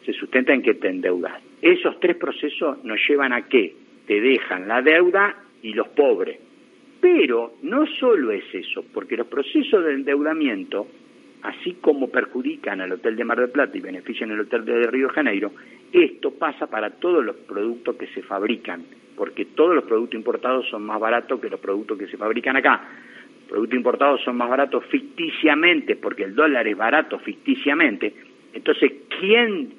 Se 0.05 0.13
sustenta 0.13 0.53
en 0.53 0.61
que 0.61 0.75
te 0.75 0.87
endeudas. 0.87 1.41
Esos 1.61 1.99
tres 1.99 2.15
procesos 2.17 2.83
nos 2.83 2.99
llevan 3.07 3.33
a 3.33 3.47
que 3.47 3.75
te 4.05 4.21
dejan 4.21 4.67
la 4.67 4.81
deuda 4.81 5.35
y 5.61 5.73
los 5.73 5.87
pobres. 5.89 6.39
Pero 7.01 7.55
no 7.63 7.85
solo 7.87 8.31
es 8.31 8.43
eso, 8.53 8.83
porque 8.93 9.17
los 9.17 9.27
procesos 9.27 9.83
de 9.83 9.93
endeudamiento, 9.93 10.87
así 11.43 11.73
como 11.81 12.09
perjudican 12.09 12.81
al 12.81 12.93
Hotel 12.93 13.15
de 13.15 13.25
Mar 13.25 13.39
del 13.39 13.49
Plata 13.49 13.77
y 13.77 13.81
benefician 13.81 14.31
al 14.31 14.41
Hotel 14.41 14.65
de 14.65 14.87
Río 14.87 15.07
de 15.07 15.13
Janeiro, 15.13 15.51
esto 15.91 16.31
pasa 16.31 16.67
para 16.67 16.89
todos 16.91 17.23
los 17.23 17.35
productos 17.35 17.95
que 17.95 18.07
se 18.07 18.21
fabrican, 18.21 18.83
porque 19.15 19.45
todos 19.45 19.75
los 19.75 19.83
productos 19.85 20.15
importados 20.15 20.67
son 20.69 20.83
más 20.83 20.99
baratos 20.99 21.39
que 21.39 21.49
los 21.49 21.59
productos 21.59 21.97
que 21.97 22.07
se 22.07 22.17
fabrican 22.17 22.55
acá. 22.57 22.89
Los 23.39 23.49
productos 23.49 23.77
importados 23.77 24.21
son 24.23 24.37
más 24.37 24.49
baratos 24.49 24.85
ficticiamente, 24.85 25.95
porque 25.95 26.23
el 26.23 26.35
dólar 26.35 26.67
es 26.67 26.77
barato 26.77 27.19
ficticiamente. 27.19 28.13
Entonces, 28.53 28.91
¿quién? 29.19 29.73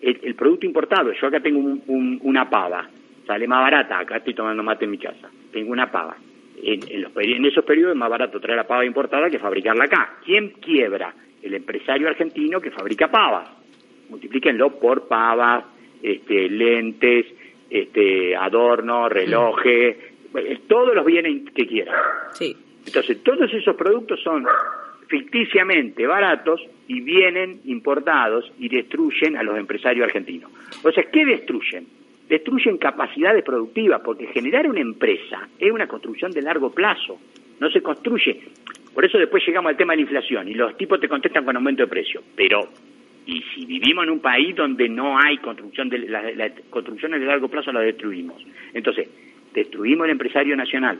El, 0.00 0.34
producto 0.36 0.64
importado, 0.64 1.12
yo 1.12 1.26
acá 1.26 1.40
tengo 1.40 1.58
una 1.88 2.48
pava, 2.48 2.88
sale 3.26 3.48
más 3.48 3.60
barata, 3.62 3.98
acá 3.98 4.18
estoy 4.18 4.34
tomando 4.34 4.62
mate 4.62 4.84
en 4.84 4.92
mi 4.92 4.98
casa, 4.98 5.28
tengo 5.50 5.72
una 5.72 5.90
pava 5.90 6.16
en, 6.62 7.02
los, 7.02 7.12
en 7.16 7.44
esos 7.44 7.64
periodos 7.64 7.94
es 7.94 7.98
más 7.98 8.10
barato 8.10 8.40
traer 8.40 8.56
la 8.56 8.66
pava 8.66 8.84
importada 8.84 9.30
que 9.30 9.38
fabricarla 9.38 9.84
acá. 9.84 10.18
¿Quién 10.24 10.50
quiebra? 10.60 11.14
El 11.42 11.54
empresario 11.54 12.08
argentino 12.08 12.60
que 12.60 12.70
fabrica 12.70 13.10
pavas. 13.10 13.48
Multiplíquenlo 14.08 14.78
por 14.78 15.06
pavas, 15.06 15.64
este, 16.02 16.48
lentes, 16.48 17.26
este, 17.70 18.36
adornos, 18.36 19.10
relojes, 19.10 19.96
eh, 20.34 20.58
todos 20.66 20.94
los 20.94 21.04
bienes 21.04 21.50
que 21.54 21.66
quieran. 21.66 21.94
Sí. 22.32 22.56
Entonces, 22.86 23.22
todos 23.22 23.52
esos 23.52 23.76
productos 23.76 24.20
son 24.22 24.46
ficticiamente 25.08 26.06
baratos 26.06 26.60
y 26.86 27.00
vienen 27.00 27.60
importados 27.64 28.50
y 28.58 28.68
destruyen 28.68 29.36
a 29.36 29.42
los 29.42 29.58
empresarios 29.58 30.06
argentinos. 30.06 30.50
O 30.84 30.92
sea, 30.92 31.04
¿qué 31.04 31.24
destruyen? 31.24 31.86
destruyen 32.28 32.76
capacidades 32.76 33.42
productivas, 33.42 34.00
porque 34.04 34.26
generar 34.26 34.68
una 34.68 34.80
empresa 34.80 35.48
es 35.58 35.72
una 35.72 35.88
construcción 35.88 36.30
de 36.30 36.42
largo 36.42 36.70
plazo, 36.70 37.18
no 37.58 37.70
se 37.70 37.80
construye. 37.80 38.40
Por 38.94 39.04
eso 39.04 39.18
después 39.18 39.42
llegamos 39.46 39.70
al 39.70 39.76
tema 39.76 39.92
de 39.92 39.98
la 39.98 40.02
inflación 40.02 40.48
y 40.48 40.54
los 40.54 40.76
tipos 40.76 41.00
te 41.00 41.08
contestan 41.08 41.44
con 41.44 41.56
aumento 41.56 41.82
de 41.82 41.88
precio. 41.88 42.22
Pero, 42.36 42.68
y 43.28 43.42
si 43.54 43.66
vivimos 43.66 44.04
en 44.04 44.10
un 44.10 44.20
país 44.20 44.56
donde 44.56 44.88
no 44.88 45.18
hay 45.18 45.36
construcción, 45.36 45.90
de, 45.90 45.98
las 45.98 46.34
la 46.34 46.50
construcciones 46.70 47.20
de 47.20 47.26
largo 47.26 47.48
plazo 47.48 47.70
las 47.70 47.84
destruimos. 47.84 48.42
Entonces, 48.72 49.06
destruimos 49.52 50.06
el 50.06 50.12
empresario 50.12 50.56
nacional. 50.56 50.98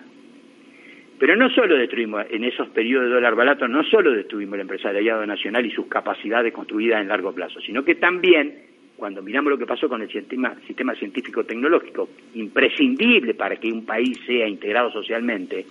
Pero 1.18 1.36
no 1.36 1.48
solo 1.48 1.78
destruimos, 1.78 2.26
en 2.28 2.44
esos 2.44 2.68
periodos 2.68 3.08
de 3.08 3.14
dólar 3.14 3.34
barato, 3.34 3.66
no 3.66 3.82
solo 3.82 4.12
destruimos 4.12 4.56
el 4.56 4.60
empresariado 4.60 5.24
nacional 5.24 5.64
y 5.64 5.70
sus 5.70 5.86
capacidades 5.86 6.52
construidas 6.52 7.00
en 7.00 7.08
largo 7.08 7.32
plazo, 7.32 7.60
sino 7.62 7.82
que 7.82 7.94
también 7.94 8.58
cuando 8.94 9.22
miramos 9.22 9.50
lo 9.50 9.58
que 9.58 9.64
pasó 9.64 9.88
con 9.88 10.02
el 10.02 10.10
sistema, 10.10 10.54
sistema 10.66 10.94
científico-tecnológico, 10.96 12.10
imprescindible 12.34 13.32
para 13.32 13.56
que 13.56 13.72
un 13.72 13.86
país 13.86 14.20
sea 14.26 14.46
integrado 14.46 14.92
socialmente, 14.92 15.64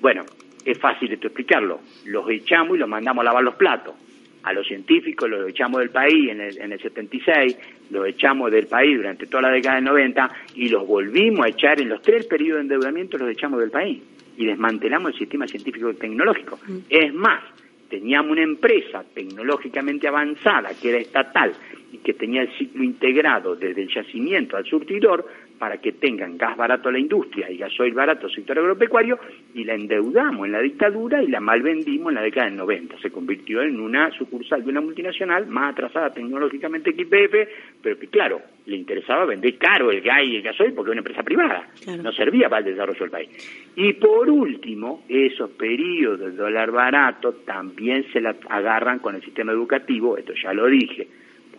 bueno, 0.00 0.22
es 0.64 0.78
fácil 0.78 1.10
esto 1.10 1.26
explicarlo. 1.26 1.80
Los 2.06 2.30
echamos 2.30 2.76
y 2.76 2.78
los 2.78 2.88
mandamos 2.88 3.22
a 3.22 3.24
lavar 3.24 3.42
los 3.42 3.56
platos. 3.56 3.94
A 4.42 4.52
los 4.52 4.66
científicos 4.66 5.28
los 5.28 5.48
echamos 5.48 5.80
del 5.80 5.90
país 5.90 6.30
en 6.30 6.40
el, 6.40 6.58
en 6.58 6.72
el 6.72 6.80
76, 6.80 7.56
los 7.90 8.06
echamos 8.06 8.50
del 8.50 8.66
país 8.66 8.96
durante 8.96 9.26
toda 9.26 9.42
la 9.42 9.50
década 9.50 9.76
del 9.76 9.84
90 9.84 10.30
y 10.54 10.68
los 10.68 10.86
volvimos 10.86 11.44
a 11.44 11.48
echar 11.48 11.80
en 11.80 11.88
los 11.88 12.00
tres 12.02 12.26
periodos 12.26 12.58
de 12.58 12.74
endeudamiento, 12.74 13.18
los 13.18 13.30
echamos 13.30 13.60
del 13.60 13.70
país 13.70 14.02
y 14.36 14.46
desmantelamos 14.46 15.12
el 15.12 15.18
sistema 15.18 15.46
científico-tecnológico. 15.46 16.58
Mm. 16.66 16.78
Es 16.88 17.12
más, 17.12 17.42
teníamos 17.90 18.32
una 18.32 18.42
empresa 18.42 19.04
tecnológicamente 19.12 20.08
avanzada 20.08 20.70
que 20.80 20.88
era 20.88 20.98
estatal 20.98 21.52
y 21.92 21.98
que 21.98 22.14
tenía 22.14 22.42
el 22.42 22.52
ciclo 22.56 22.82
integrado 22.82 23.56
desde 23.56 23.82
el 23.82 23.88
yacimiento 23.88 24.56
al 24.56 24.64
surtidor 24.64 25.26
para 25.60 25.76
que 25.76 25.92
tengan 25.92 26.38
gas 26.38 26.56
barato 26.56 26.88
a 26.88 26.92
la 26.92 26.98
industria 26.98 27.50
y 27.50 27.58
gasoil 27.58 27.92
barato 27.92 28.26
al 28.26 28.32
sector 28.32 28.58
agropecuario 28.58 29.18
y 29.52 29.64
la 29.64 29.74
endeudamos 29.74 30.46
en 30.46 30.52
la 30.52 30.60
dictadura 30.60 31.22
y 31.22 31.26
la 31.26 31.38
malvendimos 31.38 32.08
en 32.08 32.14
la 32.14 32.22
década 32.22 32.46
del 32.46 32.56
90. 32.56 32.98
Se 33.02 33.10
convirtió 33.10 33.60
en 33.60 33.78
una 33.78 34.10
sucursal 34.12 34.64
de 34.64 34.70
una 34.70 34.80
multinacional 34.80 35.46
más 35.46 35.72
atrasada 35.72 36.14
tecnológicamente 36.14 36.94
que 36.94 37.02
IPF, 37.02 37.50
pero 37.82 37.98
que 37.98 38.06
claro, 38.06 38.40
le 38.64 38.76
interesaba 38.76 39.26
vender 39.26 39.58
caro 39.58 39.90
el 39.90 40.00
gas 40.00 40.24
y 40.24 40.36
el 40.36 40.42
gasoil 40.42 40.72
porque 40.72 40.92
era 40.92 41.00
una 41.00 41.00
empresa 41.00 41.22
privada, 41.22 41.68
no 42.02 42.10
servía 42.12 42.48
para 42.48 42.60
el 42.60 42.72
desarrollo 42.72 43.00
del 43.00 43.10
país. 43.10 43.70
Y 43.76 43.92
por 43.94 44.30
último, 44.30 45.04
esos 45.10 45.50
periodos 45.50 46.20
de 46.20 46.30
dólar 46.30 46.70
barato 46.70 47.34
también 47.44 48.06
se 48.14 48.20
la 48.22 48.34
agarran 48.48 49.00
con 49.00 49.14
el 49.14 49.22
sistema 49.22 49.52
educativo, 49.52 50.16
esto 50.16 50.32
ya 50.42 50.54
lo 50.54 50.68
dije, 50.68 51.06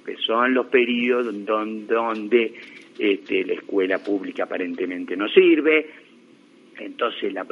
que 0.05 0.17
son 0.17 0.53
los 0.53 0.67
periodos 0.67 1.33
donde, 1.45 2.53
este, 2.97 3.45
la 3.45 3.53
escuela 3.53 3.99
pública 3.99 4.43
aparentemente 4.43 5.15
no 5.15 5.27
sirve, 5.27 5.89
entonces 6.77 7.33
la, 7.33 7.45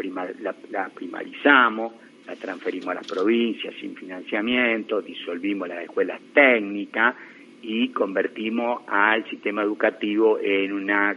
la, 0.71 0.89
primarizamos, 0.89 1.93
la 2.25 2.35
transferimos 2.35 2.89
a 2.89 2.95
las 2.95 3.07
provincias 3.07 3.73
sin 3.79 3.95
financiamiento, 3.95 5.01
disolvimos 5.01 5.67
las 5.67 5.83
escuelas 5.83 6.19
técnicas 6.33 7.15
y 7.61 7.89
convertimos 7.89 8.83
al 8.87 9.29
sistema 9.29 9.63
educativo 9.63 10.39
en 10.41 10.71
una 10.71 11.15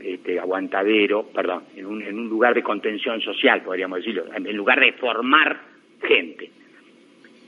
este, 0.00 0.38
aguantadero, 0.38 1.28
perdón, 1.34 1.64
en 1.76 1.86
un, 1.86 2.02
en 2.02 2.18
un 2.18 2.28
lugar 2.28 2.54
de 2.54 2.62
contención 2.62 3.20
social, 3.20 3.62
podríamos 3.62 3.98
decirlo, 3.98 4.24
en 4.34 4.56
lugar 4.56 4.80
de 4.80 4.92
formar 4.92 5.60
gente. 6.02 6.57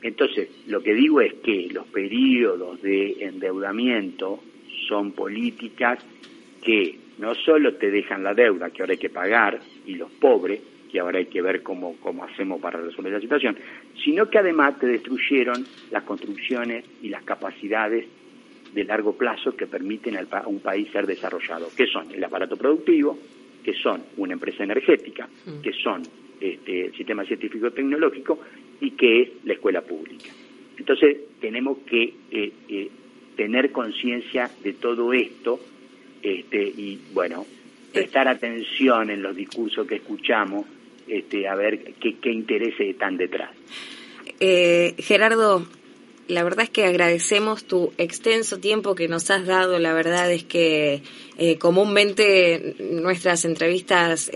Entonces, 0.02 0.48
lo 0.66 0.82
que 0.82 0.94
digo 0.94 1.20
es 1.20 1.34
que 1.34 1.68
los 1.72 1.86
periodos 1.88 2.80
de 2.82 3.24
endeudamiento 3.24 4.40
son 4.88 5.12
políticas 5.12 6.04
que 6.62 6.98
no 7.18 7.34
solo 7.34 7.74
te 7.74 7.90
dejan 7.90 8.22
la 8.22 8.34
deuda 8.34 8.70
que 8.70 8.82
ahora 8.82 8.92
hay 8.92 8.98
que 8.98 9.10
pagar 9.10 9.60
y 9.86 9.94
los 9.94 10.10
pobres, 10.10 10.60
que 10.90 11.00
ahora 11.00 11.18
hay 11.18 11.26
que 11.26 11.42
ver 11.42 11.62
cómo, 11.62 11.96
cómo 12.00 12.24
hacemos 12.24 12.60
para 12.60 12.80
resolver 12.80 13.12
la 13.12 13.20
situación, 13.20 13.56
sino 14.02 14.28
que 14.28 14.38
además 14.38 14.78
te 14.78 14.86
destruyeron 14.86 15.64
las 15.90 16.02
construcciones 16.04 16.84
y 17.02 17.08
las 17.08 17.22
capacidades 17.22 18.06
de 18.74 18.84
largo 18.84 19.16
plazo 19.16 19.54
que 19.56 19.66
permiten 19.66 20.16
a 20.16 20.46
un 20.46 20.60
país 20.60 20.90
ser 20.90 21.06
desarrollado, 21.06 21.68
que 21.76 21.86
son 21.86 22.10
el 22.10 22.22
aparato 22.22 22.56
productivo, 22.56 23.18
que 23.62 23.74
son 23.74 24.02
una 24.16 24.32
empresa 24.32 24.64
energética, 24.64 25.28
mm. 25.46 25.60
que 25.60 25.72
son 25.72 26.02
este, 26.40 26.86
el 26.86 26.94
sistema 26.94 27.24
científico 27.24 27.70
tecnológico 27.70 28.38
y 28.80 28.92
que 28.92 29.22
es 29.22 29.28
la 29.44 29.54
escuela 29.54 29.82
pública. 29.82 30.30
Entonces 30.78 31.18
tenemos 31.40 31.78
que 31.86 32.14
eh, 32.30 32.52
eh, 32.68 32.90
tener 33.36 33.70
conciencia 33.72 34.50
de 34.62 34.72
todo 34.74 35.12
esto 35.12 35.60
este, 36.22 36.62
y 36.62 36.98
bueno, 37.12 37.46
prestar 37.92 38.28
atención 38.28 39.10
en 39.10 39.22
los 39.22 39.34
discursos 39.34 39.86
que 39.86 39.96
escuchamos 39.96 40.66
este, 41.08 41.48
a 41.48 41.54
ver 41.54 41.94
qué, 41.94 42.30
intereses 42.30 42.90
están 42.90 43.16
detrás. 43.16 43.50
Eh, 44.38 44.94
Gerardo, 44.98 45.66
la 46.28 46.44
verdad 46.44 46.64
es 46.64 46.70
que 46.70 46.84
agradecemos 46.84 47.64
tu 47.64 47.92
extenso 47.98 48.60
tiempo 48.60 48.94
que 48.94 49.08
nos 49.08 49.30
has 49.30 49.44
dado. 49.44 49.78
La 49.80 49.92
verdad 49.92 50.30
es 50.30 50.44
que 50.44 51.02
eh, 51.36 51.58
comúnmente 51.58 52.76
nuestras 52.78 53.44
entrevistas 53.44 54.30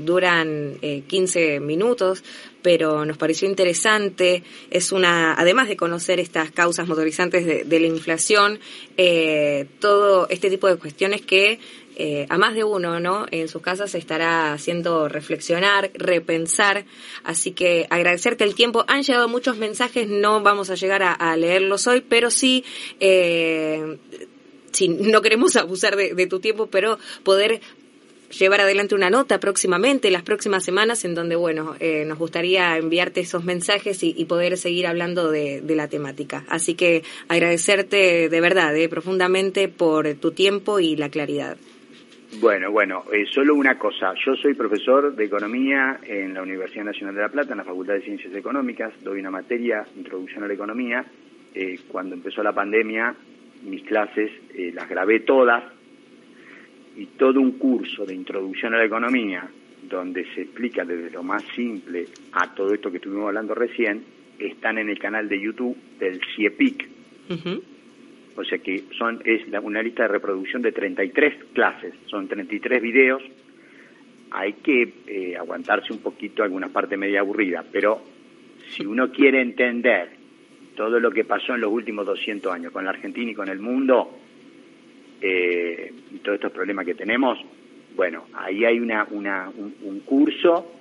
duran 0.00 0.78
eh, 0.82 1.02
15 1.06 1.60
minutos, 1.60 2.24
pero 2.66 3.04
nos 3.04 3.16
pareció 3.16 3.48
interesante. 3.48 4.42
Es 4.72 4.90
una, 4.90 5.34
además 5.34 5.68
de 5.68 5.76
conocer 5.76 6.18
estas 6.18 6.50
causas 6.50 6.88
motorizantes 6.88 7.46
de, 7.46 7.78
la 7.80 7.86
inflación, 7.86 8.58
eh, 8.96 9.66
todo 9.78 10.26
este 10.30 10.50
tipo 10.50 10.66
de 10.66 10.74
cuestiones 10.74 11.22
que 11.22 11.60
eh, 11.94 12.26
a 12.28 12.36
más 12.38 12.56
de 12.56 12.64
uno, 12.64 12.98
¿no? 12.98 13.26
En 13.30 13.46
sus 13.46 13.62
casas 13.62 13.92
se 13.92 13.98
estará 13.98 14.52
haciendo 14.52 15.08
reflexionar, 15.08 15.92
repensar. 15.94 16.86
Así 17.22 17.52
que 17.52 17.86
agradecerte 17.88 18.42
el 18.42 18.56
tiempo. 18.56 18.84
Han 18.88 19.04
llegado 19.04 19.28
muchos 19.28 19.56
mensajes, 19.58 20.08
no 20.08 20.42
vamos 20.42 20.68
a 20.68 20.74
llegar 20.74 21.04
a, 21.04 21.36
leerlos 21.36 21.86
hoy, 21.86 22.00
pero 22.00 22.32
sí, 22.32 22.64
eh, 22.98 23.98
sí, 24.72 24.88
no 24.88 25.22
queremos 25.22 25.54
abusar 25.56 25.94
de 25.94 26.26
tu 26.26 26.40
tiempo, 26.40 26.66
pero 26.66 26.98
poder 27.22 27.60
llevar 28.30 28.60
adelante 28.60 28.94
una 28.94 29.10
nota 29.10 29.40
próximamente, 29.40 30.10
las 30.10 30.22
próximas 30.22 30.64
semanas, 30.64 31.04
en 31.04 31.14
donde, 31.14 31.36
bueno, 31.36 31.74
eh, 31.80 32.04
nos 32.06 32.18
gustaría 32.18 32.76
enviarte 32.76 33.20
esos 33.20 33.44
mensajes 33.44 34.02
y, 34.02 34.24
poder 34.26 34.56
seguir 34.56 34.86
hablando 34.86 35.30
de, 35.30 35.60
de, 35.60 35.76
la 35.76 35.88
temática. 35.88 36.44
Así 36.48 36.74
que 36.74 37.02
agradecerte 37.28 38.28
de 38.28 38.40
verdad, 38.40 38.76
eh, 38.76 38.88
profundamente 38.88 39.68
por 39.68 40.14
tu 40.14 40.32
tiempo 40.32 40.80
y 40.80 40.96
la 40.96 41.10
claridad. 41.10 41.56
Bueno, 42.40 42.70
bueno, 42.70 43.04
eh, 43.12 43.24
solo 43.30 43.54
una 43.54 43.78
cosa. 43.78 44.12
Yo 44.24 44.34
soy 44.36 44.54
profesor 44.54 45.14
de 45.14 45.24
Economía 45.24 46.00
en 46.02 46.34
la 46.34 46.42
Universidad 46.42 46.84
Nacional 46.84 47.14
de 47.14 47.22
La 47.22 47.28
Plata, 47.30 47.52
en 47.52 47.58
la 47.58 47.64
Facultad 47.64 47.94
de 47.94 48.02
Ciencias 48.02 48.34
Económicas. 48.34 48.92
Doy 49.02 49.20
una 49.20 49.30
materia, 49.30 49.86
Introducción 49.96 50.44
a 50.44 50.48
la 50.48 50.54
Economía. 50.54 51.04
Eh, 51.54 51.78
cuando 51.88 52.14
empezó 52.14 52.42
la 52.42 52.52
pandemia, 52.52 53.14
mis 53.64 53.82
clases 53.84 54.30
eh, 54.54 54.70
las 54.74 54.88
grabé 54.88 55.20
todas 55.20 55.64
y 56.96 57.06
todo 57.18 57.40
un 57.40 57.52
curso 57.52 58.04
de 58.06 58.14
Introducción 58.14 58.74
a 58.74 58.78
la 58.78 58.84
Economía, 58.84 59.48
donde 59.88 60.24
se 60.34 60.42
explica 60.42 60.84
desde 60.84 61.10
lo 61.10 61.22
más 61.22 61.44
simple 61.54 62.06
a 62.32 62.54
todo 62.54 62.72
esto 62.72 62.90
que 62.90 62.96
estuvimos 62.96 63.28
hablando 63.28 63.54
recién, 63.54 64.02
están 64.38 64.78
en 64.78 64.88
el 64.88 64.98
canal 64.98 65.28
de 65.28 65.40
YouTube 65.40 65.76
del 65.98 66.20
CIEPIC. 66.34 66.88
Uh 67.28 67.32
-huh. 67.34 67.62
O 68.36 68.44
sea 68.44 68.58
que 68.58 68.84
son 68.98 69.22
es 69.24 69.42
una 69.62 69.82
lista 69.82 70.02
de 70.02 70.08
reproducción 70.08 70.62
de 70.62 70.72
33 70.72 71.34
clases, 71.52 71.94
son 72.06 72.28
33 72.28 72.82
videos. 72.82 73.22
Hay 74.30 74.54
que 74.54 74.92
eh, 75.06 75.36
aguantarse 75.36 75.92
un 75.92 76.00
poquito 76.00 76.42
alguna 76.42 76.68
parte 76.68 76.96
media 76.96 77.20
aburrida, 77.20 77.64
pero 77.70 78.02
si 78.70 78.84
uno 78.84 79.10
quiere 79.10 79.40
entender 79.40 80.10
todo 80.74 81.00
lo 81.00 81.10
que 81.10 81.24
pasó 81.24 81.54
en 81.54 81.62
los 81.62 81.72
últimos 81.72 82.04
200 82.04 82.52
años 82.52 82.72
con 82.72 82.84
la 82.84 82.90
Argentina 82.90 83.30
y 83.30 83.34
con 83.34 83.48
el 83.48 83.60
mundo 83.60 84.18
eh, 85.26 85.92
y 86.12 86.18
todos 86.18 86.36
estos 86.36 86.52
problemas 86.52 86.86
que 86.86 86.94
tenemos, 86.94 87.38
bueno, 87.94 88.26
ahí 88.34 88.64
hay 88.64 88.78
una, 88.78 89.06
una 89.10 89.48
un, 89.48 89.74
un 89.82 90.00
curso 90.00 90.76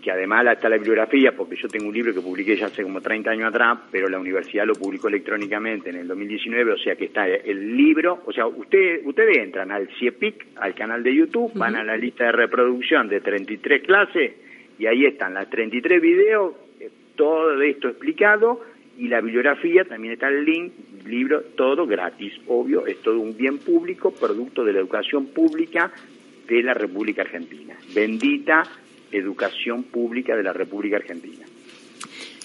que 0.00 0.12
además 0.12 0.46
está 0.46 0.68
la 0.68 0.76
bibliografía, 0.76 1.32
porque 1.36 1.56
yo 1.56 1.68
tengo 1.68 1.88
un 1.88 1.94
libro 1.94 2.14
que 2.14 2.20
publiqué 2.20 2.56
ya 2.56 2.66
hace 2.66 2.82
como 2.82 3.00
30 3.00 3.30
años 3.30 3.48
atrás, 3.48 3.78
pero 3.90 4.08
la 4.08 4.18
universidad 4.18 4.64
lo 4.64 4.74
publicó 4.74 5.08
electrónicamente 5.08 5.90
en 5.90 5.96
el 5.96 6.08
2019, 6.08 6.72
o 6.72 6.78
sea 6.78 6.96
que 6.96 7.06
está 7.06 7.26
el 7.26 7.76
libro, 7.76 8.22
o 8.24 8.32
sea, 8.32 8.46
usted, 8.46 9.04
ustedes 9.04 9.38
entran 9.38 9.70
al 9.70 9.88
CIEPIC, 9.98 10.46
al 10.56 10.74
canal 10.74 11.02
de 11.02 11.14
YouTube, 11.14 11.52
van 11.54 11.76
a 11.76 11.84
la 11.84 11.96
lista 11.96 12.24
de 12.24 12.32
reproducción 12.32 13.08
de 13.08 13.20
33 13.20 13.82
clases, 13.82 14.32
y 14.78 14.86
ahí 14.86 15.04
están 15.04 15.34
las 15.34 15.50
33 15.50 16.00
videos, 16.00 16.54
eh, 16.80 16.90
todo 17.16 17.60
esto 17.60 17.88
explicado, 17.88 18.60
y 18.98 19.06
la 19.06 19.20
bibliografía, 19.20 19.84
también 19.84 20.14
está 20.14 20.28
el 20.28 20.44
link, 20.44 20.72
libro, 21.06 21.40
todo 21.56 21.86
gratis, 21.86 22.32
obvio, 22.48 22.86
es 22.86 23.00
todo 23.00 23.20
un 23.20 23.36
bien 23.36 23.58
público, 23.58 24.10
producto 24.12 24.64
de 24.64 24.72
la 24.72 24.80
educación 24.80 25.26
pública 25.26 25.92
de 26.48 26.62
la 26.62 26.74
República 26.74 27.22
Argentina. 27.22 27.76
Bendita 27.94 28.64
educación 29.12 29.84
pública 29.84 30.36
de 30.36 30.42
la 30.42 30.52
República 30.52 30.96
Argentina. 30.96 31.46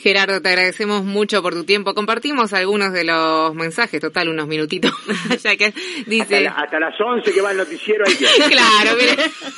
Gerardo, 0.03 0.41
te 0.41 0.49
agradecemos 0.49 1.05
mucho 1.05 1.41
por 1.41 1.53
tu 1.53 1.63
tiempo. 1.63 1.93
Compartimos 1.93 2.51
algunos 2.51 2.91
de 2.91 3.05
los 3.05 3.55
mensajes, 3.55 4.01
total, 4.01 4.27
unos 4.27 4.49
minutitos. 4.49 4.91
ya 5.41 5.55
que 5.55 5.73
dice... 6.05 6.23
Hasta, 6.23 6.41
la, 6.41 6.51
hasta, 6.51 6.79
las 6.81 6.99
11 6.99 7.31
que 7.31 7.41
va 7.41 7.51
el 7.51 7.57
noticiero 7.57 8.03
ahí 8.05 8.13
Claro, 8.49 8.97
mire, 8.99 9.15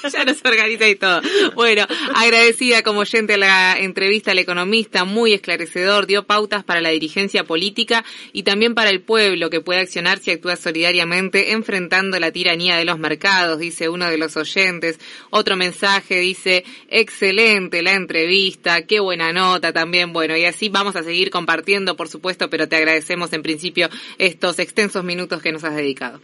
ya 0.07 0.23
nos 0.23 0.45
organiza 0.45 0.87
y 0.87 0.95
todo. 0.97 1.19
Bueno, 1.55 1.87
agradecida 2.13 2.83
como 2.83 2.99
oyente 2.99 3.33
a 3.33 3.37
la 3.37 3.79
entrevista 3.79 4.31
al 4.31 4.37
economista, 4.37 5.03
muy 5.03 5.33
esclarecedor, 5.33 6.05
dio 6.05 6.27
pautas 6.27 6.63
para 6.63 6.79
la 6.79 6.89
dirigencia 6.89 7.43
política 7.43 8.05
y 8.31 8.43
también 8.43 8.75
para 8.75 8.91
el 8.91 9.01
pueblo 9.01 9.49
que 9.49 9.61
puede 9.61 9.79
accionar 9.79 10.19
si 10.19 10.29
actúa 10.29 10.57
solidariamente 10.57 11.53
enfrentando 11.53 12.19
la 12.19 12.31
tiranía 12.31 12.77
de 12.77 12.85
los 12.85 12.99
mercados, 12.99 13.57
dice 13.57 13.89
uno 13.89 14.11
de 14.11 14.19
los 14.19 14.37
oyentes. 14.37 14.99
Otro 15.31 15.55
mensaje 15.55 16.19
dice, 16.19 16.65
excelente 16.87 17.81
la 17.81 17.93
entrevista, 17.93 18.83
qué 18.83 18.99
buena 18.99 19.33
nota 19.33 19.73
también, 19.73 20.13
bueno, 20.35 20.43
y 20.43 20.49
así 20.49 20.69
vamos 20.69 20.95
a 20.97 21.03
seguir 21.03 21.29
compartiendo, 21.29 21.95
por 21.95 22.09
supuesto, 22.09 22.49
pero 22.49 22.67
te 22.67 22.75
agradecemos 22.75 23.31
en 23.31 23.41
principio 23.41 23.87
estos 24.17 24.59
extensos 24.59 25.03
minutos 25.03 25.41
que 25.41 25.51
nos 25.53 25.63
has 25.63 25.75
dedicado. 25.75 26.19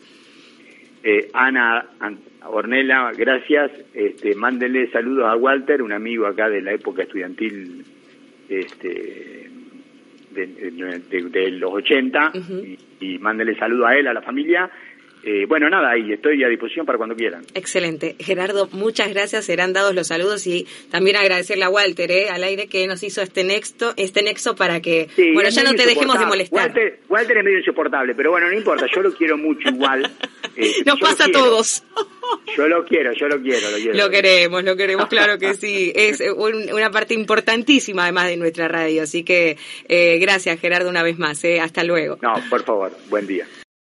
Eh, 1.03 1.29
Ana 1.33 1.85
Ornella, 2.45 3.11
gracias. 3.15 3.71
Este, 3.93 4.35
mándenle 4.35 4.91
saludos 4.91 5.25
a 5.27 5.35
Walter, 5.35 5.81
un 5.81 5.93
amigo 5.93 6.27
acá 6.27 6.49
de 6.49 6.61
la 6.61 6.73
época 6.73 7.03
estudiantil 7.03 7.85
este, 8.49 9.49
de, 10.31 10.47
de, 10.47 10.99
de, 11.09 11.29
de 11.29 11.51
los 11.51 11.71
80, 11.71 12.31
uh 12.33 12.37
-huh. 12.37 12.77
y, 12.99 13.13
y 13.13 13.17
mándenle 13.19 13.55
saludos 13.55 13.87
a 13.87 13.95
él, 13.95 14.07
a 14.07 14.13
la 14.13 14.21
familia 14.21 14.69
eh, 15.23 15.45
bueno, 15.47 15.69
nada, 15.69 15.97
y 15.97 16.13
estoy 16.13 16.43
a 16.43 16.47
disposición 16.47 16.85
para 16.85 16.97
cuando 16.97 17.15
quieran. 17.15 17.43
Excelente. 17.53 18.15
Gerardo, 18.19 18.67
muchas 18.71 19.09
gracias. 19.09 19.45
Serán 19.45 19.73
dados 19.73 19.93
los 19.93 20.07
saludos 20.07 20.47
y 20.47 20.65
también 20.89 21.15
agradecerle 21.15 21.63
a 21.65 21.69
Walter, 21.69 22.11
eh, 22.11 22.29
al 22.29 22.43
aire, 22.43 22.67
que 22.67 22.87
nos 22.87 23.03
hizo 23.03 23.21
este 23.21 23.43
nexo, 23.43 23.93
este 23.97 24.23
nexo 24.23 24.55
para 24.55 24.81
que, 24.81 25.09
sí, 25.15 25.31
bueno, 25.33 25.49
ya 25.49 25.63
no 25.63 25.73
te 25.73 25.85
dejemos 25.85 26.19
de 26.19 26.25
molestar. 26.25 26.67
Walter, 26.67 26.99
Walter, 27.07 27.37
es 27.37 27.43
medio 27.43 27.59
insoportable, 27.59 28.15
pero 28.15 28.31
bueno, 28.31 28.47
no 28.47 28.57
importa, 28.57 28.85
yo 28.93 29.01
lo 29.01 29.13
quiero 29.13 29.37
mucho 29.37 29.69
igual. 29.69 30.09
Eh, 30.57 30.83
nos 30.85 30.99
pasa 30.99 31.25
a 31.25 31.31
todos. 31.31 31.81
Yo 32.57 32.67
lo 32.67 32.83
quiero, 32.83 33.13
yo 33.13 33.27
lo 33.27 33.41
quiero, 33.41 33.71
lo 33.71 33.77
quiero. 33.77 33.93
Lo 33.93 34.09
queremos, 34.09 34.63
lo 34.65 34.75
queremos, 34.75 35.07
claro 35.07 35.37
que 35.37 35.53
sí. 35.53 35.93
Es 35.95 36.19
un, 36.19 36.73
una 36.73 36.91
parte 36.91 37.13
importantísima 37.13 38.03
además 38.03 38.27
de 38.27 38.35
nuestra 38.35 38.67
radio, 38.67 39.03
así 39.03 39.23
que 39.23 39.57
eh, 39.87 40.17
gracias 40.19 40.59
Gerardo 40.59 40.89
una 40.89 41.03
vez 41.03 41.17
más, 41.17 41.41
eh. 41.45 41.61
hasta 41.61 41.85
luego. 41.85 42.17
No, 42.21 42.33
por 42.49 42.63
favor, 42.63 42.91
buen 43.09 43.27
día. 43.27 43.45